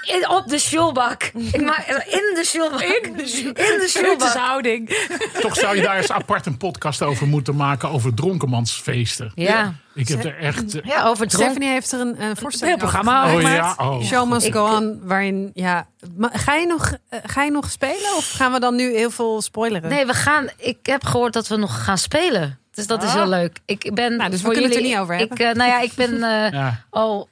In, 0.04 0.30
op 0.30 0.48
de 0.48 0.60
shoelbak. 0.60 1.24
Ik 1.24 1.62
maak, 1.62 1.88
in 1.88 2.36
de 2.36 2.44
shoelbak. 2.46 2.82
In 2.82 3.18
de, 3.18 3.28
shoelbak. 3.28 4.18
Cursushouding. 4.18 5.08
Toch 5.42 5.56
zou 5.56 5.76
je 5.76 5.82
daar 5.82 5.98
eens 5.98 6.12
apart 6.12 6.46
een 6.46 6.58
podcast 6.58 7.02
over 7.02 7.28
moeten 7.28 7.56
maken 7.56 7.90
over 7.90 8.14
dronkenmansfeesten. 8.14 9.32
Ja. 9.36 9.74
Ik 9.94 10.08
heb 10.08 10.24
er 10.24 10.38
echt... 10.38 10.76
eh, 10.76 10.86
ja, 10.86 11.06
over 11.06 11.28
dronk. 11.28 11.44
Stephanie 11.44 11.70
heeft 11.70 11.92
er 11.92 12.00
een, 12.00 12.22
een 12.22 12.38
voorstelling 12.38 12.80
Heel 12.80 12.88
over 12.88 13.02
programma 13.02 13.28
gemaakt. 13.28 13.80
Oh 13.80 13.86
ja, 13.86 13.90
oh. 13.90 14.04
Show 14.04 14.30
must 14.30 14.52
go 14.52 14.76
on, 14.76 15.00
waarin, 15.04 15.52
ja... 15.54 15.88
Ga, 16.20 16.56
je 16.56 16.66
nog, 16.66 16.98
eh, 17.10 17.20
ga 17.24 17.44
je 17.44 17.52
nog 17.52 17.72
spelen? 17.72 18.16
Of 18.18 18.32
gaan 18.32 18.52
we 18.52 18.60
dan 18.60 18.76
nu 18.76 18.96
heel 18.96 19.12
veel 19.12 19.42
spoileren? 19.42 19.90
Nee, 19.90 20.06
we 20.06 20.14
gaan. 20.14 20.50
Ik 20.58 20.78
heb 20.82 21.04
gehoord 21.04 21.34
dat 21.34 21.48
we 21.48 21.56
nog 21.56 21.84
gaan 21.84 21.98
spelen. 21.98 22.60
Dus 22.74 22.88
dat 22.88 23.04
is 23.04 23.10
Ah. 23.10 23.16
heel 23.16 23.28
leuk. 23.28 23.60
Ik 23.66 23.92
ben 23.94 24.16
Nou, 24.18 24.30
dus 24.30 24.42
we 24.42 24.48
kunnen 24.52 24.70
het 24.70 24.76
er 24.80 24.82
niet 24.86 24.98
over 24.98 25.14
ik, 25.16 25.20
hebben. 25.20 25.48
eh, 25.50 25.54
nou 25.56 25.70
ja, 25.70 25.80
ik 25.82 25.92
ben 25.96 26.14
eh, 26.24 26.52
Ja. 26.52 26.84
al 26.90 27.30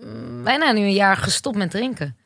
mm, 0.00 0.44
bijna 0.44 0.72
nu 0.72 0.80
een 0.80 0.92
jaar 0.92 1.16
gestopt 1.16 1.56
met 1.56 1.70
drinken. 1.70 2.16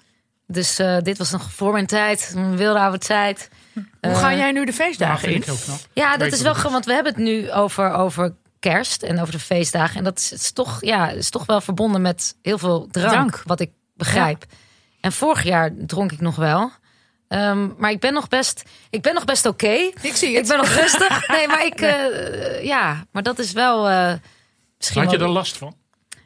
Dus 0.47 0.79
eh, 0.79 0.97
dit 1.03 1.19
was 1.19 1.31
nog 1.31 1.53
voor 1.53 1.73
mijn 1.73 1.87
tijd, 1.87 2.33
een 2.37 2.57
wilde 2.57 2.79
oude 2.79 2.99
tijd. 2.99 3.49
Hoe 3.75 3.85
Eh, 4.01 4.19
ga 4.19 4.35
jij 4.35 4.53
nu 4.53 4.65
de 4.65 4.73
feestdagen 4.73 5.29
vind 5.29 5.47
in? 5.47 5.53
ik. 5.53 5.59
Ja, 5.93 6.17
dat 6.17 6.27
is 6.27 6.39
ik 6.39 6.43
wel 6.43 6.45
wel. 6.45 6.55
gewoon, 6.55 6.73
want 6.73 6.85
we 6.85 6.93
hebben 6.93 7.13
het 7.15 7.23
nu 7.23 7.51
over, 7.53 7.93
over 7.93 8.35
kerst 8.59 9.03
en 9.03 9.21
over 9.21 9.33
de 9.33 9.39
feestdagen. 9.39 9.97
En 9.97 10.05
dat 10.05 10.19
is, 10.19 10.33
is 10.33 10.53
toch, 10.53 10.79
ja, 10.85 11.11
is 11.11 11.31
toch 11.31 11.47
wel 11.47 11.61
verbonden 11.61 12.03
met 12.03 12.37
heel 12.43 12.59
veel 12.59 12.89
drank, 12.91 13.11
Drank. 13.11 13.43
wat 13.45 13.61
ik 13.61 13.71
begrijp. 13.95 14.45
En 15.01 15.13
vorig 15.13 15.43
jaar 15.43 15.71
dronk 15.87 16.13
ik 16.13 16.21
nog 16.21 16.37
wel. 16.37 16.71
Ehm, 17.29 17.69
maar 17.77 17.91
ik 17.91 18.01
ben 18.01 18.13
nog 18.13 18.29
best, 18.29 18.63
ik 18.91 19.03
ben 19.03 19.15
nog 19.15 19.25
best 19.25 19.47
oké. 19.47 19.71
Ik 20.03 20.13
zie 20.15 20.29
Ik 20.29 20.37
het. 20.37 20.49
ben 20.49 20.57
nog 20.57 20.69
rustig. 20.69 21.27
Nee, 21.37 21.47
maar 21.49 21.67
ik, 21.67 21.81
eh, 21.81 22.65
ja, 22.65 23.05
maar 23.13 23.23
dat 23.23 23.39
is 23.39 23.53
wel 23.53 23.89
eh, 23.89 24.13
misschien. 24.79 25.03
Had 25.03 25.11
je 25.11 25.19
wel- 25.19 25.27
er 25.27 25.33
last 25.33 25.57
van? 25.57 25.75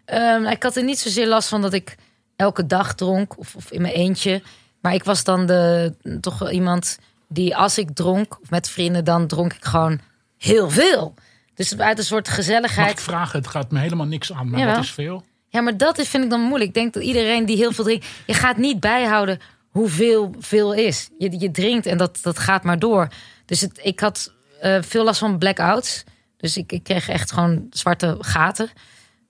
Ehm, 0.05 0.45
ik 0.47 0.63
had 0.63 0.77
er 0.77 0.85
niet 0.85 0.99
zozeer 0.99 1.27
last 1.27 1.49
van 1.49 1.63
dat 1.63 1.73
ik 1.73 1.95
elke 2.37 2.67
dag 2.67 2.95
dronk 2.95 3.39
of, 3.39 3.55
of 3.55 3.71
in 3.71 3.83
mijn 3.83 3.95
eentje. 3.95 4.43
Maar 4.81 4.95
ik 4.95 5.05
was 5.05 5.25
dan 5.25 5.47
de, 5.47 5.95
toch 6.21 6.39
wel 6.39 6.51
iemand 6.51 6.99
die 7.29 7.57
als 7.57 7.79
ik 7.79 7.91
dronk 7.95 8.39
of 8.43 8.51
met 8.51 8.69
vrienden, 8.69 9.05
dan 9.05 9.27
dronk 9.27 9.53
ik 9.53 9.65
gewoon 9.65 10.01
heel 10.39 10.71
veel. 10.71 11.15
Dus 11.55 11.79
uit 11.79 11.99
een 11.99 12.05
soort 12.05 12.27
Mag 12.29 12.37
ik 12.39 12.45
gezelligheid. 12.45 13.01
vragen? 13.01 13.39
Het 13.39 13.49
gaat 13.49 13.71
me 13.71 13.79
helemaal 13.79 14.07
niks 14.07 14.33
aan, 14.33 14.51
maar 14.51 14.59
Jawel. 14.61 14.75
wat 14.75 14.85
is 14.85 14.91
veel? 14.91 15.25
Ja, 15.49 15.61
maar 15.61 15.77
dat 15.77 15.99
is, 15.99 16.09
vind 16.09 16.25
ik 16.25 16.31
dan 16.31 16.41
moeilijk. 16.41 16.69
Ik 16.69 16.75
denk 16.75 16.95
dat 16.95 17.03
iedereen 17.03 17.47
die 17.47 17.57
heel 17.57 17.73
veel 17.73 17.85
drinkt, 17.85 18.07
je 18.27 18.35
gaat 18.35 18.57
niet 18.57 18.81
bijhouden 18.81 19.41
hoeveel 19.73 20.35
veel 20.39 20.73
is. 20.75 21.09
Je, 21.19 21.39
je 21.41 21.51
drinkt 21.51 21.87
en 21.87 21.99
dat, 21.99 22.19
dat 22.23 22.39
gaat 22.39 22.63
maar 22.65 22.79
door. 22.79 23.09
Dus 23.47 23.61
het, 23.61 23.81
ik 23.83 24.01
had 24.01 24.33
eh, 24.61 24.79
veel 24.83 25.05
last 25.05 25.19
van 25.19 25.39
blackouts. 25.39 26.05
Dus 26.37 26.57
ik, 26.57 26.73
ik 26.73 26.83
kreeg 26.83 27.09
echt 27.09 27.33
gewoon 27.33 27.67
zwarte 27.71 28.17
gaten. 28.21 28.71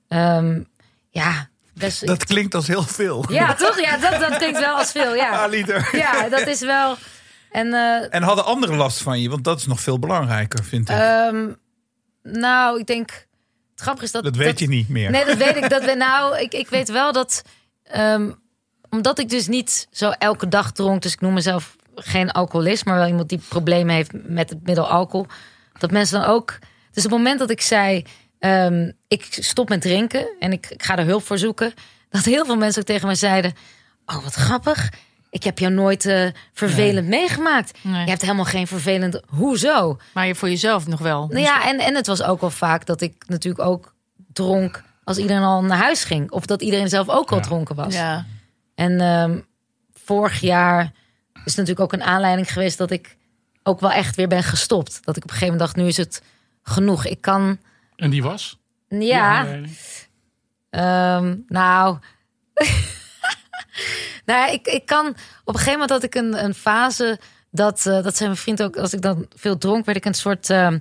Ehm, 0.09 0.61
ja, 1.11 1.49
best, 1.75 2.07
Dat 2.07 2.25
klinkt 2.25 2.55
als 2.55 2.67
heel 2.67 2.83
veel. 2.83 3.25
ja, 3.33 3.55
toch? 3.55 3.81
Ja, 3.81 3.97
dat, 3.97 4.21
dat 4.21 4.37
klinkt 4.37 4.59
wel 4.59 4.77
als 4.77 4.91
veel. 4.93 5.15
Ja, 5.15 5.47
liter. 5.57 5.89
ja 5.97 6.29
dat 6.29 6.47
is 6.47 6.61
wel. 6.61 6.97
En 7.51 7.73
eh, 7.75 8.15
En 8.15 8.23
hadden 8.23 8.45
anderen 8.45 8.77
last 8.77 9.03
van 9.03 9.21
je? 9.21 9.29
Want 9.29 9.45
dat 9.45 9.59
is 9.59 9.67
nog 9.67 9.81
veel 9.81 9.99
belangrijker, 9.99 10.65
vind 10.65 10.89
ik. 10.89 10.97
ehm, 10.97 11.49
nou, 12.23 12.79
ik 12.81 12.87
denk. 12.87 13.11
Het 13.71 13.81
grappige 13.81 14.05
is 14.05 14.13
dat. 14.13 14.25
dat 14.25 14.37
weet 14.37 14.59
je 14.59 14.69
niet 14.69 14.89
meer. 14.89 15.11
Nee, 15.11 15.25
dat 15.25 15.37
weet 15.37 15.57
ik. 15.57 15.71
Dat 15.71 15.85
we, 15.85 15.95
nou, 15.95 16.39
ik, 16.39 16.53
ik 16.55 16.69
weet 16.69 16.89
wel 16.89 17.13
dat. 17.13 17.43
ehm, 17.83 18.31
omdat 18.97 19.19
ik 19.19 19.29
dus 19.29 19.49
niet 19.49 19.87
zo 19.91 20.11
elke 20.11 20.49
dag 20.49 20.73
dronk. 20.73 21.03
Dus 21.03 21.13
ik 21.13 21.21
noem 21.21 21.33
mezelf 21.33 21.77
geen 21.95 22.31
alcoholist. 22.31 22.85
Maar 22.85 22.97
wel 22.97 23.07
iemand 23.07 23.29
die 23.29 23.41
problemen 23.49 23.95
heeft 23.95 24.11
met 24.13 24.51
het 24.51 24.63
middel 24.67 24.89
alcohol. 24.89 25.27
Dat 25.79 25.91
mensen 25.91 26.21
dan 26.21 26.29
ook. 26.31 26.59
Dus 26.93 27.05
op 27.05 27.11
het 27.11 27.19
moment 27.21 27.39
dat 27.39 27.51
ik 27.51 27.61
zei. 27.61 28.05
ehm, 28.39 28.91
ik 29.09 29.27
stop 29.31 29.69
met 29.69 29.81
drinken. 29.81 30.27
En 30.41 30.53
ik, 30.53 30.67
ik 30.71 30.83
ga 30.83 30.97
er 30.97 31.05
hulp 31.07 31.23
voor 31.27 31.39
zoeken. 31.39 31.73
Dat 32.11 32.25
heel 32.25 32.45
veel 32.45 32.57
mensen 32.57 32.81
ook 32.81 32.87
tegen 32.87 33.07
mij 33.07 33.15
zeiden. 33.15 33.53
Oh, 34.07 34.23
wat 34.23 34.35
grappig. 34.35 34.89
Ik 35.31 35.43
heb 35.43 35.59
jou 35.59 35.73
nooit 35.73 36.07
eh, 36.07 36.27
vervelend 36.53 37.09
meegemaakt. 37.09 37.79
Nee. 37.83 38.05
Je 38.05 38.11
hebt 38.11 38.23
helemaal 38.23 38.45
geen 38.45 38.67
vervelend. 38.67 39.21
Hoezo? 39.27 39.99
Maar 40.15 40.27
je 40.27 40.35
voor 40.35 40.49
jezelf 40.49 40.87
nog 40.87 41.01
wel. 41.01 41.27
Nou 41.27 41.41
ja, 41.41 41.67
en, 41.69 41.79
en 41.79 41.95
het 41.95 42.07
was 42.07 42.23
ook 42.23 42.41
wel 42.41 42.51
vaak 42.51 42.87
dat 42.87 43.01
ik 43.01 43.25
natuurlijk 43.27 43.65
ook 43.69 43.95
dronk 44.33 44.83
als 45.05 45.19
iedereen 45.19 45.43
al 45.43 45.63
naar 45.65 45.79
huis 45.79 46.05
ging. 46.05 46.31
Of 46.31 46.47
dat 46.47 46.63
iedereen 46.63 46.89
zelf 46.89 47.09
ook 47.09 47.31
al 47.31 47.37
Ja. 47.37 47.43
dronken 47.43 47.75
was. 47.75 47.95
Ja. 47.95 48.27
En 48.75 49.01
ehm, 49.01 49.41
vorig 49.93 50.41
jaar 50.41 50.93
is 51.45 51.55
natuurlijk 51.55 51.81
ook 51.81 51.93
een 51.93 52.03
aanleiding 52.03 52.53
geweest 52.53 52.79
dat 52.79 52.91
ik 52.91 53.17
ook 53.63 53.81
wel 53.81 53.93
echt 53.93 54.17
weer 54.17 54.29
ben 54.29 54.43
gestopt. 54.43 55.05
Dat 55.05 55.17
ik 55.17 55.23
op 55.23 55.31
een 55.31 55.37
gegeven 55.37 55.55
moment 55.55 55.59
dacht, 55.59 55.77
nu 55.77 55.87
is 55.87 55.97
het 55.97 56.23
genoeg. 56.63 57.05
Ik 57.05 57.21
kan, 57.21 57.59
En 57.97 58.11
die 58.11 58.23
was? 58.23 58.59
Ja, 58.89 59.61
ehm, 60.71 61.37
nou... 61.47 61.99
nou 64.27 64.39
ja, 64.39 64.47
ik, 64.47 64.67
ik 64.67 64.87
kan... 64.87 65.07
Op 65.45 65.55
een 65.55 65.61
gegeven 65.61 65.73
moment 65.73 65.91
had 65.91 66.03
ik 66.03 66.15
een, 66.15 66.45
een 66.45 66.55
fase... 66.55 67.19
Dat, 67.51 67.87
eh, 67.87 68.03
dat 68.03 68.17
zei 68.17 68.29
mijn 68.29 68.41
vriend 68.41 68.63
ook... 68.63 68.77
Als 68.77 68.93
ik 68.93 69.03
dan 69.03 69.27
veel 69.37 69.59
dronk, 69.59 69.85
werd 69.85 69.99
ik 69.99 70.05
een 70.05 70.15
soort... 70.15 70.51
ehm, 70.51 70.75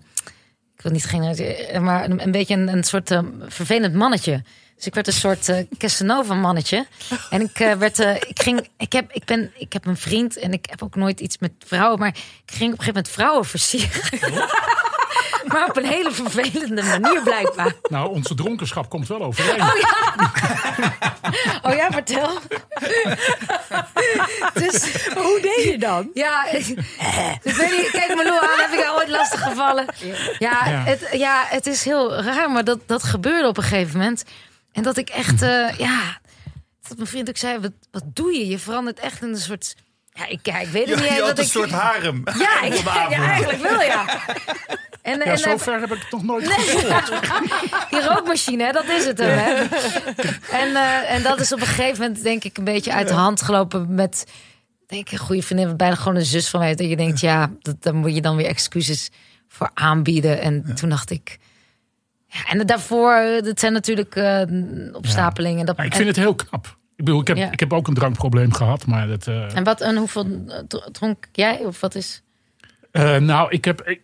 ik 0.76 0.82
wil 0.82 0.92
niet 0.92 1.06
geen... 1.06 1.84
Maar 1.84 2.04
een, 2.04 2.24
een 2.24 2.32
beetje 2.32 2.56
een, 2.56 2.68
een 2.68 2.84
soort 2.84 3.20
vervelend 3.48 3.94
mannetje. 3.94 4.44
Dus 4.82 4.90
ik 4.90 4.96
werd 4.96 5.08
een 5.08 5.14
soort 5.14 5.50
eh 5.50 5.58
Casanova 5.78 6.34
mannetje. 6.34 6.86
En 7.30 7.42
ik 7.42 7.60
eh, 7.60 7.74
werd... 7.74 8.00
eh, 8.00 8.16
ik, 8.16 8.42
ging, 8.42 8.68
ik, 8.78 8.94
heb, 8.94 9.12
ik, 9.12 9.26
ben, 9.26 9.52
ik 9.58 9.74
heb 9.74 9.86
een 9.86 9.98
vriend 9.98 10.38
en 10.38 10.54
ik 10.54 10.66
heb 10.70 10.84
ook 10.84 10.96
nooit 10.96 11.20
iets 11.20 11.38
met 11.38 11.52
vrouwen. 11.66 12.00
Maar 12.00 12.08
ik 12.08 12.16
ging 12.46 12.74
op 12.74 12.80
een 12.80 12.86
gegeven 12.86 12.86
moment 12.94 13.10
vrouwen 13.10 13.46
versieren. 13.46 14.02
maar 15.52 15.68
op 15.70 15.78
een 15.78 15.86
hele 15.86 16.12
vervelende 16.12 16.84
manier 16.84 17.22
blijkbaar. 17.24 17.74
Nou, 17.90 18.10
onze 18.10 18.36
dronkenschap 18.36 18.90
komt 18.90 19.08
wel 19.08 19.22
overeen. 19.24 19.62
Oh 21.62 21.74
ja, 21.76 21.92
vertel. 22.00 22.30
dus, 24.64 25.04
Hoe 25.14 25.40
deed 25.42 25.64
je 25.72 25.76
dan? 25.80 26.10
ja, 26.14 26.46
ik 26.52 26.66
weet 27.56 27.78
niet, 27.78 27.90
kijk 27.92 28.16
me 28.16 28.40
aan, 28.42 28.60
heb 28.62 28.72
ik 28.72 28.80
daar 28.80 28.96
ooit 28.96 29.10
lastig 29.10 29.44
gevallen? 29.44 29.86
Ja, 30.40 30.62
Ja. 30.66 30.84
Het, 30.84 31.08
ja, 31.12 31.46
het 31.48 31.68
is 31.68 31.86
heel 31.86 32.14
raar, 32.14 32.52
maar 32.52 32.64
dat, 32.64 32.80
dat 32.86 33.04
gebeurde 33.04 33.48
op 33.48 33.58
een 33.58 33.64
gegeven 33.64 34.00
moment. 34.00 34.24
En 34.72 34.84
dat 34.84 34.97
ik 34.97 35.09
echt, 35.09 35.41
eh, 35.51 35.78
ja, 35.78 36.19
dat 36.88 36.97
mijn 36.97 37.09
vriend 37.09 37.30
ook 37.30 37.38
zei, 37.38 37.59
wat, 37.59 37.72
wat 37.91 38.03
doe 38.05 38.34
je? 38.34 38.47
Je 38.47 38.59
verandert 38.59 38.99
echt 38.99 39.22
in 39.22 39.30
een 39.30 39.38
soort, 39.38 39.76
ja, 40.13 40.28
ik, 40.28 40.39
ja, 40.43 40.59
ik 40.59 40.67
weet 40.67 40.88
Je, 40.88 40.93
het 40.93 41.03
niet. 41.03 41.13
je 41.13 41.19
had 41.19 41.28
dat 41.28 41.38
een 41.38 41.43
ik, 41.43 41.49
soort 41.49 41.72
harem. 41.72 42.24
ja, 42.39 42.61
ik, 42.61 42.74
op 42.78 42.84
de 42.84 42.89
avond. 42.89 43.15
ja, 43.15 43.30
eigenlijk 43.30 43.61
wel, 43.61 43.82
ja. 43.82 44.05
En, 45.01 45.17
Ja, 45.17 45.24
en, 45.24 45.38
zover 45.38 45.80
heb 45.80 45.91
ik 45.91 46.01
het 46.01 46.11
nog 46.11 46.24
nooit 46.24 46.47
gehoord. 46.47 47.89
Die 47.89 48.01
rookmachine, 48.01 48.63
hè, 48.63 48.72
dat 48.72 48.86
is 48.86 49.05
het 49.05 49.17
hem. 49.17 49.38
Hè? 49.38 49.53
En, 50.51 50.76
eh, 50.76 51.11
en 51.11 51.24
dat 51.24 51.39
is 51.39 51.53
op 51.53 51.59
een 51.59 51.65
gegeven 51.65 52.01
moment, 52.01 52.24
denk 52.24 52.43
ik, 52.43 52.57
een 52.57 52.63
beetje 52.63 52.93
uit 52.93 53.07
de 53.07 53.13
hand 53.13 53.41
gelopen 53.41 53.95
met. 53.95 54.26
Denk 54.88 55.05
ik, 55.05 55.11
een 55.11 55.26
goede 55.26 55.41
vriendin, 55.41 55.78
bijna 55.78 55.95
gewoon 55.95 56.15
een 56.15 56.26
zus 56.26 56.49
van 56.49 56.59
mij. 56.59 56.76
Dat 56.76 56.89
je 56.89 56.95
denkt, 56.95 57.19
ja, 57.19 57.51
dat, 57.59 57.76
daar 57.84 57.95
moet 57.95 58.15
je 58.15 58.22
dan 58.22 58.36
weer 58.36 58.45
excuses 58.45 59.09
voor 59.47 59.72
aanbieden. 59.74 60.41
En 60.41 60.76
toen 60.76 60.89
dacht 60.89 61.09
ik. 61.09 61.38
Ja, 62.34 62.46
en 62.52 62.66
daarvoor, 62.68 63.14
eh, 63.14 63.44
dat 63.44 63.60
zijn 63.60 63.74
natuurlijk 63.74 64.16
eh 64.16 64.42
opstapelingen. 64.94 65.66
Dat, 65.66 65.78
Maar 65.78 65.86
ik 65.86 65.96
vind 65.96 66.08
het 66.08 66.16
heel 66.18 66.36
knap. 66.36 66.66
Ik 66.96 67.06
bedoel, 67.08 67.22
ik 67.22 67.28
heb, 67.28 67.38
Ja. 67.38 67.52
ik 67.52 67.60
heb 67.60 67.74
ook 67.74 67.88
een 67.88 67.94
drankprobleem 67.94 68.54
gehad, 68.54 68.86
maar 68.86 69.08
dat... 69.08 69.28
eh, 69.28 69.56
En 69.56 69.64
wat 69.64 69.82
en 69.82 69.96
hoeveel 69.98 70.46
dr- 70.68 70.90
dronk 70.92 71.28
jij? 71.32 71.60
Of 71.60 71.80
wat 71.82 71.96
is. 71.96 72.22
Nou, 73.20 73.52
ik, 73.52 73.66
heb, 73.66 73.82
ik, 73.82 74.02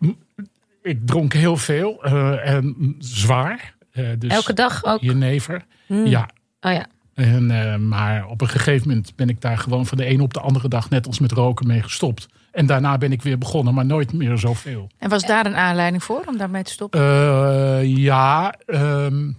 ik 0.82 1.06
dronk 1.06 1.32
heel 1.32 1.56
veel 1.56 2.02
en 2.42 2.94
zwaar. 2.98 3.74
Dus 4.18 4.32
Elke 4.32 4.52
dag 4.52 4.84
ook? 4.84 5.00
Jenever. 5.00 5.64
Ja. 5.86 6.28
Oh 6.60 6.72
ja. 6.72 6.86
En, 7.14 7.88
maar 7.88 8.26
op 8.26 8.40
een 8.40 8.48
gegeven 8.48 8.88
moment 8.88 9.12
ben 9.16 9.28
ik 9.28 9.40
daar 9.40 9.58
gewoon 9.58 9.86
van 9.86 9.98
de 9.98 10.06
een 10.08 10.20
op 10.20 10.34
de 10.34 10.40
andere 10.40 10.68
dag, 10.68 10.90
net 10.90 11.06
als 11.06 11.18
met 11.18 11.32
roken, 11.32 11.66
mee 11.66 11.82
gestopt. 11.82 12.28
En 12.50 12.66
daarna 12.66 12.98
ben 12.98 13.12
ik 13.12 13.22
weer 13.22 13.38
begonnen, 13.38 13.74
maar 13.74 13.86
nooit 13.86 14.12
meer 14.12 14.38
zoveel. 14.38 14.90
En 14.98 15.08
was 15.08 15.26
daar 15.26 15.46
een 15.46 15.56
aanleiding 15.56 16.04
voor 16.04 16.24
om 16.26 16.36
daarmee 16.36 16.62
te 16.62 16.72
stoppen? 16.72 17.00
Eh, 17.00 17.96
ja, 17.96 18.54
ehm, 18.66 19.32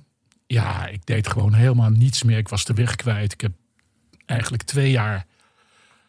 ja, 0.48 0.88
ik 0.88 1.06
deed 1.06 1.28
gewoon 1.28 1.54
helemaal 1.54 1.90
niets 1.90 2.24
meer. 2.24 2.38
Ik 2.38 2.50
was 2.50 2.66
de 2.66 2.74
weg 2.74 2.96
kwijt. 2.96 3.34
Ik 3.34 3.42
heb 3.42 3.52
eigenlijk 4.26 4.64
twee 4.64 4.92
jaar 4.92 5.26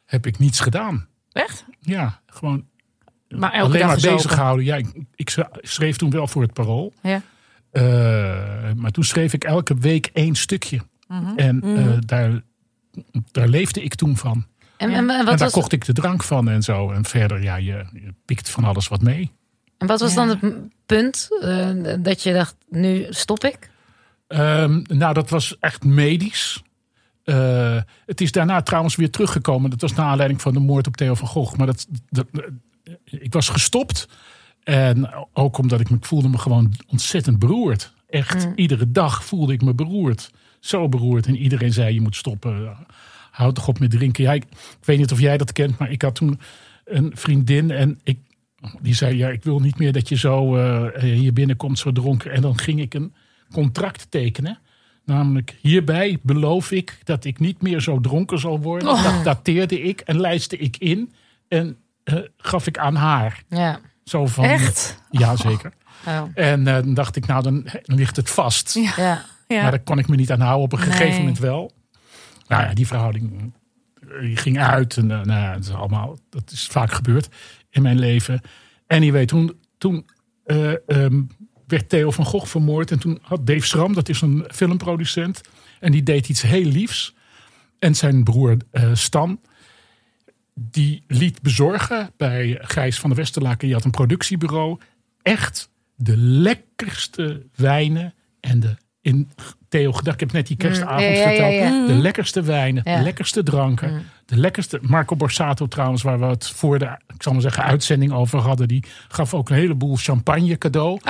heb 0.05 0.27
ik 0.27 0.39
niets 0.39 0.61
gedaan. 0.61 1.07
Echt? 1.33 1.65
Ja, 1.81 2.21
gewoon 2.27 2.65
Maar 3.29 3.53
elke 3.53 3.67
alleen 3.67 3.81
dag 3.81 3.89
maar 3.89 4.13
bezig 4.13 4.33
gehouden. 4.33 4.65
Ja, 4.65 4.77
ik, 4.77 4.87
ik 5.15 5.37
schreef 5.61 5.97
toen 5.97 6.11
wel 6.11 6.27
voor 6.27 6.43
het 6.43 6.53
parool. 6.53 6.93
Ja. 7.03 7.23
Eh, 7.71 8.73
maar 8.77 8.91
toen 8.91 9.05
schreef 9.05 9.33
ik 9.33 9.45
elke 9.45 9.75
week 9.75 10.11
één 10.13 10.35
stukje. 10.35 10.81
Mhm. 11.09 11.37
En 11.37 11.63
eh, 11.63 11.97
daar, 12.01 12.43
daar 13.31 13.49
leefde 13.49 13.83
ik 13.83 13.95
toen 13.95 14.17
van. 14.17 14.47
En, 14.81 14.91
en, 14.91 14.95
en 14.95 15.11
en 15.11 15.17
wat 15.17 15.27
daar 15.27 15.39
was, 15.39 15.53
kocht 15.53 15.73
ik 15.73 15.85
de 15.85 15.93
drank 15.93 16.23
van 16.23 16.49
en 16.49 16.63
zo. 16.63 16.91
En 16.91 17.05
verder, 17.05 17.43
ja, 17.43 17.57
je, 17.57 17.85
je 17.93 18.15
pikt 18.25 18.51
van 18.51 18.65
alles 18.65 18.89
wat 18.89 19.03
mee. 19.03 19.31
en 19.79 19.87
wat 19.87 20.01
was 20.01 20.15
Ja. 20.15 20.27
dan 20.27 20.29
het 20.29 20.55
punt 20.87 21.29
eh, 21.41 21.95
dat 21.99 22.23
je 22.23 22.33
dacht, 22.33 22.57
nu 22.69 23.07
stop 23.09 23.45
ik? 23.45 23.71
Ehm, 24.27 24.83
nou, 24.89 25.15
dat 25.15 25.31
was 25.31 25.57
echt 25.59 25.85
medisch. 25.85 26.63
Eh, 27.25 27.81
het 28.07 28.21
is 28.21 28.33
daarna 28.33 28.63
trouwens 28.63 28.97
weer 28.97 29.11
teruggekomen. 29.11 29.71
Dat 29.71 29.81
was 29.81 29.95
naar 29.95 30.07
aanleiding 30.07 30.41
van 30.41 30.53
de 30.53 30.61
moord 30.61 30.87
op 30.87 30.97
Theo 30.97 31.15
van 31.15 31.29
Gogh. 31.29 31.57
Maar 31.57 31.67
dat, 31.67 31.87
dat, 32.09 32.27
ik 33.05 33.33
was 33.33 33.49
gestopt. 33.49 34.09
En 34.63 35.11
ook 35.33 35.59
omdat 35.59 35.81
ik 35.81 35.91
me 35.91 35.97
ik 35.97 36.05
voelde 36.05 36.29
me 36.29 36.39
gewoon 36.39 36.73
ontzettend 36.87 37.39
beroerd. 37.39 37.93
Echt, 38.09 38.49
iedere 38.55 38.91
dag 38.91 39.25
voelde 39.25 39.53
ik 39.53 39.63
me 39.63 39.75
beroerd. 39.75 40.31
Zo 40.61 40.89
beroerd. 40.89 41.27
En 41.27 41.37
iedereen 41.37 41.73
zei, 41.73 41.95
je 41.95 42.01
moet 42.01 42.17
stoppen. 42.17 42.77
Houd 43.41 43.55
toch 43.55 43.69
op 43.69 43.79
met 43.79 43.91
drinken. 43.91 44.25
Ja, 44.25 44.33
ik, 44.33 44.45
ik 44.45 44.85
weet 44.85 44.99
niet 44.99 45.13
of 45.13 45.21
jij 45.21 45.37
dat 45.37 45.53
kent, 45.53 45.79
maar 45.79 45.91
ik 45.91 46.03
had 46.03 46.15
toen 46.15 46.41
een 46.85 47.11
vriendin. 47.15 47.71
En 47.71 48.01
ik, 48.03 48.19
die 48.81 48.95
zei, 48.95 49.17
ja, 49.17 49.29
ik 49.29 49.45
wil 49.45 49.59
niet 49.61 49.79
meer 49.79 49.93
dat 49.93 50.09
je 50.09 50.17
zo 50.17 50.57
eh, 50.57 51.03
hier 51.03 51.33
binnenkomt, 51.33 51.79
zo 51.79 51.93
dronken. 51.93 52.33
En 52.33 52.41
dan 52.43 52.59
ging 52.59 52.81
ik 52.81 52.95
een 52.95 53.15
contract 53.53 54.07
tekenen. 54.11 54.59
Namelijk, 55.05 55.57
hierbij 55.61 56.19
beloof 56.23 56.71
ik 56.71 56.99
dat 57.05 57.25
ik 57.25 57.39
niet 57.39 57.63
meer 57.63 57.81
zo 57.81 58.01
dronken 58.01 58.39
zal 58.39 58.61
worden. 58.61 59.03
Dat 59.03 59.25
dateerde 59.25 59.81
ik 59.83 60.01
en 60.01 60.21
lijstte 60.21 60.57
ik 60.57 60.77
in. 60.77 61.13
En 61.49 61.77
eh, 62.05 62.17
gaf 62.37 62.67
ik 62.67 62.79
aan 62.79 62.95
haar. 62.95 63.43
Ja. 63.49 63.81
Zo 64.05 64.27
van, 64.27 64.45
Echt? 64.45 65.03
Ja, 65.11 65.37
zeker. 65.37 65.73
Oh. 66.07 66.23
En 66.35 66.67
eh, 66.67 66.75
dan 66.75 66.95
dacht 66.95 67.17
ik, 67.17 67.27
nou, 67.27 67.43
dan 67.43 67.67
ligt 67.83 68.17
het 68.17 68.31
vast. 68.31 68.75
Ja. 68.75 69.25
Ja. 69.49 69.63
Maar 69.63 69.71
daar 69.71 69.81
kon 69.81 69.99
ik 69.99 70.09
me 70.09 70.17
niet 70.17 70.31
aan 70.33 70.41
houden. 70.41 70.65
Op 70.65 70.73
een 70.73 70.79
gegeven 70.79 71.09
Nee. 71.09 71.19
moment 71.19 71.39
wel. 71.39 71.73
Nou 72.51 72.63
ja, 72.63 72.75
die 72.75 72.87
verhouding 72.87 73.53
ging 74.35 74.59
uit. 74.59 74.97
En 74.97 75.11
eh, 75.11 75.23
nou, 75.23 75.41
ja, 75.41 75.55
dat, 75.55 75.63
is 75.63 75.73
allemaal, 75.73 76.19
dat 76.29 76.51
is 76.51 76.67
vaak 76.67 76.93
gebeurd 76.93 77.29
in 77.71 77.83
mijn 77.83 77.99
leven. 77.99 78.41
Anyway, 78.87 79.27
toen, 79.27 79.61
toen 79.79 80.07
eh, 80.45 80.89
ehm, 80.89 81.23
werd 81.67 81.89
Theo 81.89 82.11
van 82.11 82.25
Gogh 82.25 82.47
vermoord. 82.47 82.91
En 82.91 82.99
toen 82.99 83.19
had 83.23 83.47
Dave 83.47 83.67
Schram, 83.67 83.95
dat 83.95 84.09
is 84.09 84.21
een 84.21 84.45
filmproducent. 84.49 85.41
En 85.81 85.93
die 85.93 86.03
deed 86.03 86.29
iets 86.29 86.43
heel 86.43 86.65
liefs. 86.65 87.15
En 87.79 87.95
zijn 87.95 88.25
broer 88.25 88.57
eh, 88.71 88.95
Stan, 88.95 89.41
die 90.55 91.05
liet 91.07 91.43
bezorgen 91.43 92.11
bij 92.17 92.59
Gijs 92.61 92.99
van 92.99 93.11
der 93.11 93.19
Westerlaken. 93.19 93.67
Die 93.67 93.77
had 93.77 93.85
een 93.85 93.91
productiebureau. 93.91 94.79
Echt 95.23 95.71
de 95.95 96.17
lekkerste 96.17 97.47
wijnen 97.55 98.15
en 98.41 98.61
de 98.61 98.77
in 99.01 99.31
Theo 99.71 99.93
gedacht. 99.93 100.15
Ik 100.15 100.21
heb 100.21 100.33
net 100.33 100.47
die 100.47 100.57
kerstavond 100.57 101.01
Mm, 101.01 101.07
ja, 101.07 101.11
ja, 101.13 101.29
ja, 101.31 101.37
verteld. 101.37 101.53
ja. 101.53 101.87
De 101.87 102.01
lekkerste 102.01 102.43
wijnen, 102.43 102.85
de 102.85 103.01
lekkerste 103.03 103.43
dranken. 103.43 104.03
De 104.27 104.37
lekkerste. 104.37 104.79
Marco 104.83 105.17
Borsato 105.17 105.67
trouwens, 105.67 106.03
waar 106.03 106.19
we 106.19 106.25
het 106.27 106.49
voor 106.49 106.79
de, 106.79 106.85
ik 107.15 107.23
zal 107.23 107.33
maar 107.33 107.43
zeggen, 107.43 107.63
uitzending 107.65 108.13
over 108.13 108.39
hadden. 108.39 108.69
Die 108.69 108.85
gaf 109.09 109.35
ook 109.35 109.49
een 109.51 109.57
heleboel 109.57 109.97
champagne 109.97 110.59
cadeau. 110.59 111.01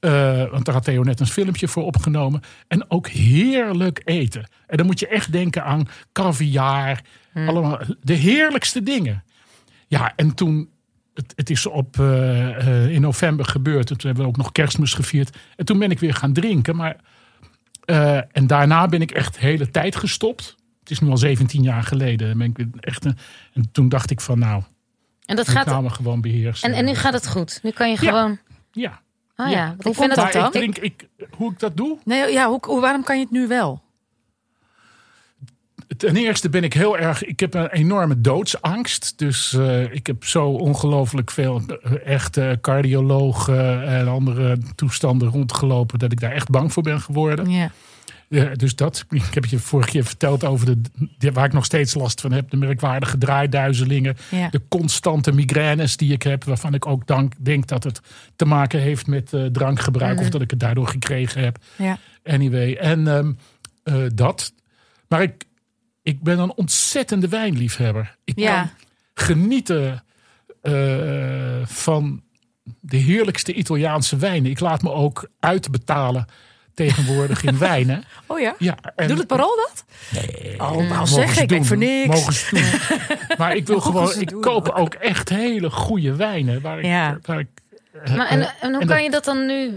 Eh, 0.00 0.50
want 0.50 0.64
daar 0.64 0.74
had 0.74 0.84
Theo 0.84 1.02
net 1.02 1.20
een 1.20 1.26
filmpje 1.26 1.68
voor 1.68 1.84
opgenomen. 1.84 2.40
En 2.68 2.90
ook 2.90 3.08
heerlijk 3.08 4.02
eten. 4.04 4.50
En 4.66 4.76
dan 4.76 4.86
moet 4.86 5.00
je 5.00 5.08
echt 5.08 5.32
denken 5.32 5.64
aan 5.64 5.88
caviar. 6.12 7.00
Allemaal 7.34 7.80
de 8.02 8.14
heerlijkste 8.14 8.82
dingen. 8.82 9.24
Ja, 9.86 10.12
en 10.16 10.34
toen. 10.34 10.68
Het, 11.14 11.32
het 11.36 11.50
is 11.50 11.66
op, 11.66 12.00
eh, 12.00 12.84
eh, 12.84 12.90
in 12.90 13.00
november 13.00 13.44
gebeurd. 13.44 13.90
En 13.90 13.96
toen 13.96 14.06
hebben 14.06 14.24
we 14.24 14.30
ook 14.30 14.36
nog 14.36 14.52
kerstmis 14.52 14.94
gevierd. 14.94 15.36
En 15.56 15.64
toen 15.64 15.78
ben 15.78 15.90
ik 15.90 15.98
weer 15.98 16.14
gaan 16.14 16.32
drinken. 16.32 16.76
Maar, 16.76 16.96
eh, 17.88 18.16
en 18.32 18.46
daarna 18.46 18.86
ben 18.86 19.00
ik 19.02 19.10
echt 19.10 19.34
de 19.34 19.40
hele 19.40 19.70
tijd 19.70 19.96
gestopt. 19.96 20.56
Het 20.80 20.90
is 20.90 21.00
nu 21.00 21.08
al 21.10 21.16
17 21.16 21.62
jaar 21.62 21.82
geleden. 21.82 22.38
Ben 22.38 22.54
ik 22.56 22.66
echt 22.80 23.04
een, 23.04 23.16
en 23.52 23.68
toen 23.72 23.88
dacht 23.88 24.10
ik 24.10 24.20
van 24.20 24.38
nou, 24.38 24.62
En 25.24 25.36
dat 25.36 25.48
ik 25.48 25.52
gaat. 25.54 25.92
gewoon 25.92 26.20
beheersen. 26.20 26.68
En, 26.68 26.74
en 26.78 26.84
nu 26.84 26.94
gaat 26.94 27.12
het 27.12 27.28
goed. 27.28 27.60
Nu 27.62 27.70
kan 27.70 27.90
je 27.90 27.96
Ja. 28.00 28.08
gewoon. 28.10 28.38
Ja. 28.72 29.00
Ah 29.34 29.50
Ja. 29.50 29.56
ja. 29.56 29.74
ik 29.90 29.94
vind 29.94 30.14
dat 30.14 30.32
dan? 30.32 30.46
ik 30.46 30.52
drink, 30.52 30.78
ik, 30.78 31.08
hoe 31.30 31.52
ik 31.52 31.58
dat 31.58 31.76
doe? 31.76 31.98
Nee, 32.04 32.32
ja, 32.32 32.48
hoe, 32.48 32.58
hoe- 32.66 32.80
waarom 32.80 33.02
kan 33.04 33.16
je 33.16 33.22
het 33.22 33.30
nu 33.32 33.46
wel? 33.46 33.82
Ten 35.98 36.16
eerste 36.16 36.48
ben 36.48 36.64
ik 36.64 36.72
heel 36.72 36.98
erg. 36.98 37.24
Ik 37.24 37.40
heb 37.40 37.54
een 37.54 37.70
enorme 37.70 38.20
doodsangst. 38.20 39.12
Dus 39.16 39.52
eh, 39.52 39.94
ik 39.94 40.06
heb 40.06 40.24
zo 40.24 40.48
ongelooflijk 40.48 41.30
veel 41.30 41.62
eh, 41.66 41.92
echte 42.06 42.58
cardiologen 42.60 43.86
en 43.86 44.08
andere 44.08 44.58
toestanden 44.74 45.28
rondgelopen. 45.28 45.98
dat 45.98 46.12
ik 46.12 46.20
daar 46.20 46.32
echt 46.32 46.50
bang 46.50 46.72
voor 46.72 46.82
ben 46.82 47.00
geworden. 47.00 47.50
Ja. 47.50 47.70
Ja, 48.28 48.54
dus 48.54 48.76
dat. 48.76 49.04
Ik 49.10 49.34
heb 49.34 49.44
je 49.44 49.58
vorige 49.58 49.90
keer 49.90 50.04
verteld 50.04 50.44
over 50.44 50.76
de, 51.18 51.32
waar 51.32 51.44
ik 51.44 51.52
nog 51.52 51.64
steeds 51.64 51.94
last 51.94 52.20
van 52.20 52.32
heb. 52.32 52.50
De 52.50 52.56
merkwaardige 52.56 53.18
draaiduizelingen. 53.18 54.16
Ja. 54.30 54.48
De 54.48 54.60
constante 54.68 55.32
migraines 55.32 55.96
die 55.96 56.12
ik 56.12 56.22
heb. 56.22 56.44
Waarvan 56.44 56.74
ik 56.74 56.86
ook 56.86 57.06
dank, 57.06 57.32
denk 57.38 57.66
dat 57.66 57.84
het 57.84 58.00
te 58.36 58.44
maken 58.44 58.80
heeft 58.80 59.06
met 59.06 59.32
eh, 59.32 59.44
drankgebruik. 59.44 60.20
Of 60.20 60.28
dat 60.28 60.40
ik 60.40 60.50
het 60.50 60.60
daardoor 60.60 60.88
gekregen 60.88 61.42
heb. 61.42 61.58
Ja. 61.76 61.98
Anyway, 62.24 62.74
en 62.74 63.08
ehm, 63.08 63.32
eh, 63.82 63.94
dat. 64.14 64.52
Maar 65.08 65.22
ik, 65.22 65.44
ik 66.08 66.22
ben 66.22 66.38
een 66.38 66.52
ontzettende 66.54 67.28
wijnliefhebber. 67.28 68.16
Ik 68.24 68.38
Ja. 68.38 68.54
kan 68.60 68.70
genieten 69.26 70.04
eh, 70.62 70.72
van 71.64 72.22
de 72.80 72.96
heerlijkste 72.96 73.52
Italiaanse 73.52 74.16
wijnen. 74.16 74.50
Ik 74.50 74.60
laat 74.60 74.82
me 74.82 74.92
ook 74.92 75.28
uitbetalen 75.40 76.26
tegenwoordig 76.74 77.42
in 77.44 77.58
wijnen. 77.68 78.04
Oh 78.26 78.40
ja? 78.40 78.54
Ja, 78.58 78.76
en, 78.96 79.08
Doet 79.08 79.18
het 79.18 79.26
parool 79.26 79.56
dat? 79.56 79.84
Nee, 80.12 80.52
Oh, 80.60 80.70
nou 80.76 80.86
mogen 80.88 81.06
zeg 81.08 81.34
ze 81.34 81.42
ik, 81.42 81.48
doen. 81.48 81.58
ik 81.58 81.64
voor 81.64 81.76
niks. 81.76 82.06
Mogen 82.06 82.32
ze 82.32 82.48
doen. 82.54 83.36
maar 83.38 83.56
ik 83.56 83.66
wil 83.66 83.80
gewoon, 83.80 84.20
ik 84.20 84.28
doen. 84.28 84.40
koop 84.40 84.68
ook 84.68 84.94
echt 84.94 85.28
hele 85.28 85.70
goede 85.70 86.16
wijnen. 86.16 86.60
Waar 86.60 86.78
ik, 86.78 86.84
Ja. 86.84 87.18
waar 87.22 87.38
ik, 87.38 87.48
eh, 88.04 88.14
Maar 88.16 88.26
en, 88.26 88.40
eh, 88.40 88.48
en 88.60 88.70
hoe 88.72 88.80
en 88.80 88.86
kan 88.86 88.96
dat- 88.96 89.04
je 89.04 89.10
dat 89.10 89.24
dan 89.24 89.46
nu 89.46 89.72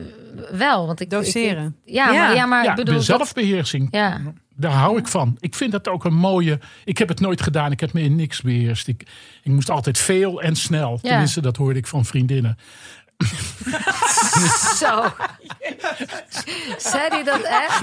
wel? 0.52 0.86
Want 0.88 1.00
ik, 1.00 1.10
Doseren. 1.10 1.66
ik- 1.86 1.94
ja, 1.94 2.12
Ja. 2.12 2.26
maar, 2.26 2.36
ja, 2.36 2.46
maar 2.46 2.64
ja, 2.64 2.70
ik 2.70 2.76
bedoel. 2.76 3.00
zelfbeheersing. 3.02 3.88
ja. 3.92 4.22
Daar 4.62 4.72
hou 4.72 4.98
ik 4.98 5.08
van. 5.08 5.38
Ik 5.40 5.56
vind 5.56 5.72
dat 5.72 5.88
ook 5.88 6.06
een 6.06 6.14
mooie. 6.14 6.60
Ik 6.86 6.98
heb 6.98 7.08
het 7.08 7.20
nooit 7.20 7.42
gedaan. 7.42 7.72
Ik 7.72 7.80
heb 7.80 7.94
me 7.94 8.02
in 8.02 8.16
niks 8.16 8.42
beheerst. 8.42 8.88
Ik, 8.88 9.02
ik 9.44 9.52
moest 9.52 9.70
altijd 9.70 9.98
veel 9.98 10.42
en 10.42 10.56
snel. 10.56 11.00
Ja. 11.02 11.10
Tenminste, 11.10 11.42
dat 11.42 11.58
hoorde 11.58 11.80
ik 11.80 11.88
van 11.88 12.06
vriendinnen. 12.06 12.58
Zo. 14.80 15.14
Zei 16.78 17.08
hij 17.10 17.24
dat 17.24 17.42
echt? 17.42 17.80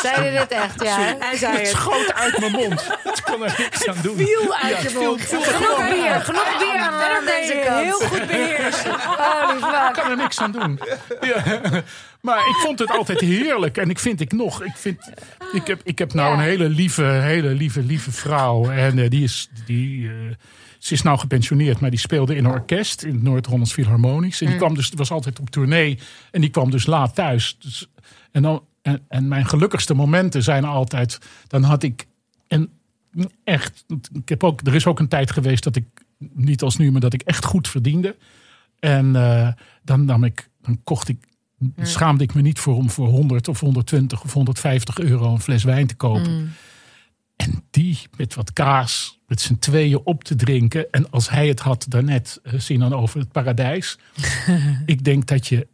Zei 0.00 0.14
hij 0.14 0.30
dit 0.38 0.48
echt? 0.50 0.82
Ja. 0.82 0.96
Hij 1.18 1.36
zei 1.36 1.56
Het 1.58 1.66
schoot 1.66 2.12
uit 2.14 2.38
mijn 2.38 2.52
mond. 2.52 2.80
Ik 3.04 3.20
kon 3.24 3.42
er 3.44 3.54
niks 3.58 3.88
aan 3.88 3.96
doen. 4.02 4.16
Viel 4.16 4.54
uit 4.56 4.82
Ja, 4.82 4.88
je 4.88 4.98
mond. 4.98 5.20
viel 5.20 5.40
Genoeg 5.42 5.88
bier, 5.90 6.20
genoeg 6.20 6.58
bier 6.58 6.78
aan, 6.80 6.92
aan 6.92 7.24
deze 7.24 7.54
je 7.54 7.64
kant. 7.66 7.84
heel 7.84 7.98
goed 8.08 8.26
beheerst. 8.26 8.82
Holy 8.84 9.56
Ik 9.88 9.92
kan 9.92 10.10
er 10.10 10.16
niks 10.16 10.38
aan 10.40 10.52
doen. 10.52 10.80
Ja. 11.20 11.42
Maar 12.20 12.38
ik 12.38 12.56
vond 12.62 12.78
het 12.78 12.90
altijd 12.90 13.20
heerlijk. 13.20 13.76
En 13.76 13.90
ik 13.90 13.98
vind 13.98 14.20
ik 14.20 14.32
nog. 14.32 14.62
Ik, 14.62 14.72
vind, 14.76 15.10
ik, 15.52 15.66
heb, 15.66 15.80
ik 15.84 15.98
heb 15.98 16.12
nou 16.14 16.28
Ja. 16.28 16.34
een 16.34 16.40
hele 16.40 16.68
lieve, 16.68 17.02
hele 17.02 17.48
lieve, 17.48 17.82
lieve 17.82 18.10
vrouw. 18.12 18.70
En 18.70 18.98
eh, 18.98 19.10
die 19.10 19.22
is. 19.22 19.48
Die, 19.66 20.08
eh, 20.08 20.14
ze 20.80 20.94
is 20.94 21.02
nou 21.02 21.18
gepensioneerd, 21.18 21.80
maar 21.80 21.90
die 21.90 21.98
speelde 21.98 22.34
in 22.34 22.44
een 22.44 22.50
orkest 22.50 23.02
in 23.02 23.14
het 23.14 23.22
Noord-Hollands 23.22 23.72
Philharmonisch. 23.72 24.40
En 24.40 24.46
die 24.46 24.56
kwam 24.56 24.74
dus, 24.74 24.90
was 24.94 25.10
altijd 25.10 25.40
op 25.40 25.50
tournee. 25.50 25.98
En 26.30 26.40
die 26.40 26.50
kwam 26.50 26.70
dus 26.70 26.86
laat 26.86 27.14
thuis. 27.14 27.56
Dus, 27.58 27.90
en, 28.30 28.42
dan, 28.42 28.64
en, 28.82 29.04
en 29.08 29.28
mijn 29.28 29.46
gelukkigste 29.46 29.94
momenten 29.94 30.42
zijn 30.42 30.64
altijd. 30.64 31.18
Dan 31.46 31.62
had 31.62 31.82
ik. 31.82 32.06
En 32.46 32.70
echt. 33.44 33.84
Ik 34.12 34.28
heb 34.28 34.44
ook, 34.44 34.60
er 34.60 34.74
is 34.74 34.86
ook 34.86 34.98
een 34.98 35.08
tijd 35.08 35.30
geweest 35.30 35.64
dat 35.64 35.76
ik. 35.76 35.84
Niet 36.18 36.62
als 36.62 36.76
nu, 36.76 36.92
maar 36.92 37.00
dat 37.00 37.12
ik 37.12 37.22
echt 37.22 37.44
goed 37.44 37.68
verdiende. 37.68 38.16
En 38.78 39.16
eh, 39.16 39.48
dan, 39.82 40.04
nam 40.04 40.24
ik, 40.24 40.48
dan 40.62 40.80
kocht 40.84 41.08
ik, 41.08 41.26
schaamde 41.82 42.24
ik 42.24 42.34
me 42.34 42.42
niet 42.42 42.58
voor 42.58 42.76
om 42.76 42.90
voor 42.90 43.08
100 43.08 43.48
of 43.48 43.60
120 43.60 44.22
of 44.22 44.32
150 44.32 44.98
euro 44.98 45.32
een 45.32 45.40
fles 45.40 45.64
wijn 45.64 45.86
te 45.86 45.94
kopen. 45.94 46.52
En 47.40 47.64
die 47.70 47.98
met 48.16 48.34
wat 48.34 48.52
kaas, 48.52 49.18
met 49.26 49.40
z'n 49.40 49.58
tweeën 49.58 50.00
op 50.04 50.24
te 50.24 50.36
drinken. 50.36 50.86
En 50.90 51.10
als 51.10 51.30
hij 51.30 51.48
het 51.48 51.60
had 51.60 51.86
daarnet, 51.88 52.40
uh, 52.42 52.60
zien 52.60 52.80
dan 52.80 52.94
over 52.94 53.18
het 53.20 53.32
paradijs. 53.32 53.98
ik 54.86 55.04
denk 55.04 55.26
dat 55.26 55.46
je, 55.46 55.66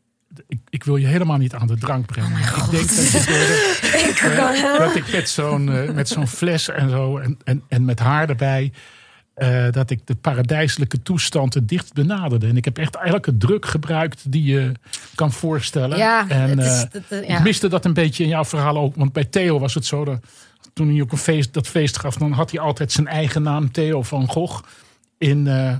ik, 0.49 0.59
ik 0.69 0.85
wil 0.85 0.97
je 0.97 1.07
helemaal 1.07 1.37
niet 1.37 1.55
aan 1.55 1.67
de 1.67 1.79
drank 1.79 2.07
brengen. 2.07 2.39
ik 2.39 2.71
denk 2.71 2.89
dat 2.89 3.13
je 3.13 3.19
de, 3.19 4.63
eh, 4.73 4.79
dat 4.79 4.97
ik 4.97 5.13
met 5.13 5.29
zo'n 5.29 5.73
eh, 5.73 5.91
met 5.91 6.09
zo'n 6.09 6.27
fles 6.27 6.69
en 6.69 6.91
zo 6.91 7.19
en, 7.19 7.39
en, 7.45 7.63
en 7.69 7.85
met 7.85 7.99
haar 7.99 8.29
erbij. 8.29 8.73
eh, 9.35 9.67
dat 9.71 9.91
ik 9.91 10.07
de 10.07 10.15
paradijselijke 10.15 11.03
toestand 11.03 11.55
het 11.55 11.69
dicht 11.69 11.93
benaderde. 11.93 12.47
En 12.47 12.57
ik 12.57 12.65
heb 12.65 12.79
echt 12.79 12.97
elke 12.97 13.37
druk 13.37 13.67
gebruikt 13.67 14.33
die 14.33 14.45
je 14.45 14.73
kan 15.15 15.33
voorstellen. 15.33 15.99
Ja, 15.99 16.29
en, 16.29 16.49
het 16.59 16.59
is, 16.59 16.83
eh, 16.85 17.03
het, 17.09 17.25
eh, 17.25 17.37
ik 17.37 17.43
miste 17.43 17.69
dat 17.69 17.85
een 17.85 17.95
beetje 17.95 18.23
in 18.23 18.29
jouw 18.29 18.45
verhaal 18.45 18.79
ook. 18.79 18.95
Want 18.97 19.13
bij 19.13 19.25
Theo 19.25 19.59
was 19.59 19.75
het 19.75 19.87
zo. 19.87 20.05
Dat, 20.05 20.19
toen 20.77 20.91
hij 20.93 21.01
ook 21.03 21.13
een 21.13 21.19
feest, 21.19 21.53
dat 21.55 21.67
feest 21.69 21.99
gaf, 21.99 22.15
dan 22.17 22.33
had 22.33 22.51
hij 22.51 22.61
altijd 22.61 22.93
zijn 22.93 23.07
eigen 23.07 23.43
naam, 23.43 23.73
Theo 23.73 24.03
van 24.03 24.29
Gogh. 24.29 24.63
In, 25.19 25.47
eh, 25.47 25.75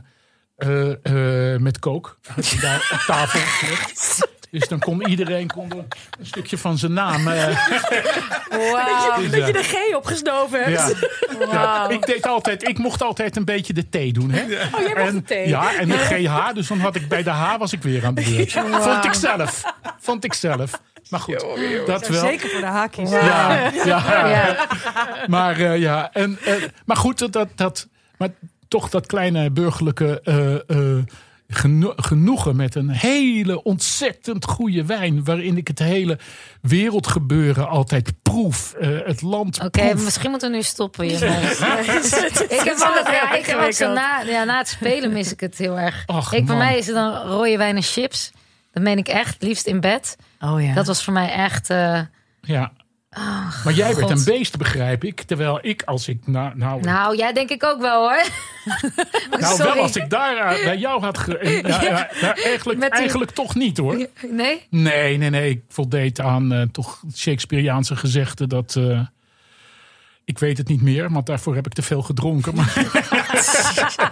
eh, 0.57 1.53
eh, 1.55 1.61
met 1.61 1.79
kook. 1.79 2.19
Had 2.35 2.51
hij 2.51 2.61
daar 2.61 2.89
op 2.93 2.99
tafel 3.07 3.41
gelegd. 3.41 4.29
Dus 4.51 4.69
dan 4.69 4.79
kon 4.79 5.09
iedereen 5.09 5.47
kon 5.47 5.71
een 6.19 6.27
stukje 6.27 6.59
van 6.59 6.79
zijn 6.79 6.93
naam. 6.93 7.29
eh, 7.29 7.47
Dat 7.47 7.55
je, 9.21 9.29
dat 9.31 9.31
je 9.31 9.39
ja. 9.47 9.53
de 9.53 9.63
G 9.63 9.95
opgestoven 9.97 10.65
hebt. 10.65 10.97
ja. 11.41 11.53
Ja, 11.53 11.89
ik, 11.89 12.07
deed 12.07 12.27
altijd, 12.27 12.69
ik 12.69 12.79
mocht 12.79 13.03
altijd 13.03 13.37
een 13.37 13.45
beetje 13.45 13.73
de 13.73 13.89
T 14.11 14.15
doen. 14.15 14.31
Hè? 14.31 14.43
Oh, 14.43 14.49
jij 14.49 14.95
mocht 14.97 14.99
en, 14.99 15.25
de 15.27 15.45
T. 15.45 15.49
Ja, 15.49 15.77
en 15.79 15.89
de 15.89 15.99
GH. 15.99 16.53
Dus 16.55 16.67
dan 16.67 16.79
had 16.81 16.97
ik 16.97 17.09
bij 17.09 17.23
de 17.23 17.31
H 17.31 17.57
was 17.59 17.73
ik 17.73 17.83
weer 17.83 18.07
aan 18.07 18.15
de 18.15 18.23
beurt. 18.23 18.53
Vond 18.83 19.05
ik 19.05 19.13
zelf. 19.13 19.63
Vond 19.99 20.25
ik 20.25 20.35
zelf. 20.35 20.81
Maar 21.11 21.21
goed, 21.21 21.47
dat 21.87 22.09
wel. 22.09 22.21
Zeker 22.21 22.49
voor 22.51 22.61
de 22.61 22.67
haakjes. 22.67 23.11
Ja, 23.11 23.71
ja. 23.85 24.29
Ja. 24.29 24.67
Maar 25.27 25.61
eh, 25.61 25.79
ja, 25.79 26.11
en, 26.13 26.39
eh, 26.45 26.55
maar 26.85 26.97
goed, 26.97 27.33
dat, 27.33 27.49
dat, 27.55 27.89
maar 28.19 28.29
toch 28.69 28.89
dat 28.91 29.07
kleine 29.07 29.51
burgerlijke 29.51 30.21
eh, 30.25 30.55
eh, 30.55 31.05
geno- 31.49 31.93
genoegen 31.97 32.57
met 32.57 32.75
een 32.75 32.89
hele 32.91 33.63
ontzettend 33.63 34.45
goede 34.45 34.85
wijn. 34.85 35.25
Waarin 35.25 35.57
ik 35.57 35.69
het 35.69 35.79
hele 35.79 36.19
wereldgebeuren 36.61 37.69
altijd 37.69 38.13
proef. 38.23 38.73
eh, 38.75 38.89
het 39.05 39.23
land 39.23 39.65
Oké, 39.65 39.95
misschien 39.95 40.31
moeten 40.31 40.51
we 40.51 40.57
nu 40.57 40.63
stoppen 40.63 41.05
hiermee. 41.09 41.31
ik 42.59 42.61
heb 42.65 42.77
altijd, 42.79 43.07
ja, 43.07 43.35
ik 43.35 43.47
heb 43.47 43.59
ook 43.61 43.73
zo 43.73 43.93
na, 43.93 44.21
ja, 44.21 44.45
na 44.45 44.59
het 44.59 44.69
spelen 44.69 45.13
mis 45.13 45.33
ik 45.33 45.41
het 45.41 45.59
heel 45.59 45.79
erg. 45.79 46.03
Ach, 46.07 46.33
ik, 46.33 46.47
bij 46.47 46.57
mij 46.57 46.79
is 46.79 46.87
het 46.87 46.95
dan 46.95 47.15
rode 47.15 47.57
wijn 47.57 47.77
en 47.77 47.83
chips. 47.83 48.31
Dat 48.77 48.85
meen 48.85 48.99
ik 48.99 49.09
echt, 49.09 49.43
liefst 49.43 49.67
in 49.67 49.81
bed. 49.81 50.17
Oh 50.41 50.63
ja. 50.63 50.75
Dat 50.75 50.87
was 50.87 51.05
voor 51.05 51.13
mij 51.13 51.33
echt... 51.33 51.71
eh, 51.71 52.01
Ja. 52.41 52.73
maar 53.65 53.73
jij 53.73 53.95
werd 53.97 54.11
een 54.11 54.25
beest, 54.25 54.57
begrijp 54.57 55.05
ik. 55.05 55.21
Terwijl 55.23 55.59
ik, 55.63 55.83
als 55.83 56.09
ik. 56.09 56.27
Nou, 56.27 56.57
nou, 56.57 56.81
nou, 56.81 57.17
jij 57.17 57.33
denk 57.33 57.51
ik 57.51 57.65
ook 57.65 57.81
wel 57.81 58.01
hoor. 58.09 58.23
nou 59.31 59.43
sorry. 59.55 59.73
wel 59.73 59.83
als 59.83 59.97
ik 59.97 60.11
daar 60.11 60.37
eh, 60.37 60.65
bij 60.65 60.77
jou 60.77 61.01
had. 61.03 61.19
Ge, 61.19 61.39
eh, 61.39 61.63
ja, 61.63 61.83
ja, 61.83 62.11
ja, 62.21 62.35
eigenlijk, 62.35 62.81
die- 62.81 62.91
eigenlijk 62.91 63.31
toch 63.31 63.55
niet 63.55 63.77
hoor. 63.79 64.07
Nee? 64.31 64.67
Nee, 64.71 65.17
nee, 65.17 65.31
nee. 65.31 65.51
Ik 65.51 65.63
voldeed 65.69 66.21
aan 66.21 66.53
eh, 66.53 66.63
toch 66.73 67.03
Shakespeareaanse 67.15 67.97
gezegden 67.97 68.49
dat. 68.49 68.77
eh, 68.77 69.01
ik 70.25 70.39
weet 70.39 70.59
het 70.59 70.69
niet 70.69 70.83
meer, 70.83 71.11
want 71.13 71.27
daarvoor 71.27 71.55
heb 71.55 71.67
ik 71.67 71.73
te 71.73 71.83
veel 71.83 72.03
gedronken. 72.03 72.55
Maar, 72.55 72.73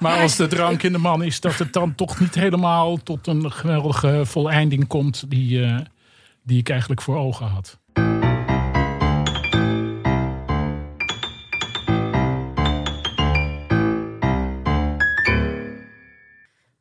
maar 0.00 0.20
als 0.20 0.36
de 0.36 0.46
drank 0.46 0.82
in 0.82 0.92
de 0.92 0.98
man 0.98 1.22
is, 1.22 1.40
dat 1.40 1.58
het 1.58 1.72
dan 1.72 1.94
toch 1.94 2.20
niet 2.20 2.34
helemaal 2.34 2.96
tot 2.96 3.26
een 3.26 3.52
geweldige 3.52 4.22
voleinding 4.24 4.86
komt 4.86 5.30
die, 5.30 5.64
eh, 5.64 5.78
die 6.42 6.58
ik 6.58 6.68
eigenlijk 6.68 7.02
voor 7.02 7.16
ogen 7.16 7.46
had. 7.46 7.78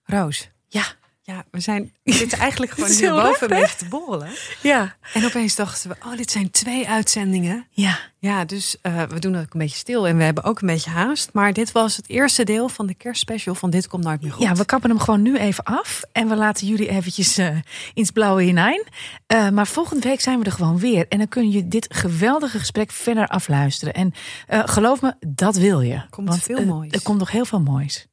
Roos. 0.03 0.49
Ja. 0.67 0.83
Ja, 1.27 1.45
we 1.51 1.59
zijn 1.59 1.91
we 2.03 2.13
zitten 2.13 2.37
eigenlijk 2.37 2.71
gewoon 2.71 2.89
leuk, 3.23 3.39
hè? 3.39 3.61
een 3.61 3.67
te 3.77 3.85
borrelen. 3.85 4.29
Ja. 4.61 4.95
En 5.13 5.25
opeens 5.25 5.55
dachten 5.55 5.89
we, 5.89 5.95
oh, 6.05 6.17
dit 6.17 6.31
zijn 6.31 6.51
twee 6.51 6.87
uitzendingen. 6.87 7.67
Ja. 7.69 7.99
Ja, 8.19 8.45
dus 8.45 8.77
eh, 8.81 9.03
we 9.03 9.19
doen 9.19 9.35
ook 9.35 9.53
een 9.53 9.59
beetje 9.59 9.77
stil 9.77 10.07
en 10.07 10.17
we 10.17 10.23
hebben 10.23 10.43
ook 10.43 10.61
een 10.61 10.67
beetje 10.67 10.89
haast. 10.89 11.29
Maar 11.33 11.53
dit 11.53 11.71
was 11.71 11.97
het 11.97 12.09
eerste 12.09 12.43
deel 12.43 12.69
van 12.69 12.87
de 12.87 12.93
kerstspecial 12.93 13.55
van 13.55 13.69
Dit 13.69 13.87
Komt 13.87 14.03
Nooit 14.03 14.21
Meer 14.21 14.31
Goed. 14.31 14.43
Ja, 14.43 14.53
we 14.53 14.65
kappen 14.65 14.89
hem 14.89 14.99
gewoon 14.99 15.21
nu 15.21 15.37
even 15.37 15.63
af. 15.63 16.01
En 16.11 16.27
we 16.27 16.35
laten 16.35 16.67
jullie 16.67 16.89
eventjes 16.89 17.37
in 17.37 17.63
het 17.93 18.13
blauwe 18.13 18.43
hinein. 18.43 18.83
Eh, 19.25 19.49
maar 19.49 19.67
volgende 19.67 20.07
week 20.07 20.21
zijn 20.21 20.39
we 20.39 20.45
er 20.45 20.51
gewoon 20.51 20.79
weer. 20.79 21.05
En 21.07 21.17
dan 21.17 21.27
kun 21.27 21.51
je 21.51 21.67
dit 21.67 21.87
geweldige 21.89 22.59
gesprek 22.59 22.91
verder 22.91 23.27
afluisteren. 23.27 23.93
En 23.93 24.13
geloof 24.47 25.01
me, 25.01 25.13
dat 25.27 25.55
wil 25.55 25.81
je. 25.81 26.01
Komt 26.09 26.43
veel 26.43 26.57
eh, 26.57 26.65
moois. 26.65 26.91
Er 26.91 27.01
komt 27.01 27.19
nog 27.19 27.31
heel 27.31 27.45
veel 27.45 27.61
moois. 27.61 28.07